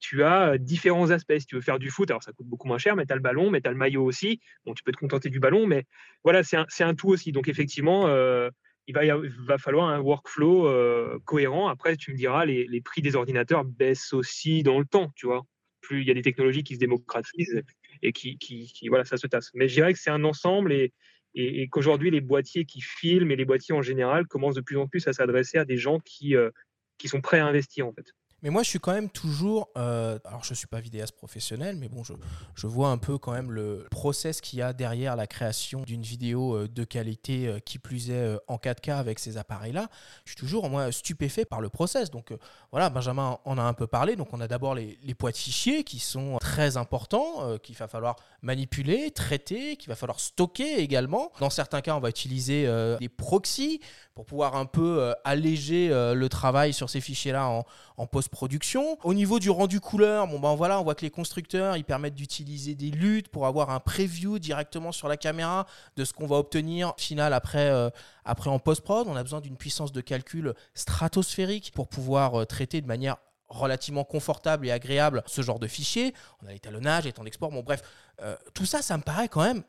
Tu 0.00 0.22
as 0.22 0.52
euh, 0.52 0.58
différents 0.58 1.10
aspects. 1.10 1.38
Si 1.38 1.46
tu 1.46 1.56
veux 1.56 1.60
faire 1.60 1.78
du 1.78 1.90
foot, 1.90 2.10
alors 2.10 2.22
ça 2.22 2.32
coûte 2.32 2.46
beaucoup 2.46 2.68
moins 2.68 2.78
cher, 2.78 2.96
mais 2.96 3.04
tu 3.04 3.12
as 3.12 3.16
le 3.16 3.22
ballon, 3.22 3.50
mais 3.50 3.60
tu 3.60 3.68
as 3.68 3.72
le 3.72 3.78
maillot 3.78 4.04
aussi. 4.04 4.40
Bon, 4.64 4.72
tu 4.72 4.82
peux 4.82 4.92
te 4.92 4.98
contenter 4.98 5.28
du 5.28 5.40
ballon, 5.40 5.66
mais 5.66 5.84
voilà, 6.24 6.42
c'est 6.42 6.56
un, 6.56 6.66
un, 6.80 6.94
tout 6.94 7.08
aussi. 7.08 7.32
Donc, 7.32 7.48
effectivement, 7.48 8.06
euh, 8.06 8.48
il 8.86 8.94
va, 8.94 9.02
va, 9.40 9.58
falloir 9.58 9.88
un 9.88 9.98
workflow 9.98 11.20
cohérent. 11.26 11.68
Après, 11.68 11.96
tu 11.96 12.12
me 12.12 12.16
diras, 12.16 12.46
les, 12.46 12.66
les, 12.66 12.80
prix 12.80 13.02
des 13.02 13.16
ordinateurs 13.16 13.64
baissent 13.64 14.14
aussi 14.14 14.62
dans 14.62 14.78
le 14.78 14.86
temps, 14.86 15.12
tu 15.14 15.26
vois 15.26 15.44
plus 15.80 16.02
il 16.02 16.08
y 16.08 16.10
a 16.10 16.14
des 16.14 16.22
technologies 16.22 16.64
qui 16.64 16.74
se 16.74 16.80
démocratisent 16.80 17.62
et 18.02 18.12
qui, 18.12 18.70
voilà, 18.88 19.04
ça 19.04 19.16
se 19.16 19.26
tasse. 19.26 19.50
Mais 19.54 19.68
je 19.68 19.74
dirais 19.74 19.92
que 19.92 19.98
c'est 19.98 20.10
un 20.10 20.24
ensemble 20.24 20.72
et, 20.72 20.92
et, 21.34 21.68
qu'aujourd'hui, 21.68 22.10
les 22.10 22.20
boîtiers 22.20 22.64
qui 22.64 22.80
filment 22.80 23.30
et 23.30 23.36
les 23.36 23.44
boîtiers 23.44 23.74
en 23.74 23.82
général 23.82 24.26
commencent 24.26 24.54
de 24.54 24.60
plus 24.60 24.76
en 24.76 24.86
plus 24.86 25.06
à 25.08 25.12
s'adresser 25.12 25.58
à 25.58 25.64
des 25.64 25.76
gens 25.76 26.00
qui, 26.00 26.36
euh, 26.36 26.50
qui 26.98 27.08
sont 27.08 27.20
prêts 27.20 27.38
à 27.38 27.46
investir 27.46 27.86
en 27.86 27.92
fait. 27.92 28.12
Mais 28.42 28.50
moi, 28.50 28.62
je 28.62 28.68
suis 28.68 28.78
quand 28.78 28.92
même 28.92 29.10
toujours. 29.10 29.68
euh, 29.76 30.18
alors, 30.24 30.44
je 30.44 30.52
ne 30.52 30.54
suis 30.56 30.68
pas 30.68 30.78
vidéaste 30.80 31.16
professionnel, 31.16 31.76
mais 31.76 31.88
bon, 31.88 32.04
je, 32.04 32.12
je 32.54 32.66
vois 32.68 32.90
un 32.90 32.98
peu 32.98 33.18
quand 33.18 33.32
même 33.32 33.50
le 33.50 33.86
process 33.90 34.40
qu'il 34.40 34.60
y 34.60 34.62
a 34.62 34.72
derrière 34.72 35.16
la 35.16 35.26
création 35.26 35.82
d'une 35.82 36.02
vidéo 36.02 36.54
euh, 36.54 36.68
de 36.68 36.84
qualité, 36.84 37.48
euh, 37.48 37.58
qui 37.58 37.78
plus 37.78 38.10
est 38.10 38.36
en 38.46 38.56
4K 38.56 38.92
avec 38.92 39.18
ces 39.18 39.38
appareils-là. 39.38 39.88
Je 40.24 40.30
suis 40.30 40.36
toujours, 40.38 40.70
moi, 40.70 40.92
stupéfait 40.92 41.44
par 41.44 41.60
le 41.60 41.68
process. 41.68 42.10
Donc, 42.10 42.32
voilà, 42.70 42.90
Benjamin 42.90 43.38
en 43.44 43.58
a 43.58 43.62
un 43.62 43.74
peu 43.74 43.88
parlé. 43.88 44.14
Donc, 44.14 44.28
on 44.32 44.40
a 44.40 44.46
d'abord 44.46 44.74
les, 44.76 44.98
les 45.02 45.14
poids 45.14 45.32
de 45.32 45.36
fichiers 45.36 45.82
qui 45.82 45.98
sont 45.98 46.38
très 46.38 46.76
importants, 46.76 47.58
qu'il 47.58 47.74
va 47.74 47.88
falloir 47.88 48.16
manipuler, 48.42 49.10
traiter, 49.10 49.76
qu'il 49.76 49.88
va 49.88 49.96
falloir 49.96 50.20
stocker 50.20 50.78
également. 50.78 51.32
Dans 51.40 51.50
certains 51.50 51.80
cas, 51.80 51.96
on 51.96 52.00
va 52.00 52.08
utiliser 52.08 52.66
des 53.00 53.08
proxys 53.08 53.80
pour 54.14 54.26
pouvoir 54.26 54.56
un 54.56 54.66
peu 54.66 55.14
alléger 55.24 55.88
le 55.88 56.28
travail 56.28 56.72
sur 56.72 56.90
ces 56.90 57.00
fichiers-là 57.00 57.48
en, 57.48 57.64
en 57.96 58.06
post-production. 58.28 58.98
Au 59.02 59.14
niveau 59.14 59.38
du 59.38 59.50
rendu 59.50 59.80
couleur, 59.80 60.26
bon 60.28 60.38
ben 60.38 60.54
voilà, 60.54 60.80
on 60.80 60.84
voit 60.84 60.94
que 60.94 61.02
les 61.02 61.10
constructeurs 61.10 61.76
ils 61.76 61.84
permettent 61.84 62.14
d'utiliser 62.14 62.74
des 62.74 62.90
luttes 62.90 63.28
pour 63.28 63.46
avoir 63.46 63.70
un 63.70 63.80
preview 63.80 64.38
directement 64.38 64.92
sur 64.92 65.08
la 65.08 65.16
caméra 65.16 65.66
de 65.96 66.04
ce 66.04 66.12
qu'on 66.12 66.26
va 66.26 66.36
obtenir 66.36 66.94
final 66.96 67.32
après, 67.32 67.70
euh, 67.70 67.90
après 68.24 68.50
en 68.50 68.58
post-prod. 68.58 69.06
On 69.08 69.16
a 69.16 69.22
besoin 69.22 69.40
d'une 69.40 69.56
puissance 69.56 69.92
de 69.92 70.00
calcul 70.00 70.54
stratosphérique 70.74 71.72
pour 71.74 71.88
pouvoir 71.88 72.40
euh, 72.40 72.44
traiter 72.44 72.80
de 72.80 72.86
manière 72.86 73.16
relativement 73.48 74.04
confortable 74.04 74.66
et 74.66 74.70
agréable 74.70 75.22
ce 75.26 75.40
genre 75.40 75.58
de 75.58 75.66
fichiers. 75.66 76.12
On 76.42 76.46
a 76.46 76.52
l'étalonnage, 76.52 77.04
les 77.04 77.12
temps 77.12 77.24
d'export, 77.24 77.50
bon 77.50 77.62
bref, 77.62 77.80
euh, 78.22 78.36
tout 78.52 78.66
ça, 78.66 78.82
ça 78.82 78.96
me 78.98 79.02
paraît 79.02 79.28
quand 79.28 79.42
même 79.42 79.62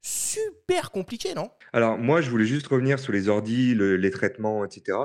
super 0.00 0.90
compliqué, 0.90 1.34
non? 1.34 1.50
Alors, 1.72 1.98
moi, 1.98 2.20
je 2.20 2.30
voulais 2.30 2.46
juste 2.46 2.68
revenir 2.68 2.98
sur 2.98 3.12
les 3.12 3.28
ordis, 3.28 3.74
le- 3.74 3.96
les 3.96 4.10
traitements, 4.10 4.64
etc. 4.64 4.96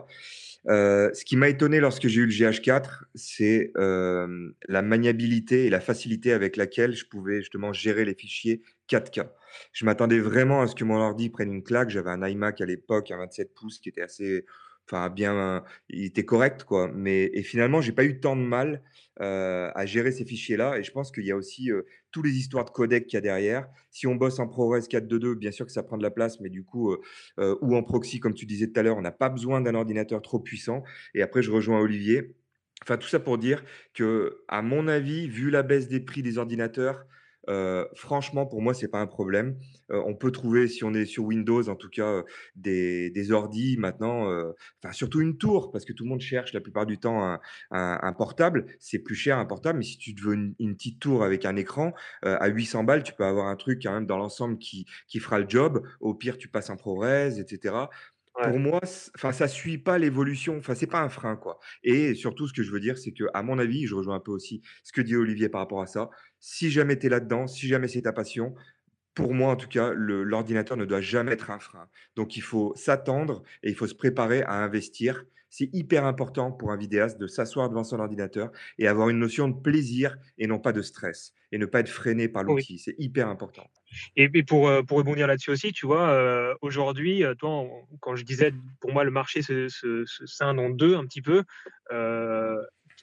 Euh, 0.69 1.12
ce 1.13 1.26
qui 1.26 1.38
m'a 1.38 1.50
étonné 1.50 1.80
lorsque 1.80 2.08
j'ai 2.08 2.21
eu 2.21 2.26
le 2.26 2.32
GH4, 2.32 3.06
c'est 3.15 3.71
euh, 3.78 4.52
la 4.67 4.82
maniabilité 4.82 5.65
et 5.65 5.69
la 5.69 5.80
facilité 5.80 6.34
avec 6.34 6.56
laquelle 6.56 6.95
je 6.95 7.06
pouvais 7.06 7.39
justement 7.39 7.74
gérer 7.74 8.06
les 8.06 8.13
fichiers 8.13 8.62
4K. 8.89 9.30
Je 9.74 9.86
m'attendais 9.86 10.19
vraiment 10.19 10.62
à 10.62 10.67
ce 10.67 10.76
que 10.76 10.84
mon 10.84 10.97
ordi 10.97 11.30
prenne 11.30 11.52
une 11.52 11.63
claque. 11.63 11.89
J'avais 11.89 12.12
un 12.12 12.28
iMac 12.28 12.62
à 12.62 12.65
l'époque, 12.65 13.12
un 13.12 13.17
27 13.17 13.54
pouces 13.56 13.80
qui 13.80 13.89
était 13.89 14.02
assez, 14.02 14.45
enfin 14.88 15.10
bien, 15.10 15.63
il 15.89 16.06
était 16.06 16.26
correct 16.26 16.63
quoi. 16.63 16.89
Mais 16.94 17.30
et 17.34 17.44
finalement, 17.44 17.82
j'ai 17.82 17.91
pas 17.91 18.04
eu 18.04 18.20
tant 18.20 18.36
de 18.36 18.41
mal 18.41 18.84
à 19.20 19.86
gérer 19.86 20.12
ces 20.12 20.26
fichiers-là. 20.26 20.80
Et 20.80 20.84
je 20.84 20.91
pense 20.91 21.12
qu'il 21.12 21.26
y 21.26 21.32
a 21.32 21.36
aussi 21.36 21.72
euh, 21.72 21.84
tous 22.12 22.24
les 22.24 22.32
histoires 22.32 22.65
de 22.65 22.72
codec 22.72 23.06
qu'il 23.06 23.17
y 23.17 23.20
a 23.20 23.22
derrière. 23.22 23.67
Si 23.91 24.08
on 24.08 24.15
bosse 24.15 24.39
en 24.39 24.48
ProRes 24.48 24.80
4.2.2, 24.80 25.36
bien 25.36 25.52
sûr 25.52 25.65
que 25.65 25.72
ça 25.72 25.84
prend 25.84 25.98
de 25.98 26.04
la 26.04 26.12
place, 26.12 26.39
mais 26.39 26.50
du 26.50 26.63
coup, 26.63 26.96
ou 27.38 27.76
en 27.76 27.84
proxy, 27.84 28.20
comme 28.20 28.34
tu 28.34 28.46
disais 28.46 28.67
tout 28.67 28.80
à 28.80 28.84
l'heure, 28.84 28.98
on 28.98 29.02
n'a 29.02 29.12
pas 29.12 29.30
besoin 29.30 29.62
d'un 29.62 29.76
ordinateur 29.76 30.22
trop 30.22 30.39
puissant. 30.39 30.84
Et 31.13 31.22
après, 31.22 31.44
je 31.44 31.52
rejoins 31.52 31.80
Olivier. 31.80 32.34
Enfin, 32.84 32.98
tout 32.98 33.08
ça 33.08 33.20
pour 33.20 33.38
dire 33.38 33.63
que, 33.94 34.44
à 34.48 34.62
mon 34.62 34.88
avis, 34.88 35.28
vu 35.28 35.52
la 35.52 35.62
baisse 35.62 35.88
des 35.88 36.00
prix 36.00 36.24
des 36.24 36.38
ordinateurs, 36.38 37.06
franchement, 37.95 38.45
pour 38.45 38.62
moi, 38.62 38.73
c'est 38.73 38.88
pas 38.88 38.99
un 38.99 39.08
problème. 39.08 39.58
On 39.89 40.15
peut 40.15 40.32
trouver, 40.32 40.67
si 40.67 40.84
on 40.84 40.93
est 40.93 41.06
sur 41.06 41.23
Windows, 41.25 41.67
en 41.69 41.75
tout 41.75 41.89
cas, 41.89 42.23
des, 42.56 43.10
des 43.10 43.32
ordis 43.32 43.77
maintenant, 43.77 44.27
enfin 44.84 44.93
surtout 44.93 45.21
une 45.21 45.38
tour, 45.38 45.71
parce 45.71 45.86
que 45.86 45.93
tout 45.93 46.04
le 46.04 46.10
monde 46.10 46.21
cherche 46.21 46.54
la 46.54 46.62
plupart 46.62 46.86
du 46.86 46.97
temps 46.99 47.23
un, 47.25 47.39
un- 47.71 47.99
un 48.01 48.13
portable. 48.13 48.65
C'est 48.80 48.99
plus 48.99 49.15
cher 49.15 49.38
un 49.38 49.45
portable, 49.45 49.80
mais 49.80 49.86
si 49.86 49.97
tu 49.97 50.13
veux 50.21 50.34
une, 50.36 50.56
petite 50.75 50.99
tour 50.99 51.23
avec 51.23 51.45
un 51.45 51.56
écran, 51.56 51.93
à 52.23 52.47
800 52.47 52.84
balles, 52.84 53.04
tu 53.04 53.13
peux 53.13 53.25
avoir 53.25 53.47
un 53.47 53.56
truc 53.56 53.82
quand 53.84 53.93
même 53.93 54.06
dans 54.06 54.17
l'ensemble 54.17 54.58
qui, 54.58 54.86
qui 55.08 55.19
fera 55.19 55.39
le 55.39 55.47
job. 55.49 55.86
Au 55.99 56.13
pire, 56.13 56.38
tu 56.38 56.47
passes 56.47 56.69
en 56.69 56.77
ProRes, 56.77 57.06
etc. 57.39 57.89
Pour 58.39 58.58
moi, 58.58 58.80
enfin, 59.15 59.32
ça 59.34 59.48
suit 59.48 59.78
pas 59.78 60.00
l'évolution. 60.00 60.58
Enfin, 60.58 60.74
c'est 60.74 60.88
pas 60.88 61.02
un 61.02 61.10
frein, 61.10 61.36
quoi. 61.36 61.60
Et 61.84 62.15
surtout, 62.15 62.48
ce 62.48 62.54
que 62.54 62.63
je 62.63 62.72
veux 62.72 62.80
dire, 62.80 62.98
c'est 62.98 63.12
que, 63.12 63.26
mon 63.44 63.60
avis, 63.60 63.86
je 63.86 63.94
rejoins 63.94 64.15
un 64.15 64.20
peu 64.20 64.32
aussi 64.32 64.62
ce 64.84 64.91
que 64.94 65.02
dit 65.02 65.15
Olivier 65.15 65.48
par 65.50 65.62
rapport 65.62 65.82
à 65.82 65.86
ça. 65.88 66.10
Si 66.39 66.72
jamais 66.72 66.98
tu 66.98 67.06
es 67.06 67.10
là-dedans, 67.10 67.46
si 67.46 67.67
jamais 67.67 67.88
c'est 67.88 68.02
ta 68.02 68.13
passion, 68.13 68.56
pour 69.13 69.34
moi, 69.34 69.52
en 69.52 69.56
tout 69.56 69.67
cas, 69.67 69.91
l'ordinateur 69.93 70.78
ne 70.78 70.86
doit 70.86 71.02
jamais 71.02 71.34
être 71.34 71.52
un 71.52 71.60
frein. 71.60 71.88
Donc, 72.15 72.38
il 72.38 72.41
faut 72.41 72.74
s'attendre 72.76 73.43
et 73.63 73.69
il 73.69 73.76
faut 73.76 73.88
se 73.88 73.95
préparer 73.95 74.41
à 74.43 74.54
investir. 74.63 75.26
C'est 75.50 75.69
hyper 75.74 76.06
important 76.06 76.52
pour 76.54 76.71
un 76.71 76.78
vidéaste 76.78 77.19
de 77.19 77.28
s'asseoir 77.28 77.69
devant 77.69 77.84
son 77.84 78.00
ordinateur 78.00 78.52
et 78.78 78.88
avoir 78.88 79.10
une 79.10 79.19
notion 79.19 79.50
de 79.50 79.60
plaisir 79.60 80.17
et 80.38 80.47
non 80.47 80.60
pas 80.60 80.71
de 80.71 80.82
stress 80.82 81.34
et 81.52 81.58
ne 81.58 81.65
pas 81.65 81.82
être 81.82 81.89
freiné 81.89 82.30
par 82.30 82.43
Oui. 82.47 82.62
l'outil. 82.62 82.80
C'est 82.80 82.95
hyper 82.97 83.28
important. 83.28 83.67
Et, 84.15 84.30
pour, 84.43 84.69
euh, 84.69 84.82
pour 84.84 84.97
rebondir 85.00 85.28
là-dessus 85.28 85.52
aussi, 85.52 85.74
tu 85.74 85.86
vois, 85.86 86.10
euh, 86.12 86.54
aujourd'hui, 86.62 87.26
euh, 87.26 87.36
toi, 87.36 87.65
quand 88.00 88.15
je 88.15 88.24
disais, 88.24 88.54
pour 88.80 88.93
moi, 88.93 89.04
le 89.04 89.12
marché 89.12 89.41
se, 89.41 89.67
se, 89.67 90.06
se 90.06 90.26
scinde 90.26 90.58
en 90.60 90.69
deux 90.69 90.95
un 90.95 91.04
petit 91.06 91.21
peu. 91.21 91.43
euh, 91.91 92.56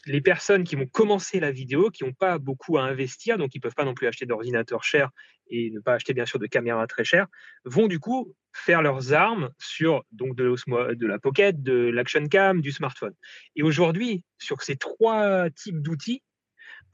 les 0.06 0.20
personnes 0.20 0.64
qui 0.64 0.76
vont 0.76 0.86
commencer 0.86 1.40
la 1.40 1.50
vidéo, 1.50 1.90
qui 1.90 2.04
n'ont 2.04 2.12
pas 2.12 2.38
beaucoup 2.38 2.78
à 2.78 2.82
investir, 2.82 3.38
donc 3.38 3.54
ils 3.54 3.58
ne 3.58 3.62
peuvent 3.62 3.74
pas 3.74 3.84
non 3.84 3.94
plus 3.94 4.06
acheter 4.06 4.26
d'ordinateur 4.26 4.84
cher 4.84 5.10
et 5.50 5.70
ne 5.70 5.80
pas 5.80 5.94
acheter 5.94 6.14
bien 6.14 6.26
sûr 6.26 6.38
de 6.38 6.46
caméra 6.46 6.86
très 6.86 7.04
chère, 7.04 7.26
vont 7.64 7.86
du 7.86 7.98
coup 7.98 8.34
faire 8.52 8.82
leurs 8.82 9.12
armes 9.12 9.50
sur 9.58 10.04
donc 10.12 10.36
de, 10.36 10.54
de 10.94 11.06
la 11.06 11.18
Pocket, 11.18 11.62
de 11.62 11.88
l'Action 11.88 12.26
Cam, 12.28 12.60
du 12.60 12.72
smartphone. 12.72 13.14
Et 13.56 13.62
aujourd'hui, 13.62 14.22
sur 14.38 14.62
ces 14.62 14.76
trois 14.76 15.48
types 15.50 15.80
d'outils, 15.80 16.22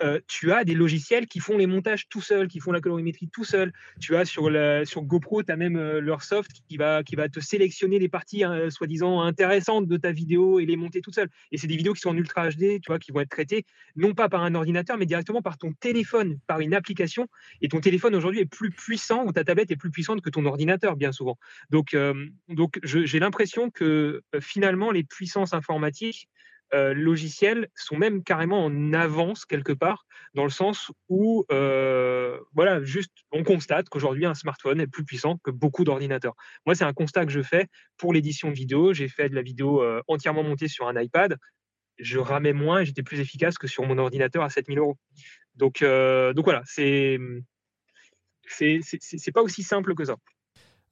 euh, 0.02 0.20
tu 0.26 0.52
as 0.52 0.64
des 0.64 0.74
logiciels 0.74 1.26
qui 1.26 1.40
font 1.40 1.56
les 1.56 1.66
montages 1.66 2.08
tout 2.08 2.20
seuls, 2.20 2.48
qui 2.48 2.60
font 2.60 2.72
la 2.72 2.80
colorimétrie 2.80 3.28
tout 3.28 3.44
seul. 3.44 3.72
Tu 4.00 4.16
as 4.16 4.24
sur, 4.24 4.50
sur 4.84 5.02
GoPro, 5.02 5.42
tu 5.42 5.52
as 5.52 5.56
même 5.56 5.76
euh, 5.76 6.00
leur 6.00 6.22
soft 6.22 6.50
qui 6.68 6.76
va, 6.76 7.02
qui 7.02 7.16
va 7.16 7.28
te 7.28 7.40
sélectionner 7.40 7.98
les 7.98 8.08
parties 8.08 8.44
hein, 8.44 8.70
soi-disant 8.70 9.22
intéressantes 9.22 9.86
de 9.86 9.96
ta 9.96 10.12
vidéo 10.12 10.58
et 10.58 10.66
les 10.66 10.76
monter 10.76 11.00
tout 11.00 11.12
seul. 11.12 11.28
Et 11.52 11.58
c'est 11.58 11.66
des 11.66 11.76
vidéos 11.76 11.92
qui 11.92 12.00
sont 12.00 12.10
en 12.10 12.16
Ultra 12.16 12.48
HD, 12.48 12.80
tu 12.80 12.88
vois, 12.88 12.98
qui 12.98 13.12
vont 13.12 13.20
être 13.20 13.30
traitées 13.30 13.64
non 13.96 14.14
pas 14.14 14.28
par 14.28 14.42
un 14.42 14.54
ordinateur, 14.54 14.96
mais 14.96 15.06
directement 15.06 15.42
par 15.42 15.58
ton 15.58 15.72
téléphone, 15.72 16.38
par 16.46 16.60
une 16.60 16.74
application. 16.74 17.28
Et 17.60 17.68
ton 17.68 17.80
téléphone 17.80 18.14
aujourd'hui 18.14 18.40
est 18.40 18.46
plus 18.46 18.70
puissant, 18.70 19.24
ou 19.24 19.32
ta 19.32 19.44
tablette 19.44 19.70
est 19.70 19.76
plus 19.76 19.90
puissante 19.90 20.20
que 20.20 20.30
ton 20.30 20.44
ordinateur, 20.44 20.96
bien 20.96 21.12
souvent. 21.12 21.38
Donc, 21.70 21.94
euh, 21.94 22.26
donc 22.48 22.80
j'ai 22.82 23.18
l'impression 23.18 23.70
que 23.70 24.22
euh, 24.34 24.40
finalement, 24.40 24.90
les 24.90 25.04
puissances 25.04 25.54
informatiques 25.54 26.28
euh, 26.74 26.92
logiciels 26.94 27.68
sont 27.76 27.96
même 27.96 28.22
carrément 28.24 28.64
en 28.64 28.92
avance 28.92 29.46
quelque 29.46 29.72
part, 29.72 30.06
dans 30.34 30.44
le 30.44 30.50
sens 30.50 30.90
où, 31.08 31.44
euh, 31.52 32.38
voilà, 32.52 32.82
juste, 32.82 33.12
on 33.32 33.44
constate 33.44 33.88
qu'aujourd'hui, 33.88 34.26
un 34.26 34.34
smartphone 34.34 34.80
est 34.80 34.86
plus 34.86 35.04
puissant 35.04 35.38
que 35.44 35.50
beaucoup 35.50 35.84
d'ordinateurs. 35.84 36.34
Moi, 36.66 36.74
c'est 36.74 36.84
un 36.84 36.92
constat 36.92 37.24
que 37.24 37.32
je 37.32 37.42
fais 37.42 37.68
pour 37.96 38.12
l'édition 38.12 38.50
vidéo. 38.50 38.92
J'ai 38.92 39.08
fait 39.08 39.28
de 39.28 39.34
la 39.34 39.42
vidéo 39.42 39.82
euh, 39.82 40.02
entièrement 40.08 40.42
montée 40.42 40.68
sur 40.68 40.88
un 40.88 41.00
iPad. 41.00 41.36
Je 41.98 42.18
ramais 42.18 42.52
moins 42.52 42.80
et 42.80 42.84
j'étais 42.84 43.04
plus 43.04 43.20
efficace 43.20 43.56
que 43.56 43.68
sur 43.68 43.86
mon 43.86 43.98
ordinateur 43.98 44.42
à 44.42 44.50
7000 44.50 44.78
euros. 44.78 44.96
Donc, 45.54 45.82
donc 45.84 46.44
voilà, 46.44 46.62
c'est- 46.64 47.18
c'est 48.48 49.32
pas 49.32 49.42
aussi 49.42 49.62
simple 49.62 49.94
que 49.94 50.04
ça. 50.04 50.16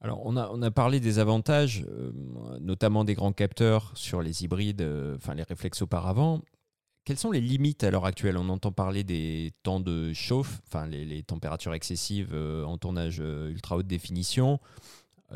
Alors, 0.03 0.21
on 0.25 0.35
a, 0.35 0.71
parlé 0.71 0.99
des 0.99 1.17
avantages, 1.19 1.85
euh, 1.87 2.11
notamment 2.59 3.05
des 3.05 3.13
grands 3.13 3.31
capteurs 3.31 3.93
sur 3.95 4.21
les 4.21 4.43
hybrides, 4.43 4.81
euh, 4.81 5.17
les 5.33 5.43
réflexes 5.43 5.81
auparavant. 5.81 6.41
Quelles 7.05 7.17
sont 7.17 7.31
les 7.31 7.39
limites 7.39 7.85
à 7.85 7.91
l'heure 7.91 8.05
actuelle? 8.05 8.37
On 8.37 8.49
entend 8.49 8.73
parler 8.73 9.05
des 9.05 9.53
temps 9.63 9.79
de 9.79 10.11
chauffe, 10.11 10.59
enfin 10.67 10.87
les, 10.87 11.23
températures 11.23 11.73
excessives 11.73 12.31
euh, 12.33 12.65
en 12.65 12.77
tournage 12.77 13.19
ultra 13.19 13.77
haute 13.77 13.87
définition. 13.87 14.59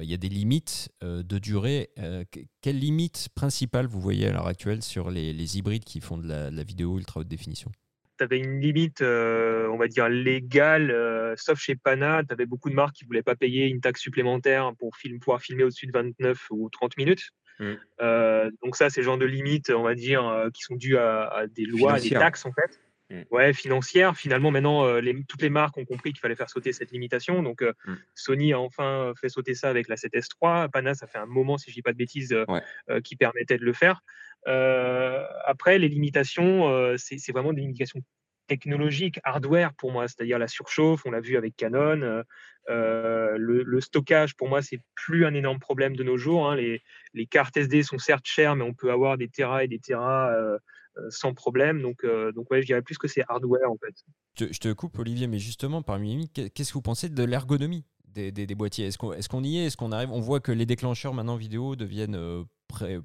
Il 0.02 0.06
y 0.06 0.14
a 0.14 0.18
des 0.18 0.30
limites 0.30 0.90
de 1.02 1.40
durée. 1.40 1.90
Euh, 1.98 2.26
que- 2.30 2.42
quelle 2.62 2.78
limite 2.78 3.30
principale 3.36 3.88
vous 3.88 4.02
voyez 4.02 4.28
à 4.28 4.34
l'heure 4.34 4.48
actuelle 4.48 4.84
sur 4.84 5.10
les, 5.10 5.58
hybrides 5.58 5.86
qui 5.86 6.02
font 6.02 6.18
de 6.18 6.28
la 6.28 6.64
vidéo 6.64 6.98
ultra 6.98 7.22
haute 7.22 7.28
définition? 7.28 7.72
Tu 8.18 8.24
avais 8.24 8.40
une 8.40 8.60
limite, 8.60 9.02
euh, 9.02 9.68
on 9.68 9.78
va 9.78 9.88
dire, 9.88 10.10
légale, 10.10 10.92
euh, 10.92 11.36
sauf 11.38 11.60
chez 11.60 11.76
Pana, 11.76 12.24
tu 12.28 12.34
avais 12.34 12.46
beaucoup 12.46 12.70
de 12.70 12.76
marques 12.76 12.96
qui 12.96 13.04
ne 13.04 13.08
voulaient 13.08 13.24
pas 13.24 13.36
payer 13.36 13.68
une 13.68 13.82
taxe 13.82 14.02
supplémentaire 14.02 14.72
pour 14.80 14.96
film, 14.98 15.20
pouvoir 15.20 15.42
filmer 15.42 15.64
au-dessus 15.64 15.88
de 15.88 15.92
29 15.92 16.48
ou 16.52 16.70
30 16.70 16.98
minutes. 16.98 17.30
Mm. 17.60 17.74
Euh, 18.02 18.52
donc 18.64 18.76
ça, 18.76 18.90
c'est 18.90 19.02
le 19.02 19.06
genre 19.06 19.18
de 19.18 19.26
limites, 19.26 19.70
on 19.70 19.84
va 19.84 19.96
dire, 19.96 20.50
qui 20.54 20.62
sont 20.62 20.76
dues 20.76 20.98
à, 20.98 21.28
à 21.28 21.48
des 21.48 21.66
lois, 21.66 21.94
à 21.94 22.00
des 22.00 22.10
taxes, 22.10 22.46
en 22.46 22.52
fait. 22.52 22.80
Mm. 23.10 23.22
Ouais, 23.32 23.54
financières. 23.54 24.18
Finalement, 24.18 24.52
maintenant, 24.52 24.86
euh, 24.86 25.00
les- 25.00 25.24
toutes 25.24 25.42
les 25.42 25.50
marques 25.50 25.78
ont 25.78 25.86
compris 25.86 26.12
qu'il 26.12 26.20
fallait 26.20 26.36
faire 26.36 26.50
sauter 26.50 26.74
cette 26.74 26.92
limitation. 26.92 27.42
Donc, 27.42 27.62
euh, 27.62 27.74
Mm. 27.86 27.94
Sony 28.16 28.54
a 28.54 28.60
enfin 28.60 29.14
fait 29.20 29.30
sauter 29.30 29.54
ça 29.54 29.70
avec 29.70 29.88
la 29.88 29.96
7S3. 29.96 30.68
Pana, 30.70 30.94
ça 30.94 31.08
fait 31.08 31.18
un 31.18 31.26
moment, 31.26 31.58
si 31.58 31.70
je 31.72 31.76
dis 31.76 31.82
pas 31.82 31.94
de 31.94 31.98
bêtises, 31.98 32.34
euh, 32.34 32.44
Ouais. 32.50 32.62
euh, 32.90 33.00
qui 33.02 33.16
permettait 33.16 33.58
de 33.58 33.64
le 33.66 33.74
faire. 33.74 34.02
Euh, 34.48 35.24
après, 35.46 35.80
les 35.80 35.90
limitations, 35.90 36.70
euh, 36.70 36.96
c'est 36.98 37.32
vraiment 37.32 37.54
des 37.54 37.62
limitations 37.62 38.02
technologiques, 38.48 39.20
hardware 39.26 39.74
pour 39.74 39.92
moi, 39.92 40.08
c'est-à-dire 40.08 40.40
la 40.40 40.48
surchauffe, 40.48 41.06
on 41.06 41.12
l'a 41.12 41.20
vu 41.20 41.36
avec 41.38 41.56
Canon. 41.58 42.02
euh, 42.02 42.24
euh, 42.70 43.38
le, 43.38 43.64
le 43.64 43.82
stockage, 43.82 44.36
pour 44.36 44.48
moi, 44.50 44.62
c'est 44.62 44.80
plus 44.96 45.26
un 45.26 45.34
énorme 45.34 45.60
problème 45.60 45.96
de 45.96 46.04
nos 46.04 46.18
jours. 46.18 46.50
hein. 46.50 46.56
Les, 46.56 46.82
les 47.14 47.26
cartes 47.26 47.56
SD 47.58 47.84
sont 47.84 47.98
certes 47.98 48.26
chères, 48.26 48.56
mais 48.56 48.64
on 48.64 48.74
peut 48.74 48.92
avoir 48.92 49.18
des 49.18 49.28
terras 49.30 49.64
et 49.64 49.68
des 49.68 49.80
terras 49.80 50.32
euh, 50.34 50.58
euh, 50.58 50.58
sans 51.10 51.34
problème. 51.34 51.82
Donc, 51.82 52.04
euh, 52.04 52.32
donc 52.32 52.50
ouais, 52.52 52.62
je 52.62 52.68
dirais 52.68 52.82
plus 52.82 52.98
que 52.98 53.08
c'est 53.08 53.24
hardware 53.28 53.70
en 53.72 53.78
fait. 53.78 53.96
je, 54.40 54.60
te- 54.60 54.74
coupe, 54.74 54.98
Olivier, 55.00 55.28
mais 55.28 55.40
justement, 55.40 55.82
parmi 55.82 56.16
les 56.16 56.28
qu'est-ce 56.28 56.70
que 56.70 56.74
vous 56.74 56.82
pensez 56.82 57.10
de 57.10 57.24
l'ergonomie 57.24 57.86
des, 58.06 58.32
des- 58.32 58.48
boîtiers? 58.56 58.86
Est-ce 58.88 58.98
qu'on 58.98 59.14
est-ce 59.14 59.30
qu'on 59.30 59.44
y 59.44 59.58
est? 59.58 59.66
Est-ce 59.66 59.78
qu'on 59.78 59.92
arrive? 59.92 60.12
On 60.12 60.20
voit 60.22 60.40
que 60.40 60.52
les 60.52 60.66
déclencheurs 60.66 61.14
maintenant 61.14 61.36
vidéo 61.36 61.76
deviennent 61.76 62.16
euh, 62.16 62.44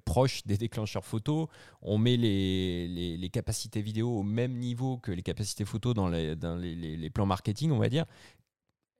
proche 0.04 0.44
des 0.46 0.56
déclencheurs 0.56 1.04
photo. 1.04 1.48
On 1.82 1.98
met 1.98 2.16
les, 2.16 2.88
les, 2.88 3.16
capacités 3.30 3.82
vidéo 3.82 4.08
au 4.08 4.22
même 4.22 4.54
niveau 4.58 4.98
que 4.98 5.12
les 5.12 5.22
capacités 5.22 5.64
photo 5.64 5.94
dans 5.94 6.08
les, 6.08 6.34
dans 6.36 6.56
les 6.96 7.10
plans 7.10 7.26
marketing, 7.26 7.70
on 7.72 7.78
va 7.78 7.88
dire. 7.88 8.06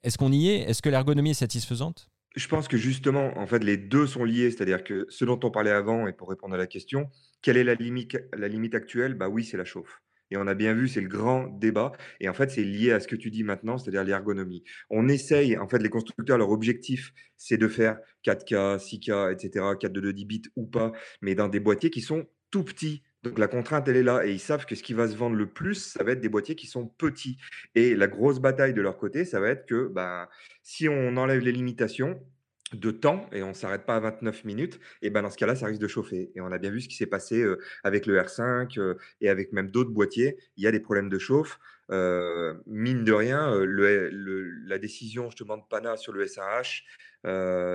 Est-ce 0.03 0.19
qu'on 0.19 0.33
y 0.33 0.49
est? 0.49 0.69
Est-ce 0.69 0.83
que 0.83 0.89
l'ergonomie 0.89 1.31
est 1.31 1.35
satisfaisante? 1.35 2.09
Je 2.35 2.49
pense 2.49 2.69
que 2.69 2.77
justement, 2.77 3.37
en 3.39 3.47
fait, 3.47 3.63
les 3.63 3.77
deux 3.77 4.07
sont 4.07 4.25
liés. 4.25 4.51
C'est-à-dire 4.51 4.85
que 4.85 5.07
ce 5.09 5.25
dont 5.25 5.39
on 5.43 5.51
parlait 5.51 5.71
avant, 5.71 6.07
et 6.07 6.13
pour 6.13 6.29
répondre 6.29 6.55
à 6.55 6.59
la 6.59 6.67
question, 6.67 7.09
quelle 7.43 7.57
est 7.57 7.65
la 7.65 7.75
limite, 7.75 8.75
actuelle? 8.75 9.15
Bah 9.15 9.29
oui, 9.29 9.45
c'est 9.45 9.57
la 9.57 9.65
chauffe. 9.65 10.01
Et 10.31 10.39
on 10.39 10.47
a 10.47 10.55
bien 10.55 10.73
vu, 10.73 10.89
c'est 10.89 11.03
le 11.03 11.09
grand 11.09 11.47
débat. 11.47 11.93
Et 12.21 12.29
en 12.29 12.33
fait, 12.33 12.51
c'est 12.51 12.65
lié 12.65 12.93
à 12.93 13.01
ce 13.01 13.07
que 13.07 13.17
tu 13.17 13.31
dis 13.31 13.45
maintenant, 13.45 13.77
c'est-à-dire 13.77 14.03
l'ergonomie. 14.03 14.65
On 14.89 15.09
essaye, 15.09 15.59
en 15.59 15.69
fait, 15.69 15.79
les 15.79 15.91
constructeurs, 15.91 16.39
leur 16.39 16.51
objectif, 16.51 17.13
c'est 17.37 17.59
de 17.59 17.69
faire 17.69 17.99
4K, 18.25 18.79
6K, 18.79 19.33
etc., 19.33 19.67
4 19.79 19.93
de 19.93 20.11
10 20.11 20.25
bits 20.25 20.43
ou 20.57 20.67
pas, 20.67 20.93
mais 21.21 21.35
dans 21.35 21.49
des 21.49 21.61
boîtiers 21.61 21.91
qui 21.91 22.01
sont 22.01 22.27
tout 22.51 22.65
petits. 22.65 23.03
Donc 23.23 23.39
la 23.39 23.49
contrainte, 23.49 23.89
elle 23.89 23.97
est 23.97 24.03
là. 24.03 24.27
Et 24.27 24.33
ils 24.33 24.41
savent 24.41 24.67
que 24.67 24.75
ce 24.75 24.83
qui 24.83 24.95
va 24.95 25.09
se 25.09 25.17
vendre 25.17 25.37
le 25.37 25.47
plus, 25.47 25.75
ça 25.75 26.05
va 26.05 26.13
être 26.13 26.21
des 26.21 26.29
boîtiers 26.29 26.57
qui 26.57 26.67
sont 26.67 26.87
petits. 26.87 27.39
Et 27.75 27.95
la 27.95 28.09
grosse 28.09 28.41
bataille 28.41 28.75
de 28.75 28.83
leur 28.83 28.97
côté, 28.97 29.25
ça 29.25 29.41
va 29.41 29.49
être 29.49 29.67
que 29.67 29.89
ben, 29.89 30.29
si 30.63 30.89
on 30.89 31.17
enlève 31.17 31.41
les 31.41 31.53
limitations, 31.53 32.21
de 32.75 32.91
temps 32.91 33.29
et 33.33 33.43
on 33.43 33.51
ne 33.51 33.55
s'arrête 33.55 33.85
pas 33.85 33.97
à 33.97 34.01
29 34.01 34.45
minutes, 34.45 34.81
et 35.03 35.11
ben 35.11 35.23
dans 35.23 35.31
ce 35.31 35.37
cas-là, 35.37 35.55
ça 35.55 35.67
risque 35.67 35.81
de 35.81 35.89
chauffer. 35.89 36.33
Et 36.35 36.41
on 36.41 36.51
a 36.53 36.59
bien 36.59 36.71
vu 36.71 36.81
ce 36.81 36.89
qui 36.89 36.97
s'est 36.97 37.07
passé 37.07 37.45
avec 37.85 38.07
le 38.07 38.19
R5 38.19 38.97
et 39.21 39.29
avec 39.29 39.53
même 39.53 39.71
d'autres 39.71 39.91
boîtiers. 39.91 40.39
Il 40.57 40.65
y 40.65 40.67
a 40.67 40.73
des 40.73 40.81
problèmes 40.81 41.09
de 41.09 41.19
chauffe. 41.19 41.59
mine 41.91 43.05
de 43.05 43.13
rien, 43.13 43.55
la 43.67 44.79
décision 44.79 45.29
justement 45.29 45.59
de 45.59 45.65
Pana 45.69 45.97
sur 45.97 46.13
le 46.13 46.27
SAH, 46.27 46.83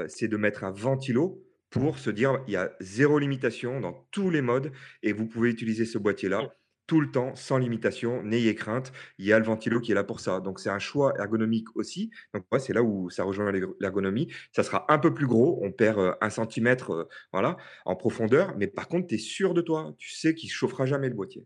c'est 0.07 0.27
de 0.27 0.37
mettre 0.37 0.63
un 0.63 0.71
ventilo 0.71 1.43
pour 1.79 1.99
se 1.99 2.09
dire 2.09 2.39
il 2.47 2.53
y 2.53 2.57
a 2.57 2.71
zéro 2.79 3.19
limitation 3.19 3.79
dans 3.79 4.07
tous 4.11 4.29
les 4.29 4.41
modes 4.41 4.71
et 5.03 5.13
vous 5.13 5.27
pouvez 5.27 5.49
utiliser 5.49 5.85
ce 5.85 5.97
boîtier-là 5.97 6.53
tout 6.87 7.01
le 7.01 7.11
temps, 7.11 7.35
sans 7.35 7.57
limitation, 7.57 8.23
n'ayez 8.23 8.55
crainte. 8.55 8.93
Il 9.17 9.25
y 9.25 9.33
a 9.33 9.39
le 9.39 9.45
ventilo 9.45 9.81
qui 9.81 9.91
est 9.91 9.95
là 9.95 10.05
pour 10.05 10.21
ça. 10.21 10.39
Donc, 10.39 10.59
c'est 10.59 10.69
un 10.69 10.79
choix 10.79 11.13
ergonomique 11.19 11.67
aussi. 11.75 12.11
Donc, 12.33 12.45
c'est 12.59 12.73
là 12.73 12.81
où 12.81 13.09
ça 13.09 13.25
rejoint 13.25 13.51
l'ergonomie. 13.79 14.33
Ça 14.53 14.63
sera 14.63 14.91
un 14.91 14.97
peu 14.97 15.13
plus 15.13 15.27
gros. 15.27 15.59
On 15.61 15.71
perd 15.71 15.99
euh, 15.99 16.13
un 16.21 16.29
centimètre 16.29 16.91
euh, 16.91 17.09
voilà, 17.33 17.57
en 17.85 17.97
profondeur. 17.97 18.55
Mais 18.57 18.67
par 18.67 18.87
contre, 18.87 19.07
tu 19.07 19.15
es 19.15 19.17
sûr 19.17 19.53
de 19.53 19.61
toi. 19.61 19.93
Tu 19.97 20.11
sais 20.11 20.33
qu'il 20.33 20.47
ne 20.47 20.53
chauffera 20.53 20.85
jamais 20.85 21.09
le 21.09 21.15
boîtier. 21.15 21.45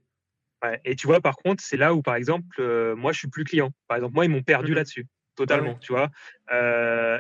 et 0.86 0.96
tu 0.96 1.08
vois, 1.08 1.22
par 1.22 1.36
contre, 1.38 1.64
c'est 1.64 1.78
là 1.78 1.96
où, 1.96 2.04
par 2.04 2.16
exemple, 2.16 2.46
euh, 2.60 2.96
moi, 2.96 3.12
je 3.12 3.18
suis 3.18 3.30
plus 3.30 3.44
client. 3.44 3.72
Par 3.88 3.98
exemple, 3.98 4.14
moi, 4.14 4.26
ils 4.26 4.32
m'ont 4.32 4.44
perdu 4.44 4.74
mmh 4.74 4.76
là-dessus. 4.76 5.08
Totalement, 5.36 5.76
tu 5.76 5.94
vois. 5.94 6.10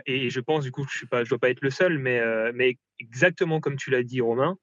et 0.05 0.29
je 0.29 0.39
pense, 0.39 0.63
du 0.63 0.71
coup, 0.71 0.85
je 0.91 1.05
ne 1.11 1.23
dois 1.23 1.39
pas 1.39 1.49
être 1.49 1.61
le 1.61 1.69
seul, 1.69 1.97
mais, 1.97 2.21
mais 2.53 2.77
exactement 2.99 3.59
comme 3.59 3.77
tu 3.77 3.89
l'as 3.89 4.03
dit, 4.03 4.21
Romain, 4.21 4.57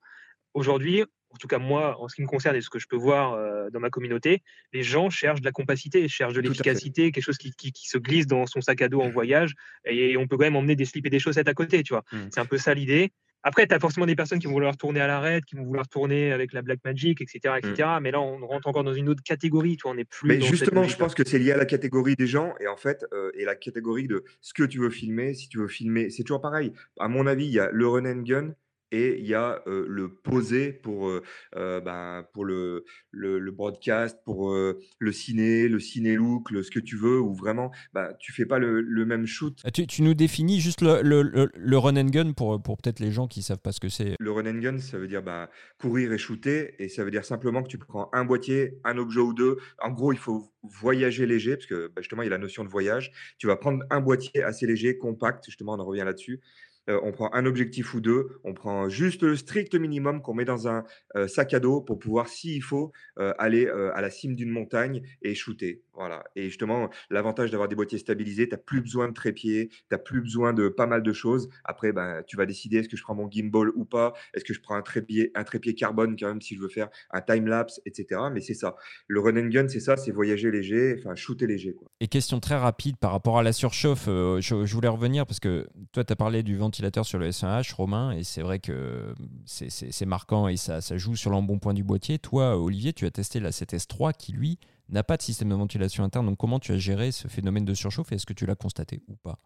aujourd'hui, 0.54 1.04
en 1.30 1.36
tout 1.36 1.48
cas 1.48 1.58
moi, 1.58 2.00
en 2.00 2.08
ce 2.08 2.14
qui 2.14 2.22
me 2.22 2.26
concerne 2.26 2.56
et 2.56 2.60
ce 2.60 2.70
que 2.70 2.78
je 2.78 2.86
peux 2.88 2.96
voir 2.96 3.34
euh, 3.34 3.70
dans 3.70 3.80
ma 3.80 3.90
communauté, 3.90 4.42
les 4.72 4.82
gens 4.82 5.10
cherchent 5.10 5.40
de 5.40 5.44
la 5.44 5.52
compacité, 5.52 6.08
cherchent 6.08 6.34
de 6.34 6.40
l'efficacité, 6.40 7.12
quelque 7.12 7.24
chose 7.24 7.38
qui, 7.38 7.72
se 7.74 7.98
glisse 7.98 8.26
dans 8.26 8.46
son 8.46 8.60
sac 8.60 8.82
à 8.82 8.88
dos 8.88 9.00
en 9.00 9.10
voyage, 9.10 9.54
et 9.84 10.16
on 10.16 10.26
peut 10.26 10.36
quand 10.36 10.44
même 10.44 10.56
emmener 10.56 10.76
des 10.76 10.84
slips 10.84 11.06
et 11.06 11.10
des 11.10 11.18
chaussettes 11.18 11.48
à 11.48 11.54
côté, 11.54 11.82
tu 11.82 11.92
vois. 11.92 12.04
Mmh. 12.12 12.28
C'est 12.32 12.40
un 12.40 12.46
peu 12.46 12.58
ça 12.58 12.74
l'idée. 12.74 13.12
Après, 13.42 13.66
tu 13.66 13.74
as 13.74 13.78
forcément 13.78 14.06
des 14.06 14.16
personnes 14.16 14.38
qui 14.38 14.46
vont 14.46 14.52
vouloir 14.52 14.76
tourner 14.76 15.00
à 15.00 15.06
l'arrêt, 15.06 15.40
qui 15.46 15.56
vont 15.56 15.64
vouloir 15.64 15.88
tourner 15.88 16.32
avec 16.32 16.52
la 16.52 16.62
Black 16.62 16.80
Magic, 16.84 17.20
etc. 17.20 17.54
etc. 17.58 17.88
Mmh. 17.88 18.02
Mais 18.02 18.10
là, 18.10 18.20
on 18.20 18.46
rentre 18.46 18.68
encore 18.68 18.84
dans 18.84 18.94
une 18.94 19.08
autre 19.08 19.22
catégorie. 19.22 19.76
Tu 19.76 19.82
vois, 19.82 19.92
on 19.92 19.98
est 19.98 20.04
plus. 20.04 20.28
Mais 20.28 20.40
justement, 20.40 20.84
je 20.84 20.96
pense 20.96 21.14
que 21.14 21.26
c'est 21.26 21.38
lié 21.38 21.52
à 21.52 21.56
la 21.56 21.66
catégorie 21.66 22.16
des 22.16 22.26
gens 22.26 22.54
et 22.60 22.66
en 22.66 22.76
fait, 22.76 23.04
euh, 23.12 23.30
et 23.34 23.44
la 23.44 23.54
catégorie 23.54 24.08
de 24.08 24.24
ce 24.40 24.52
que 24.54 24.64
tu 24.64 24.80
veux 24.80 24.90
filmer. 24.90 25.34
Si 25.34 25.48
tu 25.48 25.58
veux 25.58 25.68
filmer, 25.68 26.10
c'est 26.10 26.22
toujours 26.22 26.40
pareil. 26.40 26.72
À 26.98 27.08
mon 27.08 27.26
avis, 27.26 27.46
il 27.46 27.52
y 27.52 27.60
a 27.60 27.70
le 27.70 27.88
run 27.88 28.04
and 28.06 28.22
gun 28.22 28.54
et 28.92 29.18
il 29.18 29.26
y 29.26 29.34
a 29.34 29.62
le 29.66 30.08
posé 30.08 30.72
pour, 30.72 31.10
ben, 31.54 32.24
pour 32.32 32.44
le, 32.44 32.84
le, 33.10 33.50
broadcast, 33.50 34.18
pour 34.24 34.52
le 34.52 35.12
ciné, 35.12 35.68
le 35.68 35.80
ciné-look, 35.80 36.48
ce 36.62 36.70
que 36.70 36.80
tu 36.80 36.96
veux, 36.96 37.20
ou 37.20 37.34
vraiment, 37.34 37.70
bah, 37.92 38.14
tu 38.18 38.32
fais 38.32 38.46
pas 38.46 38.58
le, 38.58 38.80
le 38.80 39.04
même 39.04 39.26
shoot. 39.26 39.58
Ah, 39.64 39.70
tu, 39.70 39.86
tu, 39.86 40.02
nous 40.02 40.14
définis 40.14 40.60
juste 40.60 40.80
le, 40.82 41.02
le, 41.02 41.78
run 41.78 41.96
and 41.96 42.10
gun 42.10 42.32
pour, 42.32 42.60
pour 42.62 42.76
peut-être 42.76 43.00
les 43.00 43.12
gens 43.12 43.28
qui 43.28 43.42
savent 43.42 43.60
pas 43.60 43.72
ce 43.72 43.80
que 43.80 43.88
c'est. 43.88 44.14
Le 44.18 44.32
run 44.32 44.46
and 44.46 44.60
gun, 44.60 44.78
ça 44.78 44.98
veut 44.98 45.08
dire 45.08 45.22
bah, 45.22 45.50
courir 45.78 46.12
et 46.12 46.18
shooter, 46.18 46.74
et 46.78 46.88
ça 46.88 47.04
veut 47.04 47.10
dire 47.10 47.24
simplement 47.24 47.62
que 47.62 47.68
tu 47.68 47.78
prends 47.78 48.10
un 48.12 48.24
boîtier, 48.24 48.78
un 48.84 48.98
objet 48.98 49.20
ou 49.20 49.34
deux. 49.34 49.58
En 49.80 49.90
gros, 49.90 50.12
il 50.12 50.18
faut 50.18 50.50
voyager 50.62 51.26
léger, 51.26 51.56
parce 51.56 51.66
que 51.66 51.90
justement, 51.98 52.22
il 52.22 52.26
y 52.26 52.28
a 52.28 52.32
la 52.32 52.38
notion 52.38 52.64
de 52.64 52.68
voyage. 52.68 53.12
Tu 53.38 53.46
vas 53.46 53.56
prendre 53.56 53.84
un 53.90 54.00
boîtier 54.00 54.42
assez 54.42 54.66
léger, 54.66 54.98
compact, 54.98 55.44
justement, 55.46 55.74
on 55.74 55.80
en 55.80 55.84
revient 55.84 56.04
là-dessus, 56.04 56.40
euh, 56.88 57.00
on 57.02 57.12
prend 57.12 57.32
un 57.32 57.46
objectif 57.46 57.94
ou 57.94 58.00
deux, 58.00 58.40
on 58.44 58.54
prend 58.54 58.88
juste 58.88 59.22
le 59.22 59.36
strict 59.36 59.74
minimum 59.74 60.22
qu'on 60.22 60.34
met 60.34 60.44
dans 60.44 60.68
un 60.68 60.84
euh, 61.16 61.28
sac 61.28 61.54
à 61.54 61.60
dos 61.60 61.80
pour 61.80 61.98
pouvoir, 61.98 62.28
s'il 62.28 62.62
faut, 62.62 62.92
euh, 63.18 63.32
aller 63.38 63.68
à 63.68 64.00
la 64.00 64.10
cime 64.10 64.34
d'une 64.34 64.50
montagne 64.50 65.02
et 65.22 65.34
shooter. 65.34 65.82
Voilà. 65.94 66.22
Et 66.36 66.44
justement, 66.44 66.90
l'avantage 67.10 67.50
d'avoir 67.50 67.68
des 67.68 67.74
boîtiers 67.74 67.98
stabilisés, 67.98 68.48
tu 68.48 68.54
n'as 68.54 68.58
plus 68.58 68.80
besoin 68.80 69.08
de 69.08 69.14
trépied, 69.14 69.68
tu 69.68 69.76
n'as 69.90 69.98
plus 69.98 70.20
besoin 70.20 70.52
de 70.52 70.68
pas 70.68 70.86
mal 70.86 71.02
de 71.02 71.12
choses. 71.12 71.48
Après, 71.64 71.92
ben, 71.92 72.22
tu 72.26 72.36
vas 72.36 72.46
décider 72.46 72.78
est-ce 72.78 72.88
que 72.88 72.96
je 72.96 73.02
prends 73.02 73.16
mon 73.16 73.28
gimbal 73.28 73.70
ou 73.74 73.84
pas, 73.84 74.14
est-ce 74.32 74.44
que 74.44 74.54
je 74.54 74.60
prends 74.60 74.76
un 74.76 74.82
trépied, 74.82 75.32
un 75.34 75.42
trépied 75.42 75.74
carbone 75.74 76.16
quand 76.16 76.28
même 76.28 76.40
si 76.40 76.54
je 76.54 76.60
veux 76.60 76.68
faire 76.68 76.88
un 77.10 77.20
time-lapse, 77.20 77.80
etc. 77.84 78.20
Mais 78.32 78.40
c'est 78.40 78.54
ça. 78.54 78.76
Le 79.08 79.18
run 79.18 79.36
and 79.36 79.48
gun, 79.48 79.68
c'est 79.68 79.80
ça, 79.80 79.96
c'est 79.96 80.12
voyager 80.12 80.52
léger, 80.52 80.94
enfin 80.98 81.16
shooter 81.16 81.48
léger. 81.48 81.74
Et 82.00 82.06
question 82.06 82.38
très 82.38 82.56
rapide 82.56 82.96
par 82.96 83.10
rapport 83.10 83.38
à 83.38 83.42
la 83.42 83.52
surchauffe, 83.52 84.06
je, 84.06 84.74
voulais 84.74 84.88
revenir 84.88 85.26
parce 85.26 85.40
que 85.40 85.66
toi, 85.92 86.04
tu 86.04 86.12
as 86.12 86.16
parlé 86.16 86.44
du 86.44 86.56
sur 87.02 87.18
le 87.18 87.28
S1H, 87.28 87.74
Romain, 87.74 88.12
et 88.12 88.24
c'est 88.24 88.42
vrai 88.42 88.58
que 88.58 89.14
c'est 89.46 90.06
marquant 90.06 90.48
et 90.48 90.56
ça, 90.56 90.80
joue 90.96 91.16
sur 91.16 91.30
l'embonpoint 91.30 91.74
du 91.74 91.84
boîtier. 91.84 92.18
Toi, 92.18 92.58
Olivier, 92.58 92.92
tu 92.92 93.06
as 93.06 93.10
testé 93.10 93.40
la 93.40 93.50
7S3 93.50 94.12
qui, 94.12 94.32
lui, 94.32 94.58
n'a 94.88 95.02
pas 95.02 95.16
de 95.16 95.22
système 95.22 95.50
de 95.50 95.54
ventilation 95.54 96.04
interne. 96.04 96.26
Donc, 96.26 96.38
comment 96.38 96.58
tu 96.58 96.72
as 96.72 96.78
géré 96.78 97.12
ce 97.12 97.28
phénomène 97.28 97.64
de 97.64 97.74
surchauffe 97.74 98.12
et 98.12 98.16
est-ce 98.16 98.26
que 98.26 98.32
tu 98.32 98.46
l'as 98.46 98.56
constaté 98.56 99.02
ou 99.08 99.16
pas? 99.16 99.38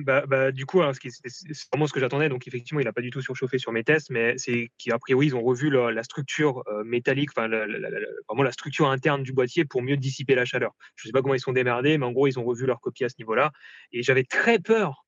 Bah, 0.00 0.24
bah, 0.26 0.52
du 0.52 0.64
coup, 0.64 0.80
hein, 0.82 0.92
c'est 0.92 1.10
vraiment 1.72 1.86
ce 1.86 1.92
que 1.92 1.98
j'attendais. 1.98 2.28
Donc, 2.28 2.46
effectivement, 2.46 2.80
il 2.80 2.84
n'a 2.84 2.92
pas 2.92 3.00
du 3.00 3.10
tout 3.10 3.20
surchauffé 3.20 3.58
sur 3.58 3.72
mes 3.72 3.82
tests, 3.82 4.10
mais 4.10 4.38
c'est 4.38 4.70
qu'a 4.78 4.98
priori, 4.98 5.26
ils 5.26 5.34
ont 5.34 5.42
revu 5.42 5.70
la, 5.70 6.02
structure 6.02 6.62
euh, 6.68 6.84
métallique, 6.84 7.30
enfin, 7.36 7.48
vraiment 7.48 8.42
la 8.42 8.52
structure 8.52 8.88
interne 8.88 9.22
du 9.22 9.32
boîtier 9.32 9.64
pour 9.64 9.82
mieux 9.82 9.96
dissiper 9.96 10.34
la 10.34 10.44
chaleur. 10.44 10.72
Je 10.94 11.04
ne 11.04 11.08
sais 11.08 11.12
pas 11.12 11.22
comment 11.22 11.34
ils 11.34 11.40
sont 11.40 11.52
démerdés, 11.52 11.98
mais 11.98 12.06
en 12.06 12.12
gros, 12.12 12.28
ils 12.28 12.38
ont 12.38 12.44
revu 12.44 12.66
leur 12.66 12.80
copie 12.80 13.04
à 13.04 13.08
ce 13.08 13.16
niveau-là. 13.18 13.50
Et 13.92 14.02
j'avais 14.02 14.24
très 14.24 14.58
peur 14.58 15.07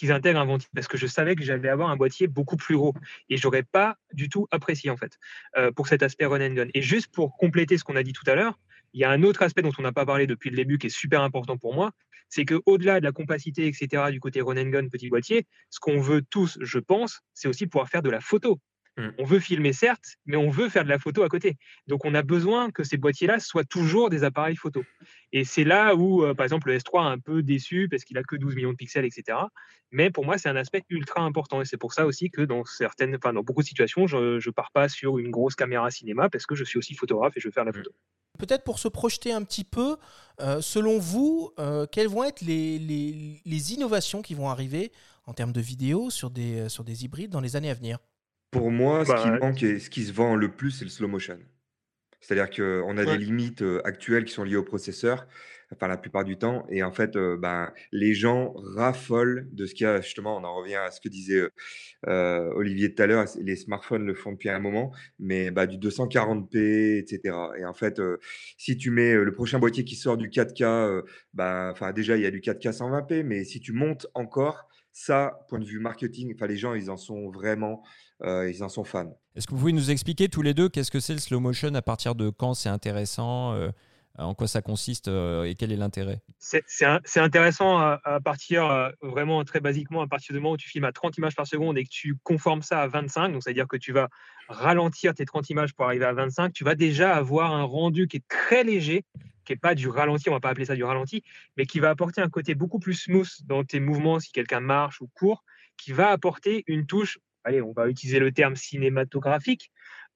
qu'ils 0.00 0.12
intègrent 0.12 0.40
un 0.40 0.46
ventilo 0.46 0.70
parce 0.74 0.88
que 0.88 0.96
je 0.96 1.06
savais 1.06 1.36
que 1.36 1.44
j'allais 1.44 1.68
avoir 1.68 1.90
un 1.90 1.96
boîtier 1.96 2.26
beaucoup 2.26 2.56
plus 2.56 2.74
gros 2.74 2.94
et 3.28 3.36
j'aurais 3.36 3.62
pas 3.62 3.98
du 4.14 4.30
tout 4.30 4.46
apprécié 4.50 4.88
en 4.88 4.96
fait 4.96 5.18
euh, 5.58 5.72
pour 5.72 5.88
cet 5.88 6.02
aspect 6.02 6.24
run 6.24 6.40
and 6.40 6.54
gun. 6.54 6.68
Et 6.72 6.80
juste 6.80 7.08
pour 7.12 7.36
compléter 7.36 7.76
ce 7.76 7.84
qu'on 7.84 7.96
a 7.96 8.02
dit 8.02 8.14
tout 8.14 8.24
à 8.26 8.34
l'heure, 8.34 8.58
il 8.94 9.00
y 9.00 9.04
a 9.04 9.10
un 9.10 9.22
autre 9.22 9.42
aspect 9.42 9.60
dont 9.60 9.72
on 9.78 9.82
n'a 9.82 9.92
pas 9.92 10.06
parlé 10.06 10.26
depuis 10.26 10.48
le 10.48 10.56
début 10.56 10.78
qui 10.78 10.86
est 10.86 10.90
super 10.90 11.20
important 11.20 11.58
pour 11.58 11.74
moi, 11.74 11.90
c'est 12.30 12.46
que 12.46 12.62
au-delà 12.64 13.00
de 13.00 13.04
la 13.04 13.12
compacité, 13.12 13.66
etc., 13.66 14.04
du 14.10 14.20
côté 14.20 14.40
run 14.40 14.56
and 14.56 14.70
gun, 14.70 14.88
petit 14.88 15.10
boîtier, 15.10 15.46
ce 15.68 15.80
qu'on 15.80 16.00
veut 16.00 16.22
tous, 16.22 16.56
je 16.62 16.78
pense, 16.78 17.20
c'est 17.34 17.48
aussi 17.48 17.66
pouvoir 17.66 17.90
faire 17.90 18.02
de 18.02 18.08
la 18.08 18.20
photo. 18.20 18.58
Mmh. 19.00 19.12
On 19.18 19.24
veut 19.24 19.38
filmer, 19.38 19.72
certes, 19.72 20.16
mais 20.26 20.36
on 20.36 20.50
veut 20.50 20.68
faire 20.68 20.84
de 20.84 20.88
la 20.88 20.98
photo 20.98 21.22
à 21.22 21.28
côté. 21.28 21.56
Donc, 21.86 22.04
on 22.04 22.14
a 22.14 22.22
besoin 22.22 22.70
que 22.70 22.84
ces 22.84 22.98
boîtiers-là 22.98 23.40
soient 23.40 23.64
toujours 23.64 24.10
des 24.10 24.24
appareils 24.24 24.56
photo. 24.56 24.84
Et 25.32 25.44
c'est 25.44 25.64
là 25.64 25.94
où, 25.94 26.24
euh, 26.24 26.34
par 26.34 26.44
exemple, 26.44 26.68
le 26.68 26.76
S3 26.76 27.08
est 27.08 27.12
un 27.12 27.18
peu 27.18 27.42
déçu 27.42 27.88
parce 27.88 28.04
qu'il 28.04 28.18
a 28.18 28.22
que 28.22 28.36
12 28.36 28.54
millions 28.54 28.72
de 28.72 28.76
pixels, 28.76 29.04
etc. 29.04 29.38
Mais 29.90 30.10
pour 30.10 30.24
moi, 30.24 30.38
c'est 30.38 30.48
un 30.48 30.56
aspect 30.56 30.82
ultra 30.90 31.22
important. 31.22 31.62
Et 31.62 31.64
c'est 31.64 31.76
pour 31.76 31.92
ça 31.92 32.06
aussi 32.06 32.30
que 32.30 32.42
dans 32.42 32.64
certaines, 32.64 33.16
enfin, 33.16 33.32
dans 33.32 33.42
beaucoup 33.42 33.62
de 33.62 33.66
situations, 33.66 34.06
je 34.06 34.16
ne 34.16 34.52
pars 34.52 34.70
pas 34.72 34.88
sur 34.88 35.18
une 35.18 35.30
grosse 35.30 35.54
caméra 35.54 35.90
cinéma 35.90 36.28
parce 36.28 36.46
que 36.46 36.54
je 36.54 36.64
suis 36.64 36.78
aussi 36.78 36.94
photographe 36.94 37.36
et 37.36 37.40
je 37.40 37.48
veux 37.48 37.52
faire 37.52 37.64
la 37.64 37.72
photo. 37.72 37.90
Peut-être 38.38 38.64
pour 38.64 38.78
se 38.78 38.88
projeter 38.88 39.32
un 39.32 39.42
petit 39.42 39.64
peu, 39.64 39.96
euh, 40.40 40.60
selon 40.60 40.98
vous, 40.98 41.52
euh, 41.58 41.86
quelles 41.90 42.08
vont 42.08 42.24
être 42.24 42.40
les, 42.42 42.78
les, 42.78 43.74
innovations 43.74 44.22
qui 44.22 44.34
vont 44.34 44.48
arriver 44.48 44.92
en 45.26 45.34
termes 45.34 45.52
de 45.52 45.60
vidéo 45.60 46.10
sur 46.10 46.30
des, 46.30 46.68
sur 46.68 46.84
des 46.84 47.04
hybrides 47.04 47.30
dans 47.30 47.40
les 47.40 47.56
années 47.56 47.70
à 47.70 47.74
venir? 47.74 47.98
Pour 48.50 48.70
moi, 48.70 49.04
ce 49.04 49.12
qui 49.12 49.30
bah, 49.30 49.38
manque 49.40 49.62
et 49.62 49.78
ce 49.78 49.90
qui 49.90 50.04
se 50.04 50.12
vend 50.12 50.34
le 50.34 50.50
plus, 50.50 50.70
c'est 50.70 50.84
le 50.84 50.90
slow 50.90 51.08
motion. 51.08 51.38
C'est-à-dire 52.20 52.50
qu'on 52.50 52.96
a 52.98 53.04
des 53.04 53.16
limites 53.16 53.64
actuelles 53.84 54.24
qui 54.24 54.32
sont 54.32 54.44
liées 54.44 54.56
au 54.56 54.62
processeur, 54.62 55.26
enfin 55.72 55.88
la 55.88 55.96
plupart 55.96 56.22
du 56.22 56.36
temps, 56.36 56.66
et 56.68 56.82
en 56.82 56.92
fait, 56.92 57.16
ben, 57.16 57.72
les 57.92 58.12
gens 58.12 58.52
raffolent 58.76 59.48
de 59.52 59.64
ce 59.64 59.74
qu'il 59.74 59.84
y 59.84 59.86
a. 59.88 60.02
Justement, 60.02 60.36
on 60.36 60.44
en 60.44 60.54
revient 60.54 60.74
à 60.74 60.90
ce 60.90 61.00
que 61.00 61.08
disait 61.08 61.42
Olivier 62.06 62.94
tout 62.94 63.02
à 63.02 63.06
l'heure. 63.06 63.24
Les 63.40 63.56
smartphones 63.56 64.04
le 64.04 64.14
font 64.14 64.32
depuis 64.32 64.50
un 64.50 64.58
moment, 64.58 64.92
mais 65.18 65.50
bah, 65.50 65.66
du 65.66 65.78
240p, 65.78 66.98
etc. 66.98 67.34
Et 67.58 67.64
en 67.64 67.72
fait, 67.72 68.02
si 68.58 68.76
tu 68.76 68.90
mets 68.90 69.14
le 69.14 69.32
prochain 69.32 69.58
boîtier 69.58 69.84
qui 69.84 69.96
sort 69.96 70.18
du 70.18 70.28
4K, 70.28 71.02
bah, 71.32 71.70
enfin 71.72 71.92
déjà 71.92 72.18
il 72.18 72.22
y 72.22 72.26
a 72.26 72.30
du 72.30 72.40
4K 72.40 72.76
120p, 72.76 73.22
mais 73.22 73.44
si 73.44 73.60
tu 73.60 73.72
montes 73.72 74.08
encore, 74.12 74.68
ça, 74.92 75.40
point 75.48 75.58
de 75.58 75.64
vue 75.64 75.78
marketing, 75.78 76.34
enfin 76.34 76.46
les 76.46 76.56
gens, 76.56 76.74
ils 76.74 76.90
en 76.90 76.96
sont 76.96 77.30
vraiment 77.30 77.82
euh, 77.82 77.86
ils 78.24 78.62
en 78.62 78.68
sont 78.68 78.84
fans. 78.84 79.16
Est-ce 79.36 79.46
que 79.46 79.52
vous 79.52 79.60
pouvez 79.60 79.72
nous 79.72 79.90
expliquer 79.90 80.28
tous 80.28 80.42
les 80.42 80.54
deux 80.54 80.68
qu'est-ce 80.68 80.90
que 80.90 81.00
c'est 81.00 81.12
le 81.12 81.20
slow 81.20 81.40
motion, 81.40 81.74
à 81.74 81.82
partir 81.82 82.14
de 82.14 82.30
quand 82.30 82.54
c'est 82.54 82.68
intéressant 82.68 83.54
euh, 83.54 83.70
En 84.18 84.34
quoi 84.34 84.48
ça 84.48 84.60
consiste 84.60 85.08
et 85.08 85.54
quel 85.58 85.72
est 85.72 85.76
l'intérêt? 85.76 86.20
C'est 86.38 86.86
intéressant 87.16 87.78
à, 87.78 88.20
partir, 88.22 88.92
vraiment 89.02 89.44
très 89.44 89.60
basiquement, 89.60 90.02
à 90.02 90.06
partir 90.06 90.34
du 90.34 90.40
moment 90.40 90.54
où 90.54 90.56
tu 90.56 90.68
filmes 90.68 90.84
à 90.84 90.92
30 90.92 91.16
images 91.18 91.36
par 91.36 91.46
seconde 91.46 91.78
et 91.78 91.84
que 91.84 91.90
tu 91.90 92.16
conformes 92.22 92.62
ça 92.62 92.82
à 92.82 92.88
25, 92.88 93.32
donc 93.32 93.42
c'est-à-dire 93.42 93.68
que 93.68 93.76
tu 93.76 93.92
vas 93.92 94.08
ralentir 94.50 95.14
tes 95.14 95.24
30 95.24 95.48
images 95.50 95.74
pour 95.74 95.86
arriver 95.86 96.04
à 96.04 96.12
25, 96.12 96.52
tu 96.52 96.64
vas 96.64 96.74
déjà 96.74 97.14
avoir 97.14 97.52
un 97.52 97.62
rendu 97.62 98.08
qui 98.08 98.18
est 98.18 98.28
très 98.28 98.64
léger, 98.64 99.04
qui 99.44 99.52
n'est 99.52 99.58
pas 99.58 99.74
du 99.74 99.88
ralenti, 99.88 100.28
on 100.28 100.32
va 100.32 100.40
pas 100.40 100.50
appeler 100.50 100.66
ça 100.66 100.74
du 100.74 100.84
ralenti, 100.84 101.22
mais 101.56 101.66
qui 101.66 101.80
va 101.80 101.90
apporter 101.90 102.20
un 102.20 102.28
côté 102.28 102.54
beaucoup 102.54 102.78
plus 102.78 102.94
smooth 102.94 103.30
dans 103.44 103.64
tes 103.64 103.80
mouvements 103.80 104.18
si 104.18 104.32
quelqu'un 104.32 104.60
marche 104.60 105.00
ou 105.00 105.08
court, 105.14 105.44
qui 105.76 105.92
va 105.92 106.10
apporter 106.10 106.64
une 106.66 106.86
touche, 106.86 107.18
allez, 107.44 107.62
on 107.62 107.72
va 107.72 107.88
utiliser 107.88 108.18
le 108.18 108.32
terme 108.32 108.56
cinématographique, 108.56 109.70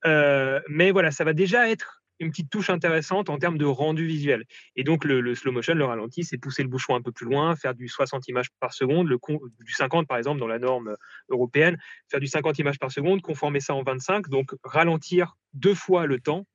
euh, 0.07 0.61
mais 0.68 0.91
voilà, 0.91 1.11
ça 1.11 1.25
va 1.25 1.33
déjà 1.33 1.70
être 1.70 2.03
une 2.20 2.31
petite 2.31 2.51
touche 2.51 2.70
intéressante 2.70 3.29
en 3.29 3.39
termes 3.39 3.59
de 3.59 3.64
rendu 3.64 4.07
visuel. 4.07 4.45
Et 4.77 4.85
donc, 4.85 5.05
le, 5.05 5.35
slow 5.35 5.53
motion, 5.53 5.75
le 5.75 5.85
ralenti, 5.85 6.22
c'est 6.22 6.39
pousser 6.39 6.62
le 6.62 6.68
bouchon 6.68 6.95
un 6.95 7.03
peu 7.03 7.12
plus 7.12 7.27
loin, 7.27 7.57
faire 7.57 7.75
du 7.75 7.89
60 7.89 8.29
images 8.29 8.51
par 8.61 8.72
seconde, 8.72 9.09
le, 9.09 9.18
du 9.64 9.72
50 9.72 10.07
par 10.07 10.18
exemple 10.18 10.39
dans 10.39 10.47
la 10.47 10.59
norme 10.59 10.97
européenne, 11.29 11.77
faire 12.09 12.20
du 12.20 12.29
50 12.29 12.59
images 12.59 12.79
par 12.79 12.93
seconde, 12.93 13.20
conformer 13.20 13.61
ça 13.61 13.75
en 13.75 13.83
25, 13.83 14.29
donc 14.29 14.55
ralentir 14.62 15.37
deux 15.55 15.75
fois 15.75 16.07
le 16.07 16.20
temps 16.20 16.47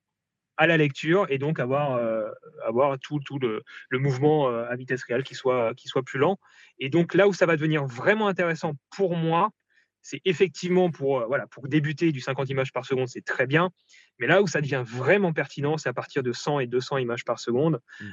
à 0.60 0.68
la 0.68 0.76
lecture 0.76 1.26
et 1.30 1.38
donc 1.38 1.60
avoir, 1.60 1.96
euh, 1.96 2.30
avoir 2.66 3.00
tout, 3.00 3.20
tout 3.20 3.40
le, 3.40 3.64
mouvement 3.94 4.50
euh, 4.50 4.66
à 4.70 4.76
vitesse 4.76 5.04
réelle 5.06 5.24
qui 5.24 5.34
soit, 5.34 5.74
qui 5.76 5.88
soit 5.88 6.04
plus 6.04 6.20
lent. 6.20 6.38
Et 6.80 6.90
donc 6.90 7.14
là 7.14 7.28
où 7.28 7.34
ça 7.34 7.46
va 7.46 7.56
devenir 7.56 7.86
vraiment 7.86 8.28
intéressant 8.28 8.74
pour 8.96 9.16
moi, 9.16 9.52
c'est 10.02 10.22
effectivement 10.26 10.92
pour, 10.92 11.22
euh, 11.22 11.26
voilà, 11.26 11.48
pour 11.48 11.68
débuter 11.68 12.12
du 12.12 12.20
50 12.20 12.50
images 12.50 12.72
par 12.72 12.86
seconde, 12.86 13.08
c'est 13.08 13.24
très 13.24 13.48
bien. 13.48 13.70
Mais 14.20 14.28
là 14.28 14.42
où 14.42 14.48
ça 14.48 14.62
devient 14.62 14.84
vraiment 14.86 15.34
pertinent, 15.34 15.78
c'est 15.78 15.90
à 15.90 15.94
partir 15.94 16.24
de 16.24 16.32
100 16.32 16.60
et 16.60 16.68
200 16.68 16.98
images 16.98 17.26
par 17.26 17.40
seconde, 17.40 17.80
mmh. 18.02 18.06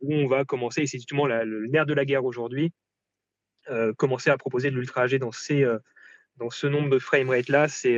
où 0.00 0.14
on 0.14 0.26
va 0.26 0.44
commencer, 0.44 0.82
et 0.82 0.86
c'est 0.86 0.98
justement 0.98 1.26
le 1.26 1.66
nerf 1.68 1.86
de 1.86 1.94
la 1.94 2.04
guerre 2.04 2.24
aujourd'hui, 2.24 2.72
commencer 3.96 4.30
à 4.30 4.36
proposer 4.36 4.70
de 4.70 4.76
l'ultra 4.76 5.06
HD 5.06 5.16
dans, 5.16 5.30
ces, 5.30 5.64
dans 6.36 6.50
ce 6.50 6.66
nombre 6.66 6.90
de 6.90 6.98
frame 6.98 7.30
rate 7.30 7.48
là, 7.48 7.68
c'est 7.68 7.96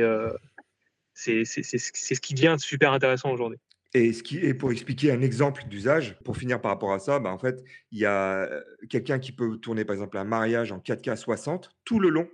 c'est 1.13 1.43
ce 1.43 2.21
qui 2.21 2.33
devient 2.33 2.55
super 2.59 2.91
intéressant 2.91 3.31
aujourd'hui. 3.31 3.59
Et, 3.95 4.11
ce 4.11 4.23
qui, 4.23 4.37
est 4.39 4.55
pour 4.55 4.71
expliquer 4.71 5.11
un 5.11 5.21
exemple 5.21 5.65
d'usage, 5.67 6.17
pour 6.23 6.35
finir 6.37 6.59
par 6.59 6.71
rapport 6.71 6.93
à 6.93 6.99
ça, 6.99 7.19
bah 7.19 7.29
en 7.29 7.37
fait, 7.37 7.63
il 7.91 7.99
y 7.99 8.05
a 8.05 8.49
quelqu'un 8.89 9.19
qui 9.19 9.31
peut 9.31 9.57
tourner 9.57 9.85
par 9.85 9.93
exemple 9.93 10.17
un 10.17 10.23
mariage 10.23 10.71
en 10.71 10.79
4K 10.79 11.15
60 11.15 11.69
tout 11.85 11.99
le 11.99 12.09
long. 12.09 12.27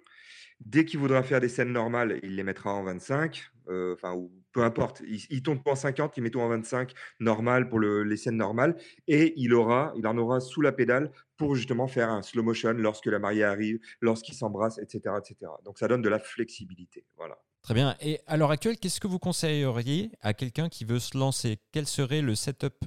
Dès 0.60 0.86
qu'il 0.86 0.99
voudra 0.99 1.24
faire 1.24 1.39
des 1.39 1.49
scènes 1.49 1.72
normales, 1.72 2.20
il 2.22 2.36
les 2.36 2.43
mettra 2.43 2.74
en 2.74 2.84
25, 2.84 3.49
euh, 3.70 3.93
enfin, 3.93 4.16
peu 4.51 4.64
importe. 4.64 5.01
Il, 5.07 5.41
tourne 5.41 5.62
pas 5.62 5.72
en 5.72 5.76
50, 5.76 6.18
il 6.18 6.24
met 6.24 6.30
tout 6.30 6.41
en 6.41 6.49
25, 6.49 6.93
normal 7.20 7.70
pour 7.70 7.80
le, 7.80 8.03
les 8.03 8.18
scènes 8.18 8.38
normales, 8.38 8.76
et 9.07 9.34
il 9.38 9.53
aura, 9.53 9.93
il 9.95 10.05
en 10.05 10.18
aura 10.18 10.39
sous 10.39 10.62
la 10.62 10.72
pédale 10.72 11.12
pour 11.38 11.55
justement 11.55 11.88
faire 11.88 12.10
un 12.10 12.22
slow 12.22 12.43
motion 12.43 12.74
lorsque 12.74 13.05
la 13.05 13.20
mariée 13.20 13.43
arrive, 13.43 13.80
lorsqu'ils 14.01 14.36
s'embrassent, 14.36 14.80
etc.. 14.80 15.16
Donc 15.64 15.80
ça 15.80 15.88
donne 15.88 16.01
de 16.01 16.10
la 16.10 16.20
flexibilité. 16.20 17.05
Voilà. 17.16 17.38
Très 17.62 17.74
bien. 17.74 17.95
Et 18.01 18.20
à 18.26 18.36
l'heure 18.36 18.51
actuelle, 18.51 18.78
qu'est-ce 18.78 18.99
que 18.99 19.07
vous 19.07 19.20
conseilleriez 19.20 20.12
à 20.22 20.34
quelqu'un 20.34 20.70
qui 20.70 20.86
veut 20.86 20.99
se 20.99 21.18
lancer? 21.18 21.60
Quel 21.72 21.88
serait 21.88 22.22
le 22.22 22.36
setup 22.36 22.86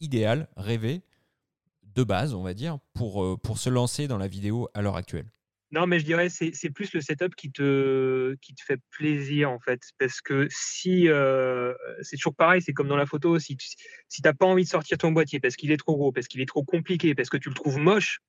idéal, 0.00 0.48
rêvé, 0.56 1.02
de 1.82 2.04
base, 2.04 2.34
on 2.34 2.42
va 2.42 2.52
dire, 2.52 2.78
pour, 2.94 3.24
euh, 3.24 3.36
pour 3.36 3.58
se 3.58 3.70
lancer 3.70 4.06
dans 4.06 4.18
la 4.18 4.28
vidéo 4.28 4.68
à 4.74 4.82
l'heure 4.82 4.96
actuelle? 4.96 5.30
Non, 5.72 5.86
mais 5.86 5.98
je 5.98 6.04
dirais 6.04 6.28
c'est 6.28 6.52
c'est 6.54 6.70
plus 6.70 6.92
le 6.92 7.00
setup 7.00 7.34
qui 7.34 7.50
te 7.50 8.34
qui 8.40 8.54
te 8.54 8.62
fait 8.62 8.80
plaisir 8.90 9.50
en 9.50 9.58
fait, 9.58 9.80
parce 9.98 10.20
que 10.20 10.46
si 10.50 11.08
euh, 11.08 11.74
c'est 12.02 12.16
toujours 12.16 12.36
pareil, 12.36 12.62
c'est 12.62 12.72
comme 12.72 12.88
dans 12.88 12.96
la 12.96 13.06
photo, 13.06 13.38
si 13.38 13.56
tu 13.56 13.68
si 14.08 14.22
t'as 14.22 14.32
pas 14.32 14.46
envie 14.46 14.64
de 14.64 14.68
sortir 14.68 14.96
ton 14.98 15.10
boîtier 15.10 15.40
parce 15.40 15.56
qu'il 15.56 15.72
est 15.72 15.76
trop 15.76 15.96
gros, 15.96 16.12
parce 16.12 16.28
qu'il 16.28 16.40
est 16.40 16.46
trop 16.46 16.62
compliqué, 16.64 17.14
parce 17.14 17.28
que 17.28 17.36
tu 17.36 17.48
le 17.48 17.54
trouves 17.54 17.78
moche, 17.78 18.20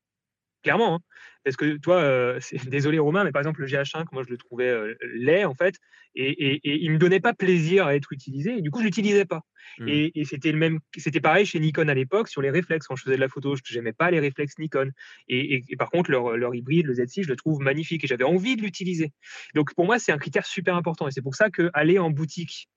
clairement. 0.63 0.95
Hein. 0.95 0.99
Parce 1.43 1.55
que 1.55 1.77
toi, 1.77 2.01
euh, 2.01 2.39
désolé 2.67 2.99
Romain, 2.99 3.23
mais 3.23 3.31
par 3.31 3.41
exemple 3.41 3.61
le 3.61 3.67
GH5, 3.67 4.07
moi 4.11 4.23
je 4.25 4.29
le 4.29 4.37
trouvais 4.37 4.67
euh, 4.67 4.95
laid 5.13 5.45
en 5.45 5.55
fait, 5.55 5.75
et, 6.13 6.29
et, 6.29 6.55
et, 6.63 6.83
il 6.83 6.91
me 6.91 6.97
donnait 6.97 7.19
pas 7.19 7.33
plaisir 7.33 7.87
à 7.87 7.95
être 7.95 8.11
utilisé, 8.11 8.57
et 8.57 8.61
du 8.61 8.69
coup 8.69 8.79
je 8.79 8.85
l'utilisais 8.85 9.25
pas. 9.25 9.41
Mmh. 9.79 9.87
Et, 9.87 10.25
c'était 10.25 10.51
le 10.51 10.57
même, 10.57 10.79
c'était 10.97 11.21
pareil 11.21 11.45
chez 11.45 11.59
Nikon 11.59 11.87
à 11.87 11.93
l'époque 11.93 12.27
sur 12.27 12.41
les 12.41 12.49
réflexes. 12.49 12.87
Quand 12.87 12.95
je 12.95 13.03
faisais 13.03 13.15
de 13.15 13.21
la 13.21 13.29
photo, 13.29 13.55
je 13.55 13.75
n'aimais 13.75 13.93
pas 13.93 14.11
les 14.11 14.19
réflexes 14.19 14.57
Nikon. 14.57 14.91
Et, 15.27 15.63
par 15.77 15.89
contre 15.89 16.11
leur, 16.11 16.35
leur, 16.35 16.53
hybride, 16.55 16.85
le 16.85 16.93
Z6, 16.93 17.23
je 17.23 17.29
le 17.29 17.35
trouve 17.35 17.61
magnifique 17.61 18.03
et 18.03 18.07
j'avais 18.07 18.23
envie 18.23 18.55
de 18.55 18.61
l'utiliser. 18.61 19.13
Donc 19.55 19.73
pour 19.73 19.85
moi 19.85 19.99
c'est 19.99 20.11
un 20.11 20.17
critère 20.17 20.45
super 20.45 20.75
important, 20.75 21.07
et 21.07 21.11
c'est 21.11 21.21
pour 21.21 21.35
ça 21.35 21.49
que 21.49 21.69
aller 21.73 21.99
en 21.99 22.09
boutique 22.09 22.67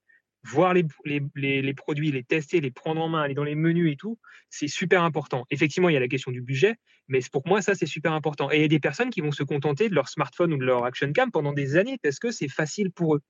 voir 0.45 0.75
les, 0.75 0.85
les, 1.05 1.63
les, 1.63 1.75
produits, 1.75 2.11
les 2.13 2.25
tester, 2.25 2.61
les 2.61 2.71
prendre 2.71 3.01
en 3.01 3.09
main, 3.09 3.23
aller 3.23 3.35
dans 3.35 3.45
les 3.45 3.55
menus 3.55 3.93
et 3.93 3.97
tout, 3.97 4.19
c'est 4.49 4.69
super 4.69 5.03
important. 5.03 5.45
Effectivement, 5.51 5.89
il 5.89 5.93
y 5.93 5.97
a 5.97 6.01
la 6.01 6.09
question 6.09 6.31
du 6.31 6.41
budget, 6.41 6.77
mais 7.09 7.21
pour 7.31 7.47
moi, 7.47 7.61
ça, 7.63 7.75
c'est 7.75 7.87
super 7.87 8.13
important. 8.13 8.51
Et 8.51 8.57
il 8.57 8.63
y 8.63 8.65
a 8.65 8.69
des 8.69 8.81
personnes 8.81 9.11
qui 9.11 9.21
vont 9.21 9.33
se 9.33 9.43
contenter 9.43 9.89
de 9.89 9.95
leur 9.95 10.09
smartphone 10.09 10.53
ou 10.53 10.57
de 10.57 10.65
leur 10.65 10.85
action 10.85 11.13
cam 11.13 11.31
pendant 11.31 11.53
des 11.53 11.77
années 11.77 11.99
parce 12.03 12.19
que 12.19 12.31
c'est 12.31 12.49
facile 12.49 12.91
pour 12.91 13.17
eux. 13.17 13.21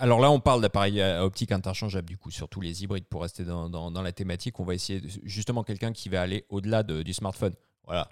Alors 0.00 0.20
là, 0.20 0.30
on 0.30 0.38
parle 0.38 0.60
d'appareils 0.60 1.00
euh, 1.00 1.22
optiques 1.22 1.50
interchangeables, 1.50 2.08
du 2.08 2.16
coup, 2.16 2.30
surtout 2.30 2.60
les 2.60 2.84
hybrides, 2.84 3.06
pour 3.06 3.22
rester 3.22 3.44
dans, 3.44 3.68
dans, 3.68 4.02
la 4.02 4.12
thématique. 4.12 4.60
On 4.60 4.64
va 4.64 4.74
essayer 4.74 5.02
justement 5.24 5.64
quelqu'un 5.64 5.92
qui 5.92 6.08
va 6.08 6.22
aller 6.22 6.44
au-delà 6.50 6.84
du 6.84 7.12
smartphone. 7.12 7.54
Voilà. 7.84 8.08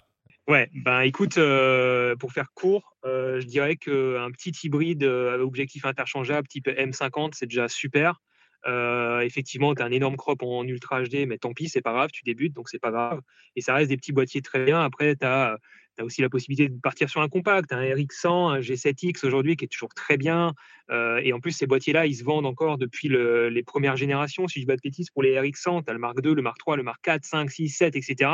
Ouais, 0.49 0.69
ben 0.73 1.01
écoute, 1.01 1.37
euh, 1.37 2.15
pour 2.17 2.31
faire 2.31 2.53
court, 2.53 2.95
euh, 3.05 3.39
je 3.39 3.45
dirais 3.45 3.75
qu'un 3.75 4.31
petit 4.31 4.51
hybride 4.63 5.03
avec 5.03 5.41
objectif 5.41 5.85
interchangeable 5.85 6.47
type 6.47 6.67
M50, 6.67 7.31
c'est 7.33 7.47
déjà 7.47 7.67
super. 7.69 8.21
Effectivement, 8.65 9.73
tu 9.75 9.81
as 9.81 9.85
un 9.85 9.91
énorme 9.91 10.17
crop 10.17 10.43
en 10.43 10.63
Ultra 10.63 11.03
HD, 11.03 11.25
mais 11.27 11.37
tant 11.37 11.53
pis, 11.53 11.69
c'est 11.69 11.81
pas 11.81 11.93
grave, 11.93 12.09
tu 12.11 12.23
débutes, 12.23 12.53
donc 12.53 12.69
c'est 12.69 12.79
pas 12.79 12.91
grave. 12.91 13.21
Et 13.55 13.61
ça 13.61 13.73
reste 13.73 13.89
des 13.89 13.97
petits 13.97 14.11
boîtiers 14.11 14.41
très 14.41 14.65
bien. 14.65 14.81
Après, 14.81 15.15
tu 15.15 15.25
as, 15.25 15.57
aussi 16.01 16.21
la 16.21 16.29
possibilité 16.29 16.69
de 16.69 16.79
partir 16.79 17.09
sur 17.09 17.21
un 17.21 17.29
compact, 17.29 17.71
un 17.73 17.81
RX100, 17.81 18.51
un 18.51 18.59
G7X 18.59 19.25
aujourd'hui 19.25 19.55
qui 19.55 19.65
est 19.65 19.69
toujours 19.69 19.93
très 19.93 20.17
bien. 20.17 20.53
Euh, 20.89 21.19
et 21.23 21.33
en 21.33 21.39
plus, 21.39 21.51
ces 21.51 21.67
boîtiers-là, 21.67 22.05
ils 22.05 22.15
se 22.15 22.23
vendent 22.23 22.45
encore 22.45 22.77
depuis 22.77 23.09
les 23.09 23.63
premières 23.63 23.97
générations. 23.97 24.47
Si 24.47 24.61
je 24.61 24.67
bats 24.67 24.75
de 24.75 24.81
bêtises, 24.81 25.09
pour 25.09 25.23
les 25.23 25.35
RX100, 25.35 25.83
tu 25.85 25.89
as 25.89 25.93
le 25.93 25.99
Mark 25.99 26.17
II, 26.23 26.33
le 26.33 26.41
Mark 26.41 26.57
III, 26.65 26.77
le 26.77 26.83
Mark 26.83 26.99
4, 27.03 27.25
5, 27.25 27.51
6, 27.51 27.69
7, 27.69 27.95
etc. 27.95 28.31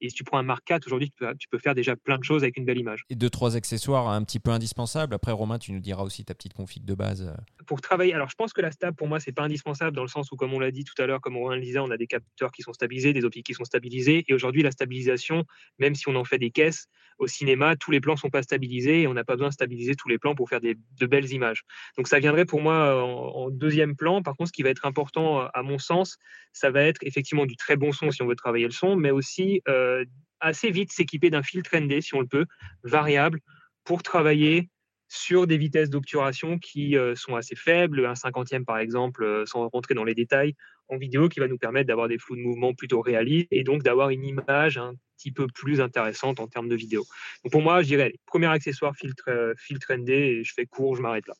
Et 0.00 0.08
si 0.08 0.16
tu 0.16 0.24
prends 0.24 0.38
un 0.38 0.42
Mark 0.42 0.64
4 0.64 0.86
aujourd'hui, 0.86 1.10
tu 1.10 1.16
peux, 1.16 1.34
tu 1.38 1.48
peux, 1.48 1.58
faire 1.58 1.76
déjà 1.76 1.94
plein 1.94 2.18
de 2.18 2.24
choses 2.24 2.42
avec 2.42 2.56
une 2.56 2.64
belle 2.64 2.78
image. 2.78 3.04
Et 3.08 3.14
deux, 3.14 3.30
trois 3.30 3.56
accessoires 3.56 4.08
un 4.08 4.24
petit 4.24 4.40
peu 4.40 4.50
indispensables. 4.50 5.14
Après, 5.14 5.30
Romain, 5.30 5.58
tu 5.58 5.72
nous 5.72 5.78
diras 5.78 6.02
aussi 6.02 6.24
ta 6.24 6.34
petite 6.34 6.54
config 6.54 6.84
de 6.84 6.94
base. 6.94 7.22
Euh. 7.22 7.64
Pour 7.66 7.80
travailler, 7.80 8.12
alors 8.12 8.28
je 8.28 8.34
pense 8.34 8.52
que 8.52 8.60
la 8.60 8.72
stab, 8.72 8.96
pour 8.96 9.06
moi, 9.06 9.20
c'est 9.20 9.32
pas 9.32 9.44
indispensable 9.44 9.94
dans 9.94 10.02
le 10.02 10.08
sens 10.08 10.32
où, 10.32 10.36
comme 10.36 10.52
on 10.52 10.58
l'a 10.58 10.72
dit 10.72 10.82
tout 10.82 11.00
à 11.00 11.06
l'heure, 11.06 11.20
comme 11.20 11.36
Romain 11.36 11.54
le 11.54 11.62
disait, 11.62 11.78
on 11.78 11.90
a 11.92 11.96
des 11.96 12.08
capteurs 12.08 12.50
qui 12.50 12.62
sont 12.62 12.72
stabilisés, 12.72 13.12
des 13.12 13.24
optiques 13.24 13.46
qui 13.46 13.54
sont 13.54 13.64
stabilisés. 13.64 14.24
Et 14.26 14.34
aujourd'hui, 14.34 14.62
la 14.62 14.72
stabilisation, 14.72 15.44
même 15.78 15.94
si 15.94 16.08
on 16.08 16.16
en 16.16 16.24
fait 16.24 16.38
des 16.38 16.50
caisses, 16.50 16.88
au 17.18 17.26
cinéma, 17.28 17.76
tous 17.76 17.90
les 17.90 18.00
plans 18.00 18.16
sont 18.16 18.30
pas 18.30 18.42
stabilisés 18.42 19.02
et 19.02 19.06
on 19.06 19.14
n'a 19.14 19.24
pas 19.24 19.34
besoin 19.34 19.48
de 19.48 19.54
stabiliser 19.54 19.94
tous 19.94 20.08
les 20.08 20.18
plans 20.18 20.34
pour 20.34 20.48
faire 20.48 20.60
des, 20.60 20.76
de 20.98 21.06
belles 21.06 21.30
images. 21.32 21.62
Donc 21.96 22.08
ça 22.08 22.18
viendrait 22.18 22.46
pour 22.46 22.60
moi 22.60 23.04
en, 23.04 23.50
deuxième 23.50 23.96
plan. 23.96 24.22
Par 24.22 24.34
contre, 24.36 24.48
ce 24.48 24.52
qui 24.52 24.62
va 24.62 24.70
être 24.70 24.86
important 24.86 25.40
à 25.40 25.62
mon 25.62 25.78
sens, 25.78 26.18
ça 26.52 26.70
va 26.70 26.82
être 26.82 27.00
effectivement 27.02 27.46
du 27.46 27.56
très 27.56 27.76
bon 27.76 27.92
son 27.92 28.10
si 28.10 28.22
on 28.22 28.26
veut 28.26 28.36
travailler 28.36 28.64
le 28.64 28.72
son, 28.72 28.96
mais 28.96 29.10
aussi 29.10 29.60
euh, 29.68 30.04
assez 30.40 30.70
vite 30.70 30.92
s'équiper 30.92 31.30
d'un 31.30 31.42
filtre 31.42 31.76
ND, 31.76 32.00
si 32.00 32.14
on 32.14 32.20
le 32.20 32.26
peut, 32.26 32.46
variable, 32.82 33.40
pour 33.84 34.02
travailler 34.02 34.68
sur 35.08 35.46
des 35.46 35.58
vitesses 35.58 35.90
d'obturation 35.90 36.58
qui 36.58 36.96
euh, 36.96 37.14
sont 37.14 37.36
assez 37.36 37.54
faibles, 37.54 38.06
un 38.06 38.14
cinquantième 38.14 38.64
par 38.64 38.78
exemple, 38.78 39.24
euh, 39.24 39.44
sans 39.44 39.68
rentrer 39.68 39.92
dans 39.92 40.04
les 40.04 40.14
détails, 40.14 40.54
en 40.88 40.96
vidéo, 40.96 41.28
qui 41.28 41.38
va 41.38 41.48
nous 41.48 41.58
permettre 41.58 41.86
d'avoir 41.86 42.08
des 42.08 42.18
flous 42.18 42.34
de 42.34 42.40
mouvement 42.40 42.72
plutôt 42.72 43.02
réalistes 43.02 43.48
et 43.50 43.62
donc 43.62 43.82
d'avoir 43.82 44.08
une 44.08 44.24
image 44.24 44.78
un 44.78 44.94
petit 45.18 45.30
peu 45.30 45.46
plus 45.46 45.82
intéressante 45.82 46.40
en 46.40 46.48
termes 46.48 46.68
de 46.68 46.76
vidéo. 46.76 47.04
Donc 47.44 47.52
pour 47.52 47.60
moi, 47.60 47.82
je 47.82 47.88
dirais, 47.88 48.14
premier 48.24 48.46
accessoire, 48.46 48.96
filtre, 48.96 49.24
euh, 49.28 49.52
filtre 49.58 49.92
ND, 49.92 50.08
et 50.08 50.44
je 50.44 50.54
fais 50.54 50.64
court, 50.64 50.96
je 50.96 51.02
m'arrête 51.02 51.26
là. 51.26 51.34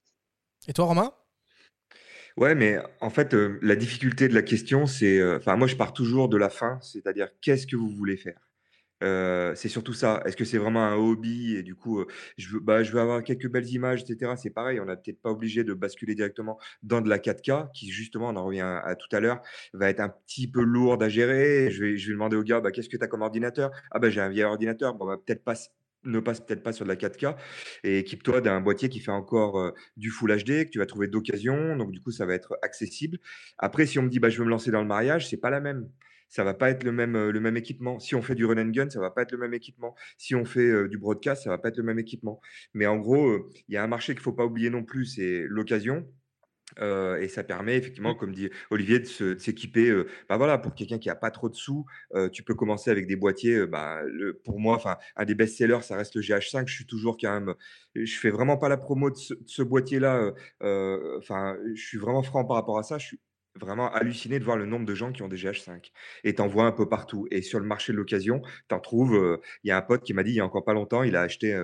Et 0.69 0.73
toi, 0.73 0.85
Romain? 0.87 1.13
Ouais, 2.37 2.55
mais 2.55 2.79
en 3.01 3.11
fait, 3.11 3.35
la 3.35 3.77
difficulté 3.77 4.29
de 4.29 4.35
la 4.35 4.43
question, 4.43 4.87
c'est, 4.87 5.23
enfin, 5.37 5.57
moi, 5.57 5.67
je 5.67 5.77
pars 5.77 5.93
toujours 5.93 6.29
de 6.29 6.37
la 6.37 6.49
fin, 6.49 6.79
c'est-à-dire 6.81 7.29
qu'est-ce 7.41 7.67
que 7.67 7.77
vous 7.77 7.91
voulez 7.91 8.17
faire? 8.17 8.41
C'est 9.57 9.69
surtout 9.69 9.95
ça. 9.95 10.23
Est-ce 10.27 10.37
que 10.37 10.45
c'est 10.45 10.59
vraiment 10.59 10.85
un 10.87 10.95
hobby 10.97 11.57
et 11.57 11.63
du 11.65 11.75
coup, 11.75 12.05
je 12.39 12.49
veux 12.51 12.61
bah, 12.61 12.85
je 12.85 12.93
veux 12.93 13.01
avoir 13.01 13.25
quelques 13.25 13.49
belles 13.51 13.69
images 13.69 14.03
etc. 14.03 14.37
C'est 14.37 14.51
pareil, 14.51 14.81
on 14.81 14.85
n'a 14.85 14.97
peut-être 14.97 15.21
pas 15.21 15.31
obligé 15.31 15.65
de 15.65 15.75
basculer 15.75 16.15
directement 16.15 16.59
dans 16.85 17.01
de 17.01 17.09
la 17.09 17.19
4K 17.19 17.71
qui 17.75 17.91
justement, 17.91 18.29
on 18.31 18.37
en 18.37 18.45
revient 18.47 18.61
à 18.63 18.95
tout 18.97 19.09
à 19.17 19.21
l'heure, 19.21 19.43
va 19.75 19.91
être 19.91 20.01
un 20.01 20.09
petit 20.09 20.51
peu 20.51 20.63
lourde 20.63 21.03
à 21.03 21.09
gérer. 21.09 21.71
Je 21.71 21.85
vais 21.85 21.97
je 21.99 22.09
vais 22.09 22.13
demander 22.15 22.37
au 22.37 22.45
gars: 22.45 22.61
«Bah, 22.61 22.71
qu'est-ce 22.71 22.89
que 22.89 22.97
tu 22.97 23.05
as 23.05 23.09
comme 23.09 23.23
ordinateur?» 23.23 23.71
«Ah 23.91 23.99
bah, 23.99 24.09
j'ai 24.11 24.21
un 24.21 24.29
vieil 24.29 24.45
ordinateur». 24.45 24.95
Bon, 24.95 25.07
bah, 25.07 25.19
peut-être 25.25 25.45
pas 25.45 25.57
ne 26.05 26.21
passe 26.21 26.41
peut-être 26.41 26.63
pas 26.63 26.73
sur 26.73 26.85
de 26.85 26.89
la 26.91 26.97
4K 26.97 27.37
et 27.85 27.99
équipe-toi 27.99 28.41
d'un 28.41 28.61
boîtier 28.61 28.89
qui 28.89 29.01
fait 29.01 29.11
encore, 29.11 29.73
du 29.97 30.11
full 30.11 30.35
HD 30.37 30.65
que 30.65 30.71
tu 30.71 30.79
vas 30.79 30.87
trouver 30.87 31.09
d'occasion, 31.09 31.77
donc 31.77 31.93
du 31.93 32.01
coup, 32.01 32.11
ça 32.11 32.27
va 32.27 32.35
être 32.35 32.57
accessible. 32.63 33.19
Après, 33.59 33.87
si 33.87 33.99
on 33.99 34.03
me 34.03 34.09
dit: 34.09 34.19
«Bah, 34.21 34.29
je 34.31 34.39
veux 34.39 34.45
me 34.45 34.51
lancer 34.51 34.71
dans 34.71 34.83
le 34.83 34.89
mariage», 34.89 35.29
c'est 35.29 35.37
pas 35.41 35.51
la 35.51 35.61
même 35.61 35.89
ça 36.29 36.45
va 36.45 36.55
pas 36.55 36.71
être 36.71 36.83
le 36.83 36.93
même, 36.93 37.29
le 37.29 37.41
même 37.41 37.59
équipement. 37.59 38.01
Si 38.01 38.15
on 38.15 38.23
fait 38.23 38.35
du 38.35 38.47
run 38.47 38.57
and 38.57 38.71
gun, 38.71 38.89
ça 38.89 39.01
va 39.01 39.11
pas 39.11 39.21
être 39.21 39.33
le 39.33 39.39
même 39.39 39.53
équipement. 39.53 39.95
Si 40.17 40.35
on 40.35 40.47
fait 40.47 40.89
du 40.89 40.97
broadcast, 40.97 41.43
ça 41.45 41.51
va 41.51 41.59
pas 41.59 41.69
être 41.69 41.77
le 41.77 41.83
même 41.83 41.99
équipement. 41.99 42.41
Mais 42.73 42.87
en 42.87 42.97
gros, 42.97 43.51
il 43.69 43.75
y 43.75 43.77
a 43.77 43.85
un 43.85 43.87
marché 43.87 44.15
qu'il 44.15 44.23
faut 44.23 44.33
pas 44.33 44.47
oublier 44.47 44.71
non 44.71 44.83
plus, 44.83 45.05
c'est 45.05 45.45
l'occasion. 45.47 46.07
Euh, 46.81 47.21
et 47.21 47.29
ça 47.29 47.45
permet 47.45 47.77
effectivement, 47.77 48.15
comme 48.15 48.33
dit 48.35 48.51
Olivier, 48.71 48.99
de 49.01 49.05
se- 49.05 49.35
de 49.35 49.39
s'équiper. 49.39 49.89
euh, 49.91 50.07
bah 50.29 50.37
voilà, 50.37 50.59
pour 50.59 50.75
quelqu'un 50.75 50.99
qui 50.99 51.11
a 51.11 51.15
pas 51.15 51.31
trop 51.31 51.49
de 51.49 51.55
sous, 51.55 51.85
euh, 52.15 52.29
tu 52.29 52.43
peux 52.43 52.55
commencer 52.55 52.91
avec 52.91 53.07
des 53.07 53.17
boîtiers. 53.17 53.67
bah, 53.67 54.01
le, 54.07 54.35
pour 54.35 54.59
moi, 54.61 54.77
enfin, 54.77 54.97
un 55.17 55.25
des 55.25 55.35
best-sellers, 55.35 55.83
ça 55.83 55.97
reste 55.97 56.15
le 56.17 56.23
GH5. 56.23 56.69
Je 56.69 56.75
suis 56.75 56.87
toujours 56.87 57.17
quand 57.21 57.33
même, 57.33 57.55
je 57.95 58.15
fais 58.19 58.31
vraiment 58.31 58.57
pas 58.57 58.69
la 58.69 58.77
promo 58.77 59.11
de 59.11 59.17
ce, 59.17 59.35
de 59.35 59.41
ce 59.47 59.63
boîtier-là. 59.63 60.33
Enfin, 61.19 61.57
je 61.75 61.83
suis 61.83 61.99
vraiment 61.99 62.23
franc 62.23 62.45
par 62.45 62.57
rapport 62.57 62.79
à 62.79 62.83
ça. 62.83 62.99
Je 62.99 63.07
suis 63.07 63.21
vraiment 63.61 63.93
halluciné 63.93 64.39
de 64.39 64.45
voir 64.45 64.57
le 64.57 64.65
nombre 64.67 64.87
de 64.87 64.95
gens 64.95 65.13
qui 65.13 65.23
ont 65.23 65.29
des 65.29 65.37
GH5. 65.37 65.93
Et 66.25 66.35
t'en 66.35 66.47
vois 66.49 66.65
un 66.65 66.73
peu 66.73 66.89
partout. 66.89 67.27
Et 67.31 67.43
sur 67.43 67.61
le 67.61 67.67
marché 67.67 67.93
de 67.93 67.99
l'occasion, 67.99 68.43
t'en 68.69 68.81
trouves. 68.81 69.41
Il 69.65 69.69
y 69.69 69.71
a 69.71 69.77
un 69.77 69.83
pote 69.83 70.03
qui 70.03 70.15
m'a 70.15 70.23
dit 70.23 70.31
il 70.33 70.37
y 70.37 70.41
a 70.41 70.45
encore 70.47 70.65
pas 70.65 70.75
longtemps, 70.75 71.03
il 71.03 71.17
a 71.17 71.23
acheté 71.23 71.55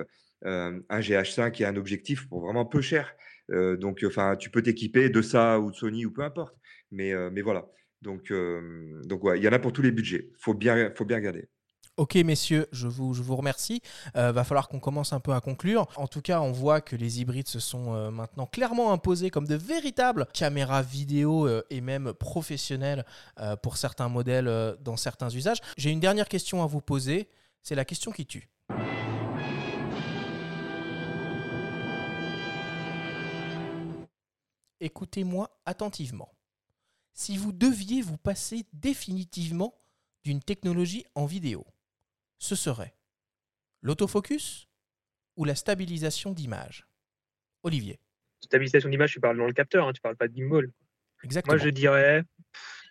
un 0.44 1.00
GH5 1.00 1.60
et 1.60 1.64
un 1.66 1.76
objectif 1.76 2.28
pour 2.28 2.40
vraiment 2.40 2.64
peu 2.66 2.80
cher. 2.80 3.14
Donc, 3.48 4.04
enfin, 4.06 4.36
tu 4.36 4.50
peux 4.50 4.62
t'équiper 4.62 5.10
de 5.10 5.22
ça 5.22 5.58
ou 5.58 5.70
de 5.70 5.76
Sony 5.76 6.06
ou 6.06 6.12
peu 6.12 6.22
importe. 6.22 6.56
Mais, 6.90 7.12
mais 7.30 7.42
voilà. 7.42 7.66
Donc, 8.02 8.32
donc 9.04 9.24
ouais, 9.24 9.38
il 9.38 9.44
y 9.44 9.48
en 9.48 9.52
a 9.52 9.58
pour 9.58 9.72
tous 9.72 9.82
les 9.82 9.90
budgets. 9.90 10.30
Faut 10.38 10.54
bien, 10.54 10.90
faut 10.96 11.04
bien 11.04 11.16
regarder. 11.16 11.48
Ok 11.96 12.14
messieurs, 12.14 12.68
je 12.70 12.86
vous, 12.86 13.12
je 13.12 13.22
vous 13.22 13.34
remercie. 13.34 13.82
Va 14.14 14.44
falloir 14.44 14.68
qu'on 14.68 14.78
commence 14.78 15.12
un 15.12 15.18
peu 15.18 15.32
à 15.32 15.40
conclure. 15.40 15.88
En 15.96 16.06
tout 16.06 16.22
cas, 16.22 16.40
on 16.40 16.52
voit 16.52 16.80
que 16.80 16.94
les 16.94 17.20
hybrides 17.20 17.48
se 17.48 17.58
sont 17.58 18.12
maintenant 18.12 18.46
clairement 18.46 18.92
imposés 18.92 19.30
comme 19.30 19.48
de 19.48 19.56
véritables 19.56 20.26
caméras 20.32 20.82
vidéo 20.82 21.48
et 21.70 21.80
même 21.80 22.12
professionnelles 22.12 23.04
pour 23.64 23.76
certains 23.78 24.08
modèles 24.08 24.76
dans 24.80 24.96
certains 24.96 25.30
usages. 25.30 25.58
J'ai 25.76 25.90
une 25.90 25.98
dernière 25.98 26.28
question 26.28 26.62
à 26.62 26.66
vous 26.66 26.80
poser. 26.80 27.28
C'est 27.64 27.74
la 27.74 27.84
question 27.84 28.12
qui 28.12 28.26
tue. 28.26 28.48
Écoutez-moi 34.80 35.50
attentivement. 35.66 36.34
Si 37.12 37.36
vous 37.36 37.52
deviez 37.52 38.00
vous 38.00 38.16
passer 38.16 38.64
définitivement 38.72 39.74
d'une 40.22 40.40
technologie 40.40 41.04
en 41.14 41.26
vidéo, 41.26 41.66
ce 42.38 42.54
serait 42.54 42.94
l'autofocus 43.82 44.68
ou 45.36 45.44
la 45.44 45.54
stabilisation 45.54 46.32
d'image? 46.32 46.86
Olivier, 47.64 47.98
Stabilisation 48.40 48.88
d'image, 48.88 49.12
tu 49.12 49.20
parles 49.20 49.36
dans 49.36 49.46
le 49.46 49.52
capteur, 49.52 49.88
hein, 49.88 49.92
tu 49.92 50.00
parles 50.00 50.16
pas 50.16 50.28
de 50.28 50.34
gimbal. 50.36 50.70
exactement. 51.24 51.56
Moi, 51.56 51.64
je 51.64 51.70
dirais, 51.70 52.22
pff, 52.52 52.90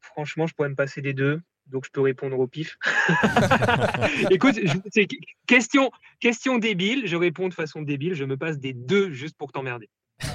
franchement, 0.00 0.46
je 0.46 0.54
pourrais 0.54 0.68
me 0.68 0.74
passer 0.74 1.00
des 1.00 1.14
deux, 1.14 1.40
donc 1.66 1.86
je 1.86 1.90
peux 1.90 2.02
répondre 2.02 2.38
au 2.38 2.46
pif. 2.46 2.76
Écoute, 4.30 4.56
je- 4.62 5.06
question, 5.46 5.90
question 6.20 6.58
débile, 6.58 7.06
je 7.06 7.16
réponds 7.16 7.48
de 7.48 7.54
façon 7.54 7.80
débile, 7.80 8.12
je 8.12 8.24
me 8.24 8.36
passe 8.36 8.58
des 8.58 8.74
deux 8.74 9.12
juste 9.12 9.36
pour 9.38 9.50
t'emmerder. 9.50 9.88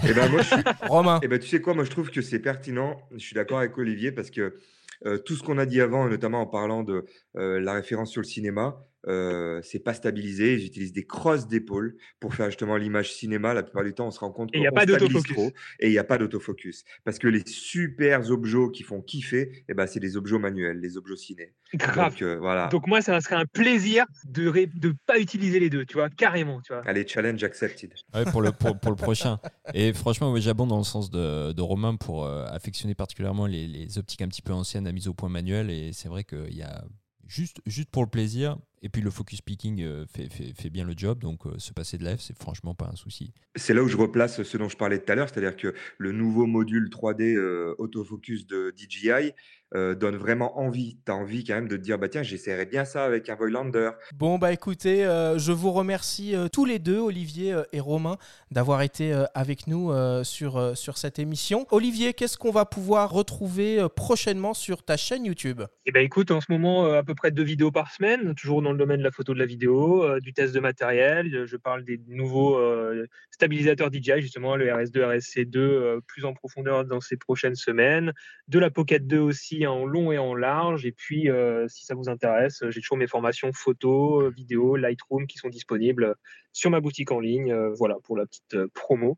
Et 0.08 0.14
ben 0.14 0.30
moi, 0.30 0.42
je 0.42 0.48
suis, 0.48 0.64
Romain, 0.88 1.20
Eh 1.24 1.28
ben, 1.28 1.40
tu 1.40 1.48
sais 1.48 1.62
quoi, 1.62 1.74
moi 1.74 1.84
je 1.84 1.90
trouve 1.90 2.10
que 2.10 2.22
c'est 2.22 2.40
pertinent. 2.40 3.02
Je 3.12 3.20
suis 3.20 3.36
d'accord 3.36 3.60
avec 3.60 3.78
Olivier 3.78 4.12
parce 4.12 4.30
que 4.30 4.60
euh, 5.06 5.18
tout 5.18 5.36
ce 5.36 5.44
qu'on 5.44 5.58
a 5.58 5.66
dit 5.66 5.82
avant, 5.82 6.08
notamment 6.08 6.42
en 6.42 6.48
parlant 6.48 6.84
de 6.84 7.06
euh, 7.36 7.60
la 7.60 7.74
référence 7.74 8.12
sur 8.12 8.22
le 8.22 8.28
cinéma, 8.28 8.82
euh, 9.08 9.60
c'est 9.64 9.80
pas 9.80 9.93
stabilisé. 9.93 10.54
Ils 10.54 10.66
utilisent 10.66 10.93
des 10.93 11.06
crosses 11.06 11.47
d'épaule 11.47 11.95
pour 12.20 12.34
faire 12.34 12.47
justement 12.47 12.78
l'image 12.78 13.14
cinéma. 13.14 13.54
La 13.54 13.64
plupart 13.64 13.84
du 13.84 13.93
temps, 13.93 14.08
on 14.08 14.12
se 14.12 14.20
rend 14.20 14.32
compte 14.32 14.49
Et 14.54 14.60
y 14.60 14.68
a 14.68 14.70
qu'on 14.70 14.76
pas 14.76 14.84
stabilise 14.84 15.10
d'autofocus. 15.10 15.36
trop 15.36 15.51
et 15.80 15.88
il 15.88 15.91
n'y 15.91 15.97
a 15.97 16.04
pas 16.04 16.18
d'autofocus. 16.18 16.84
Parce 17.04 17.20
que 17.20 17.28
les 17.28 17.43
super 17.45 18.30
objets 18.32 18.72
qui 18.74 18.84
font 18.84 19.01
kiffer, 19.01 19.66
eh 19.68 19.74
ben, 19.74 19.88
c'est 19.88 19.99
les 19.99 20.18
objets 20.18 20.38
manuels, 20.38 20.80
les 20.80 20.97
objets 20.97 21.16
ciné. 21.16 21.54
Grave. 21.76 22.14
Donc 22.14 22.22
euh, 22.22 22.38
voilà. 22.38 22.68
Donc 22.68 22.88
moi, 22.88 23.01
ça 23.01 23.20
serait 23.22 23.36
un 23.36 23.45
plaisir 23.45 24.06
de 24.26 24.43
ne 24.51 24.91
pas 25.06 25.20
utiliser 25.20 25.60
les 25.60 25.70
deux, 25.70 25.86
tu 25.86 25.95
vois, 25.95 26.10
carrément, 26.10 26.62
tu 26.62 26.72
vois. 26.74 26.84
Allez, 26.86 27.08
challenge 27.08 27.43
accepted. 27.43 27.93
Ouais, 28.14 28.26
pour, 28.26 28.41
le, 28.41 28.51
pour, 28.51 28.80
pour 28.80 28.91
le 28.91 28.97
prochain. 28.97 29.39
Et 29.74 29.91
franchement, 29.93 30.32
ouais, 30.32 30.41
j'abonde 30.41 30.70
dans 30.70 30.78
le 30.78 30.84
sens 30.84 31.10
de, 31.10 31.51
de 31.51 31.62
Romain 31.62 31.95
pour 31.95 32.26
euh, 32.26 32.45
affectionner 32.47 32.95
particulièrement 32.95 33.47
les, 33.47 33.68
les 33.68 33.97
optiques 33.97 34.22
un 34.22 34.28
petit 34.28 34.41
peu 34.41 34.54
anciennes 34.54 34.88
à 34.88 34.91
mise 34.91 35.08
au 35.08 35.14
point 35.14 35.30
manuel. 35.30 35.70
Et 35.70 35.91
c'est 35.93 36.10
vrai 36.10 36.24
qu'il 36.24 36.54
y 36.56 36.62
a 36.62 36.84
juste, 37.28 37.61
juste 37.65 37.89
pour 37.89 38.03
le 38.03 38.09
plaisir. 38.09 38.57
Et 38.82 38.89
puis 38.89 39.01
le 39.01 39.09
focus 39.09 39.41
picking 39.41 39.82
euh, 39.82 40.05
fait, 40.05 40.28
fait, 40.30 40.69
bien 40.69 40.84
le 40.84 40.93
job. 40.95 41.19
Donc 41.19 41.47
euh, 41.47 41.57
se 41.57 41.71
passer 41.71 41.97
de 41.97 42.03
l'F, 42.03 42.19
c'est 42.19 42.38
franchement 42.38 42.76
pas 42.76 42.89
un 42.91 42.97
souci. 42.97 43.34
C'est 43.55 43.74
là 43.74 43.82
où 43.82 43.88
je 43.88 43.95
replace 43.95 44.43
ce 44.43 44.57
dont 44.57 44.67
je 44.67 44.76
parlais 44.76 44.99
tout 44.99 45.09
à 45.09 45.15
l'heure, 45.15 45.30
c'est-à-dire 45.30 45.55
que 45.55 45.74
le 45.97 46.11
nouveau 46.11 46.45
module 46.45 46.89
3D 46.89 47.36
euh, 47.36 47.76
autofocus 47.78 48.45
de 48.45 48.74
DJI 48.76 49.32
euh, 49.76 49.95
donne 49.95 50.15
vraiment 50.15 50.59
envie. 50.59 50.97
Tu 51.05 51.11
as 51.11 51.15
envie 51.15 51.43
quand 51.43 51.55
même 51.55 51.67
de 51.67 51.78
te 51.78 51.82
dire, 51.82 51.97
bah 51.97 52.09
tiens, 52.09 52.24
j'essaierais 52.24 52.65
bien 52.65 52.86
ça 52.86 53.05
avec 53.05 53.30
un 53.30 53.36
Voigtlander. 53.36 53.91
bon 54.15 54.38
bah 54.38 54.51
écoutez, 54.51 55.05
euh, 55.05 55.38
je 55.38 55.51
vous 55.51 55.71
remercie 55.71 56.36
euh, 56.36 56.47
tous 56.47 56.65
les 56.65 56.80
deux, 56.80 56.99
Olivier 56.99 57.53
euh, 57.53 57.63
et 57.71 57.80
Romain, 57.80 58.17
d'avoir 58.51 58.82
été 58.82 59.13
euh, 59.13 59.26
avec 59.34 59.67
nous 59.67 59.91
euh, 59.91 60.24
sur, 60.24 60.57
euh, 60.57 60.76
sur 60.76 60.97
cette 60.97 61.19
émission. 61.19 61.65
Olivier, 61.71 62.13
qu'est-ce 62.13 62.38
qu'on 62.38 62.51
va 62.51 62.65
pouvoir 62.65 63.11
retrouver 63.11 63.80
euh, 63.80 63.89
prochainement 63.89 64.53
sur 64.53 64.84
ta 64.84 64.97
chaîne 64.97 65.26
YouTube? 65.26 65.63
Eh 65.86 65.91
ben 65.91 66.03
écoute, 66.03 66.32
en 66.32 66.41
ce 66.41 66.51
moment, 66.51 66.86
euh, 66.86 66.99
à 66.99 67.03
peu 67.03 67.15
près 67.15 67.32
deux 67.32 67.43
vidéos 67.43 67.71
par 67.71 67.91
semaine, 67.91 68.36
toujours 68.36 68.61
dans 68.61 68.71
le 68.71 68.78
domaine 68.78 68.99
de 68.99 69.03
la 69.03 69.11
photo 69.11 69.34
de 69.34 69.39
la 69.39 69.45
vidéo, 69.45 70.03
euh, 70.03 70.19
du 70.19 70.34
test 70.34 70.53
de 70.53 70.59
matériel. 70.59 71.45
Je 71.45 71.57
parle 71.57 71.84
des 71.84 71.99
nouveaux 72.07 72.57
euh, 72.57 73.05
stabilisateurs 73.32 73.89
DJI, 73.91 74.21
justement, 74.21 74.55
le 74.55 74.67
RS2, 74.67 75.17
RSC2, 75.17 75.57
euh, 75.57 75.99
plus 76.07 76.26
en 76.26 76.34
profondeur 76.34 76.86
dans 76.86 77.01
ces 77.01 77.17
prochaines 77.17 77.55
semaines. 77.55 78.13
De 78.47 78.59
la 78.59 78.69
Pocket 78.69 79.05
2 79.07 79.19
aussi 79.19 79.62
en 79.68 79.86
long 79.86 80.11
et 80.11 80.18
en 80.18 80.36
large. 80.36 80.86
Et 80.86 80.91
puis, 80.91 81.30
euh, 81.30 81.68
si 81.68 81.86
ça 81.86 81.95
vous 81.95 82.09
intéresse, 82.09 82.64
j'ai 82.70 82.82
toujours 82.82 82.97
mes 82.97 83.07
formations 83.07 83.51
photo, 83.53 84.22
euh, 84.22 84.30
vidéo, 84.30 84.76
Lightroom 84.76 85.28
qui 85.28 85.38
sont 85.38 85.49
disponibles 85.49 86.16
sur 86.51 86.70
ma 86.70 86.80
boutique 86.80 87.11
en 87.11 87.20
ligne. 87.20 87.51
Euh, 87.51 87.74
voilà, 87.74 87.95
pour 88.03 88.18
la 88.18 88.26
petite 88.26 88.57
promo. 88.74 89.18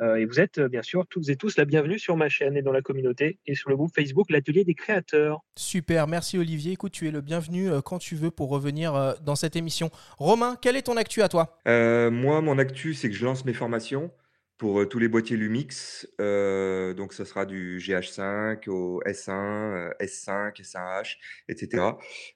Euh, 0.00 0.16
et 0.16 0.24
vous 0.24 0.40
êtes 0.40 0.58
bien 0.58 0.82
sûr 0.82 1.06
toutes 1.06 1.28
et 1.28 1.36
tous 1.36 1.56
la 1.56 1.64
bienvenue 1.64 1.98
sur 1.98 2.16
ma 2.16 2.28
chaîne 2.28 2.56
et 2.56 2.62
dans 2.62 2.72
la 2.72 2.80
communauté 2.80 3.38
et 3.46 3.54
sur 3.54 3.70
le 3.70 3.76
groupe 3.76 3.94
Facebook 3.94 4.30
L'Atelier 4.30 4.64
des 4.64 4.74
créateurs. 4.74 5.40
Super, 5.56 6.08
merci 6.08 6.38
Olivier. 6.38 6.72
Écoute, 6.72 6.92
tu 6.92 7.06
es 7.06 7.10
le 7.10 7.20
bienvenu 7.20 7.70
quand 7.84 7.98
tu 7.98 8.16
veux 8.16 8.30
pour 8.30 8.48
revenir 8.48 9.16
dans 9.22 9.36
cette 9.36 9.54
émission. 9.54 9.90
Romain, 10.18 10.56
quel 10.60 10.76
est 10.76 10.82
ton 10.82 10.96
actu 10.96 11.22
à 11.22 11.28
toi? 11.28 11.60
Euh, 11.68 12.10
moi, 12.10 12.40
mon 12.40 12.58
actu, 12.58 12.94
c'est 12.94 13.10
que 13.10 13.14
je 13.14 13.24
lance 13.24 13.44
mes 13.44 13.52
formations 13.52 14.10
pour 14.62 14.80
euh, 14.80 14.86
tous 14.86 15.00
les 15.00 15.08
boîtiers 15.08 15.36
Lumix. 15.36 16.06
Euh, 16.20 16.94
donc, 16.94 17.14
ça 17.14 17.24
sera 17.24 17.46
du 17.46 17.78
GH5 17.78 18.68
au 18.68 19.02
S1, 19.04 19.32
euh, 19.32 19.90
S5, 20.00 20.54
S1H, 20.62 21.16
etc. 21.48 21.82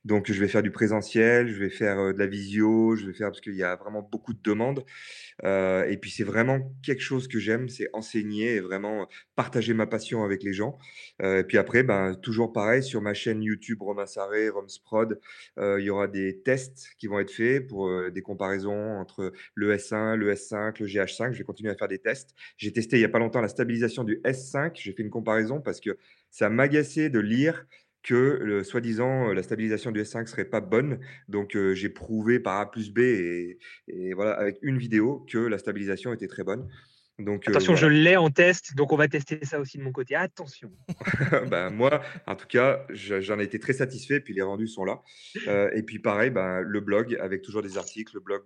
Donc, 0.05 0.33
je 0.33 0.41
vais 0.41 0.49
faire 0.49 0.64
du 0.64 0.72
présentiel, 0.72 1.47
je 1.47 1.57
vais 1.57 1.70
faire 1.70 2.01
euh, 2.01 2.12
de 2.12 2.18
la 2.18 2.27
visio, 2.27 2.97
je 2.97 3.07
vais 3.07 3.12
faire 3.12 3.29
parce 3.29 3.41
qu'il 3.41 3.55
y 3.55 3.62
a 3.62 3.77
vraiment 3.77 4.03
beaucoup 4.03 4.35
de 4.35 4.41
demandes. 4.43 4.85
Et 5.45 5.99
puis, 6.03 6.11
c'est 6.11 6.24
vraiment 6.24 6.59
quelque 6.83 7.03
chose 7.03 7.29
que 7.29 7.39
j'aime, 7.39 7.68
c'est 7.68 7.91
enseigner 7.93 8.57
et 8.57 8.61
vraiment 8.61 9.07
partager 9.37 9.72
ma 9.72 9.87
passion 9.87 10.24
avec 10.24 10.43
les 10.43 10.53
gens. 10.53 10.79
Et 11.22 11.45
puis 11.47 11.59
après, 11.59 11.83
ben, 11.83 12.14
toujours 12.14 12.53
pareil, 12.53 12.83
sur 12.83 13.03
ma 13.03 13.12
chaîne 13.12 13.43
YouTube 13.43 13.83
Romain 13.83 14.07
Sarré, 14.07 14.49
Romsprod, 14.49 15.20
il 15.59 15.83
y 15.83 15.91
aura 15.91 16.09
des 16.09 16.41
tests 16.41 16.89
qui 16.99 17.07
vont 17.07 17.20
être 17.20 17.31
faits 17.31 17.66
pour 17.66 18.11
des 18.11 18.22
comparaisons 18.22 18.99
entre 18.99 19.33
le 19.55 19.77
S1, 19.77 20.14
le 20.14 20.33
S5, 20.33 20.81
le 20.81 20.87
GH5. 20.87 21.33
Je 21.33 21.39
vais 21.39 21.45
continuer 21.45 21.70
à 21.70 21.77
faire 21.77 21.89
des 21.89 21.99
tests. 21.99 22.16
J'ai 22.57 22.73
testé 22.73 22.97
il 22.97 23.01
n'y 23.01 23.05
a 23.05 23.09
pas 23.09 23.19
longtemps 23.19 23.41
la 23.41 23.49
stabilisation 23.49 24.05
du 24.05 24.21
S5. 24.25 24.73
J'ai 24.75 24.93
fait 24.93 25.03
une 25.03 25.11
comparaison 25.11 25.61
parce 25.61 25.81
que 25.81 25.97
ça 26.31 26.49
m'agaçait 26.51 27.11
de 27.11 27.19
lire 27.21 27.67
que, 28.03 28.62
soi-disant, 28.62 29.31
euh, 29.31 29.35
la 29.35 29.43
stabilisation 29.43 29.91
du 29.91 30.01
S5 30.01 30.27
serait 30.29 30.45
pas 30.45 30.61
bonne. 30.61 31.01
Donc, 31.29 31.57
euh, 31.57 31.75
j'ai 31.75 31.89
prouvé 31.89 32.39
par 32.39 32.61
A 32.61 32.71
plus 32.71 32.93
B 32.93 32.99
et, 33.01 33.59
et 33.89 34.12
voilà, 34.14 34.33
avec 34.39 34.59
une 34.62 34.79
vidéo 34.79 35.27
que 35.29 35.39
la 35.39 35.59
stabilisation 35.59 36.12
était 36.12 36.29
très 36.29 36.45
bonne. 36.45 36.69
Donc, 37.19 37.49
euh, 37.49 37.51
Attention, 37.51 37.73
voilà. 37.73 37.89
je 37.89 37.93
l'ai 38.03 38.17
en 38.17 38.29
test, 38.31 38.77
donc 38.77 38.93
on 38.93 38.97
va 38.97 39.09
tester 39.09 39.39
ça 39.45 39.59
aussi 39.59 39.79
de 39.79 39.83
mon 39.83 39.91
côté. 39.91 40.14
Attention. 40.14 40.71
Ben, 41.51 41.71
moi, 41.71 42.03
en 42.27 42.37
tout 42.37 42.47
cas, 42.47 42.85
je- 42.91 43.21
j'en 43.23 43.41
ai 43.41 43.45
été 43.45 43.59
très 43.59 43.73
satisfait, 43.73 44.21
puis 44.21 44.35
les 44.35 44.43
rendus 44.43 44.69
sont 44.69 44.85
là. 44.85 45.01
Euh, 45.49 45.71
et 45.75 45.83
puis 45.83 45.99
pareil, 45.99 46.29
ben, 46.31 46.61
le 46.61 46.81
blog 46.81 47.17
avec 47.21 47.41
toujours 47.43 47.62
des 47.62 47.79
articles, 47.79 48.14
le 48.14 48.21
blog 48.21 48.43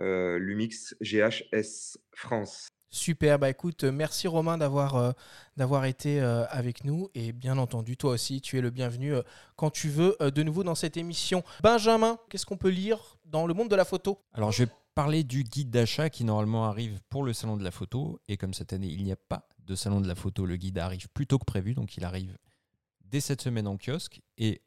euh, 0.00 0.38
Lumix 0.38 0.96
GHS 1.02 1.98
France. 2.16 2.68
Super, 2.92 3.38
bah 3.38 3.48
écoute, 3.48 3.84
euh, 3.84 3.92
merci 3.92 4.26
Romain 4.26 4.58
d'avoir 4.58 4.96
euh, 4.96 5.82
été 5.84 6.20
euh, 6.20 6.44
avec 6.48 6.82
nous 6.82 7.08
et 7.14 7.30
bien 7.30 7.56
entendu, 7.56 7.96
toi 7.96 8.10
aussi, 8.14 8.40
tu 8.40 8.58
es 8.58 8.60
le 8.60 8.70
bienvenu 8.70 9.14
quand 9.54 9.70
tu 9.70 9.88
veux 9.88 10.16
de 10.20 10.42
nouveau 10.42 10.64
dans 10.64 10.74
cette 10.74 10.96
émission. 10.96 11.44
Benjamin, 11.62 12.18
qu'est-ce 12.28 12.44
qu'on 12.44 12.56
peut 12.56 12.68
lire 12.68 13.16
dans 13.24 13.46
le 13.46 13.54
monde 13.54 13.68
de 13.68 13.76
la 13.76 13.84
photo? 13.84 14.18
Alors, 14.34 14.50
je 14.50 14.64
vais 14.64 14.70
parler 14.96 15.22
du 15.22 15.44
guide 15.44 15.70
d'achat 15.70 16.10
qui 16.10 16.24
normalement 16.24 16.64
arrive 16.64 16.98
pour 17.08 17.22
le 17.22 17.32
salon 17.32 17.56
de 17.56 17.62
la 17.62 17.70
photo. 17.70 18.20
Et 18.26 18.36
comme 18.36 18.54
cette 18.54 18.72
année, 18.72 18.88
il 18.88 19.04
n'y 19.04 19.12
a 19.12 19.16
pas 19.16 19.48
de 19.60 19.76
salon 19.76 20.00
de 20.00 20.08
la 20.08 20.16
photo, 20.16 20.44
le 20.44 20.56
guide 20.56 20.78
arrive 20.78 21.08
plus 21.10 21.28
tôt 21.28 21.38
que 21.38 21.44
prévu. 21.44 21.74
Donc, 21.74 21.96
il 21.96 22.04
arrive 22.04 22.36
dès 23.04 23.20
cette 23.20 23.40
semaine 23.40 23.68
en 23.68 23.76
kiosque 23.76 24.20
et 24.36 24.62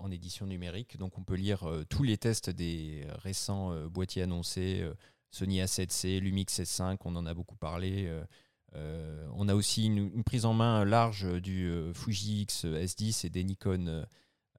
en 0.00 0.12
édition 0.12 0.46
numérique. 0.46 0.96
Donc, 0.98 1.18
on 1.18 1.24
peut 1.24 1.34
lire 1.34 1.68
tous 1.88 2.04
les 2.04 2.16
tests 2.16 2.48
des 2.48 3.04
récents 3.22 3.74
boîtiers 3.88 4.22
annoncés 4.22 4.88
Sony 5.36 5.60
A7C, 5.60 6.18
Lumix 6.18 6.60
S5, 6.60 6.96
on 7.04 7.14
en 7.16 7.26
a 7.26 7.34
beaucoup 7.34 7.56
parlé. 7.56 8.06
euh, 8.06 8.24
euh, 8.74 9.26
on 9.34 9.48
a 9.48 9.54
aussi 9.54 9.86
une, 9.86 10.24
prise 10.24 10.44
en 10.44 10.54
main 10.54 10.84
large 10.84 11.26
du 11.40 11.66
euh, 11.66 11.92
Fuji 11.92 12.42
X 12.42 12.64
S10 12.64 13.26
et 13.26 13.30
des 13.30 13.44
Nikon 13.44 14.06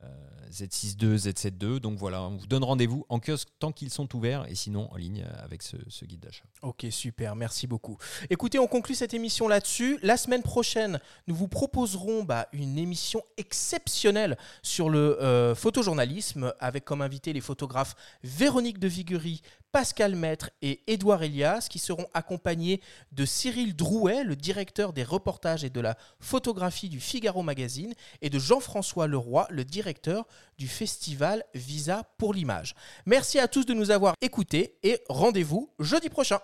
euh, 0.03 0.07
Z6.2, 0.51 1.17
Z7.2. 1.17 1.79
Donc 1.79 1.97
voilà, 1.97 2.21
on 2.23 2.37
vous 2.37 2.47
donne 2.47 2.63
rendez-vous 2.63 3.05
en 3.09 3.19
kiosque 3.19 3.49
tant 3.59 3.71
qu'ils 3.71 3.89
sont 3.89 4.15
ouverts 4.15 4.45
et 4.47 4.55
sinon 4.55 4.91
en 4.91 4.95
ligne 4.95 5.25
avec 5.43 5.61
ce, 5.61 5.75
guide 6.05 6.21
d'achat. 6.21 6.45
Ok, 6.61 6.85
super, 6.89 7.35
merci 7.35 7.67
beaucoup. 7.67 7.97
Écoutez, 8.29 8.59
on 8.59 8.67
conclut 8.67 8.95
cette 8.95 9.13
émission 9.13 9.47
là-dessus. 9.47 9.99
La 10.03 10.15
semaine 10.15 10.43
prochaine, 10.43 10.99
nous 11.27 11.35
vous 11.35 11.47
proposerons 11.47 12.23
bah, 12.23 12.47
une 12.53 12.77
émission 12.77 13.23
exceptionnelle 13.37 14.37
sur 14.61 14.89
le 14.89 15.21
euh, 15.21 15.53
photojournalisme 15.55 16.53
avec 16.59 16.85
comme 16.85 17.01
invité 17.01 17.33
les 17.33 17.41
photographes 17.41 17.95
Véronique 18.23 18.79
de 18.79 18.87
Viguerie, 18.87 19.41
Pascal 19.71 20.15
Maître 20.15 20.49
et 20.61 20.81
Édouard 20.87 21.23
Elias 21.23 21.67
qui 21.69 21.79
seront 21.79 22.07
accompagnés 22.13 22.81
de 23.11 23.25
Cyril 23.25 23.75
Drouet, 23.75 24.23
le 24.23 24.35
directeur 24.35 24.93
des 24.93 25.03
reportages 25.03 25.63
et 25.63 25.69
de 25.69 25.81
la 25.81 25.97
photographie 26.19 26.89
du 26.89 26.99
Figaro 26.99 27.43
Magazine, 27.43 27.93
et 28.21 28.29
de 28.29 28.39
Jean-François 28.39 29.07
Leroy, 29.07 29.47
le 29.49 29.63
directeur 29.63 30.25
du 30.57 30.67
festival 30.67 31.43
Visa 31.53 32.03
pour 32.17 32.33
l'image. 32.33 32.75
Merci 33.05 33.39
à 33.39 33.47
tous 33.47 33.65
de 33.65 33.73
nous 33.73 33.91
avoir 33.91 34.13
écoutés 34.21 34.77
et 34.83 34.99
rendez-vous 35.09 35.69
jeudi 35.79 36.09
prochain. 36.09 36.39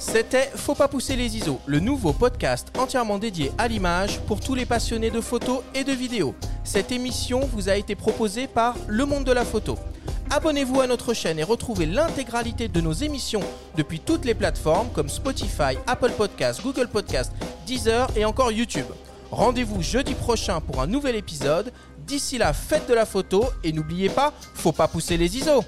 C'était 0.00 0.50
Faut 0.56 0.74
pas 0.74 0.88
pousser 0.88 1.14
les 1.14 1.36
ISO, 1.36 1.60
le 1.66 1.78
nouveau 1.78 2.14
podcast 2.14 2.68
entièrement 2.78 3.18
dédié 3.18 3.52
à 3.58 3.68
l'image 3.68 4.18
pour 4.20 4.40
tous 4.40 4.54
les 4.54 4.64
passionnés 4.64 5.10
de 5.10 5.20
photos 5.20 5.62
et 5.74 5.84
de 5.84 5.92
vidéos. 5.92 6.34
Cette 6.64 6.90
émission 6.90 7.40
vous 7.52 7.68
a 7.68 7.76
été 7.76 7.94
proposée 7.94 8.46
par 8.46 8.76
Le 8.88 9.04
Monde 9.04 9.24
de 9.24 9.32
la 9.32 9.44
Photo. 9.44 9.78
Abonnez-vous 10.30 10.80
à 10.80 10.86
notre 10.86 11.12
chaîne 11.12 11.38
et 11.38 11.44
retrouvez 11.44 11.84
l'intégralité 11.84 12.66
de 12.66 12.80
nos 12.80 12.94
émissions 12.94 13.42
depuis 13.76 14.00
toutes 14.00 14.24
les 14.24 14.34
plateformes 14.34 14.88
comme 14.94 15.10
Spotify, 15.10 15.76
Apple 15.86 16.12
Podcasts, 16.12 16.62
Google 16.62 16.88
Podcasts, 16.88 17.32
Deezer 17.66 18.08
et 18.16 18.24
encore 18.24 18.52
YouTube. 18.52 18.86
Rendez-vous 19.30 19.82
jeudi 19.82 20.14
prochain 20.14 20.62
pour 20.62 20.80
un 20.80 20.86
nouvel 20.86 21.14
épisode. 21.14 21.74
D'ici 22.06 22.38
là, 22.38 22.54
faites 22.54 22.88
de 22.88 22.94
la 22.94 23.04
photo 23.04 23.44
et 23.62 23.70
n'oubliez 23.70 24.08
pas, 24.08 24.32
faut 24.54 24.72
pas 24.72 24.88
pousser 24.88 25.18
les 25.18 25.36
ISO. 25.36 25.62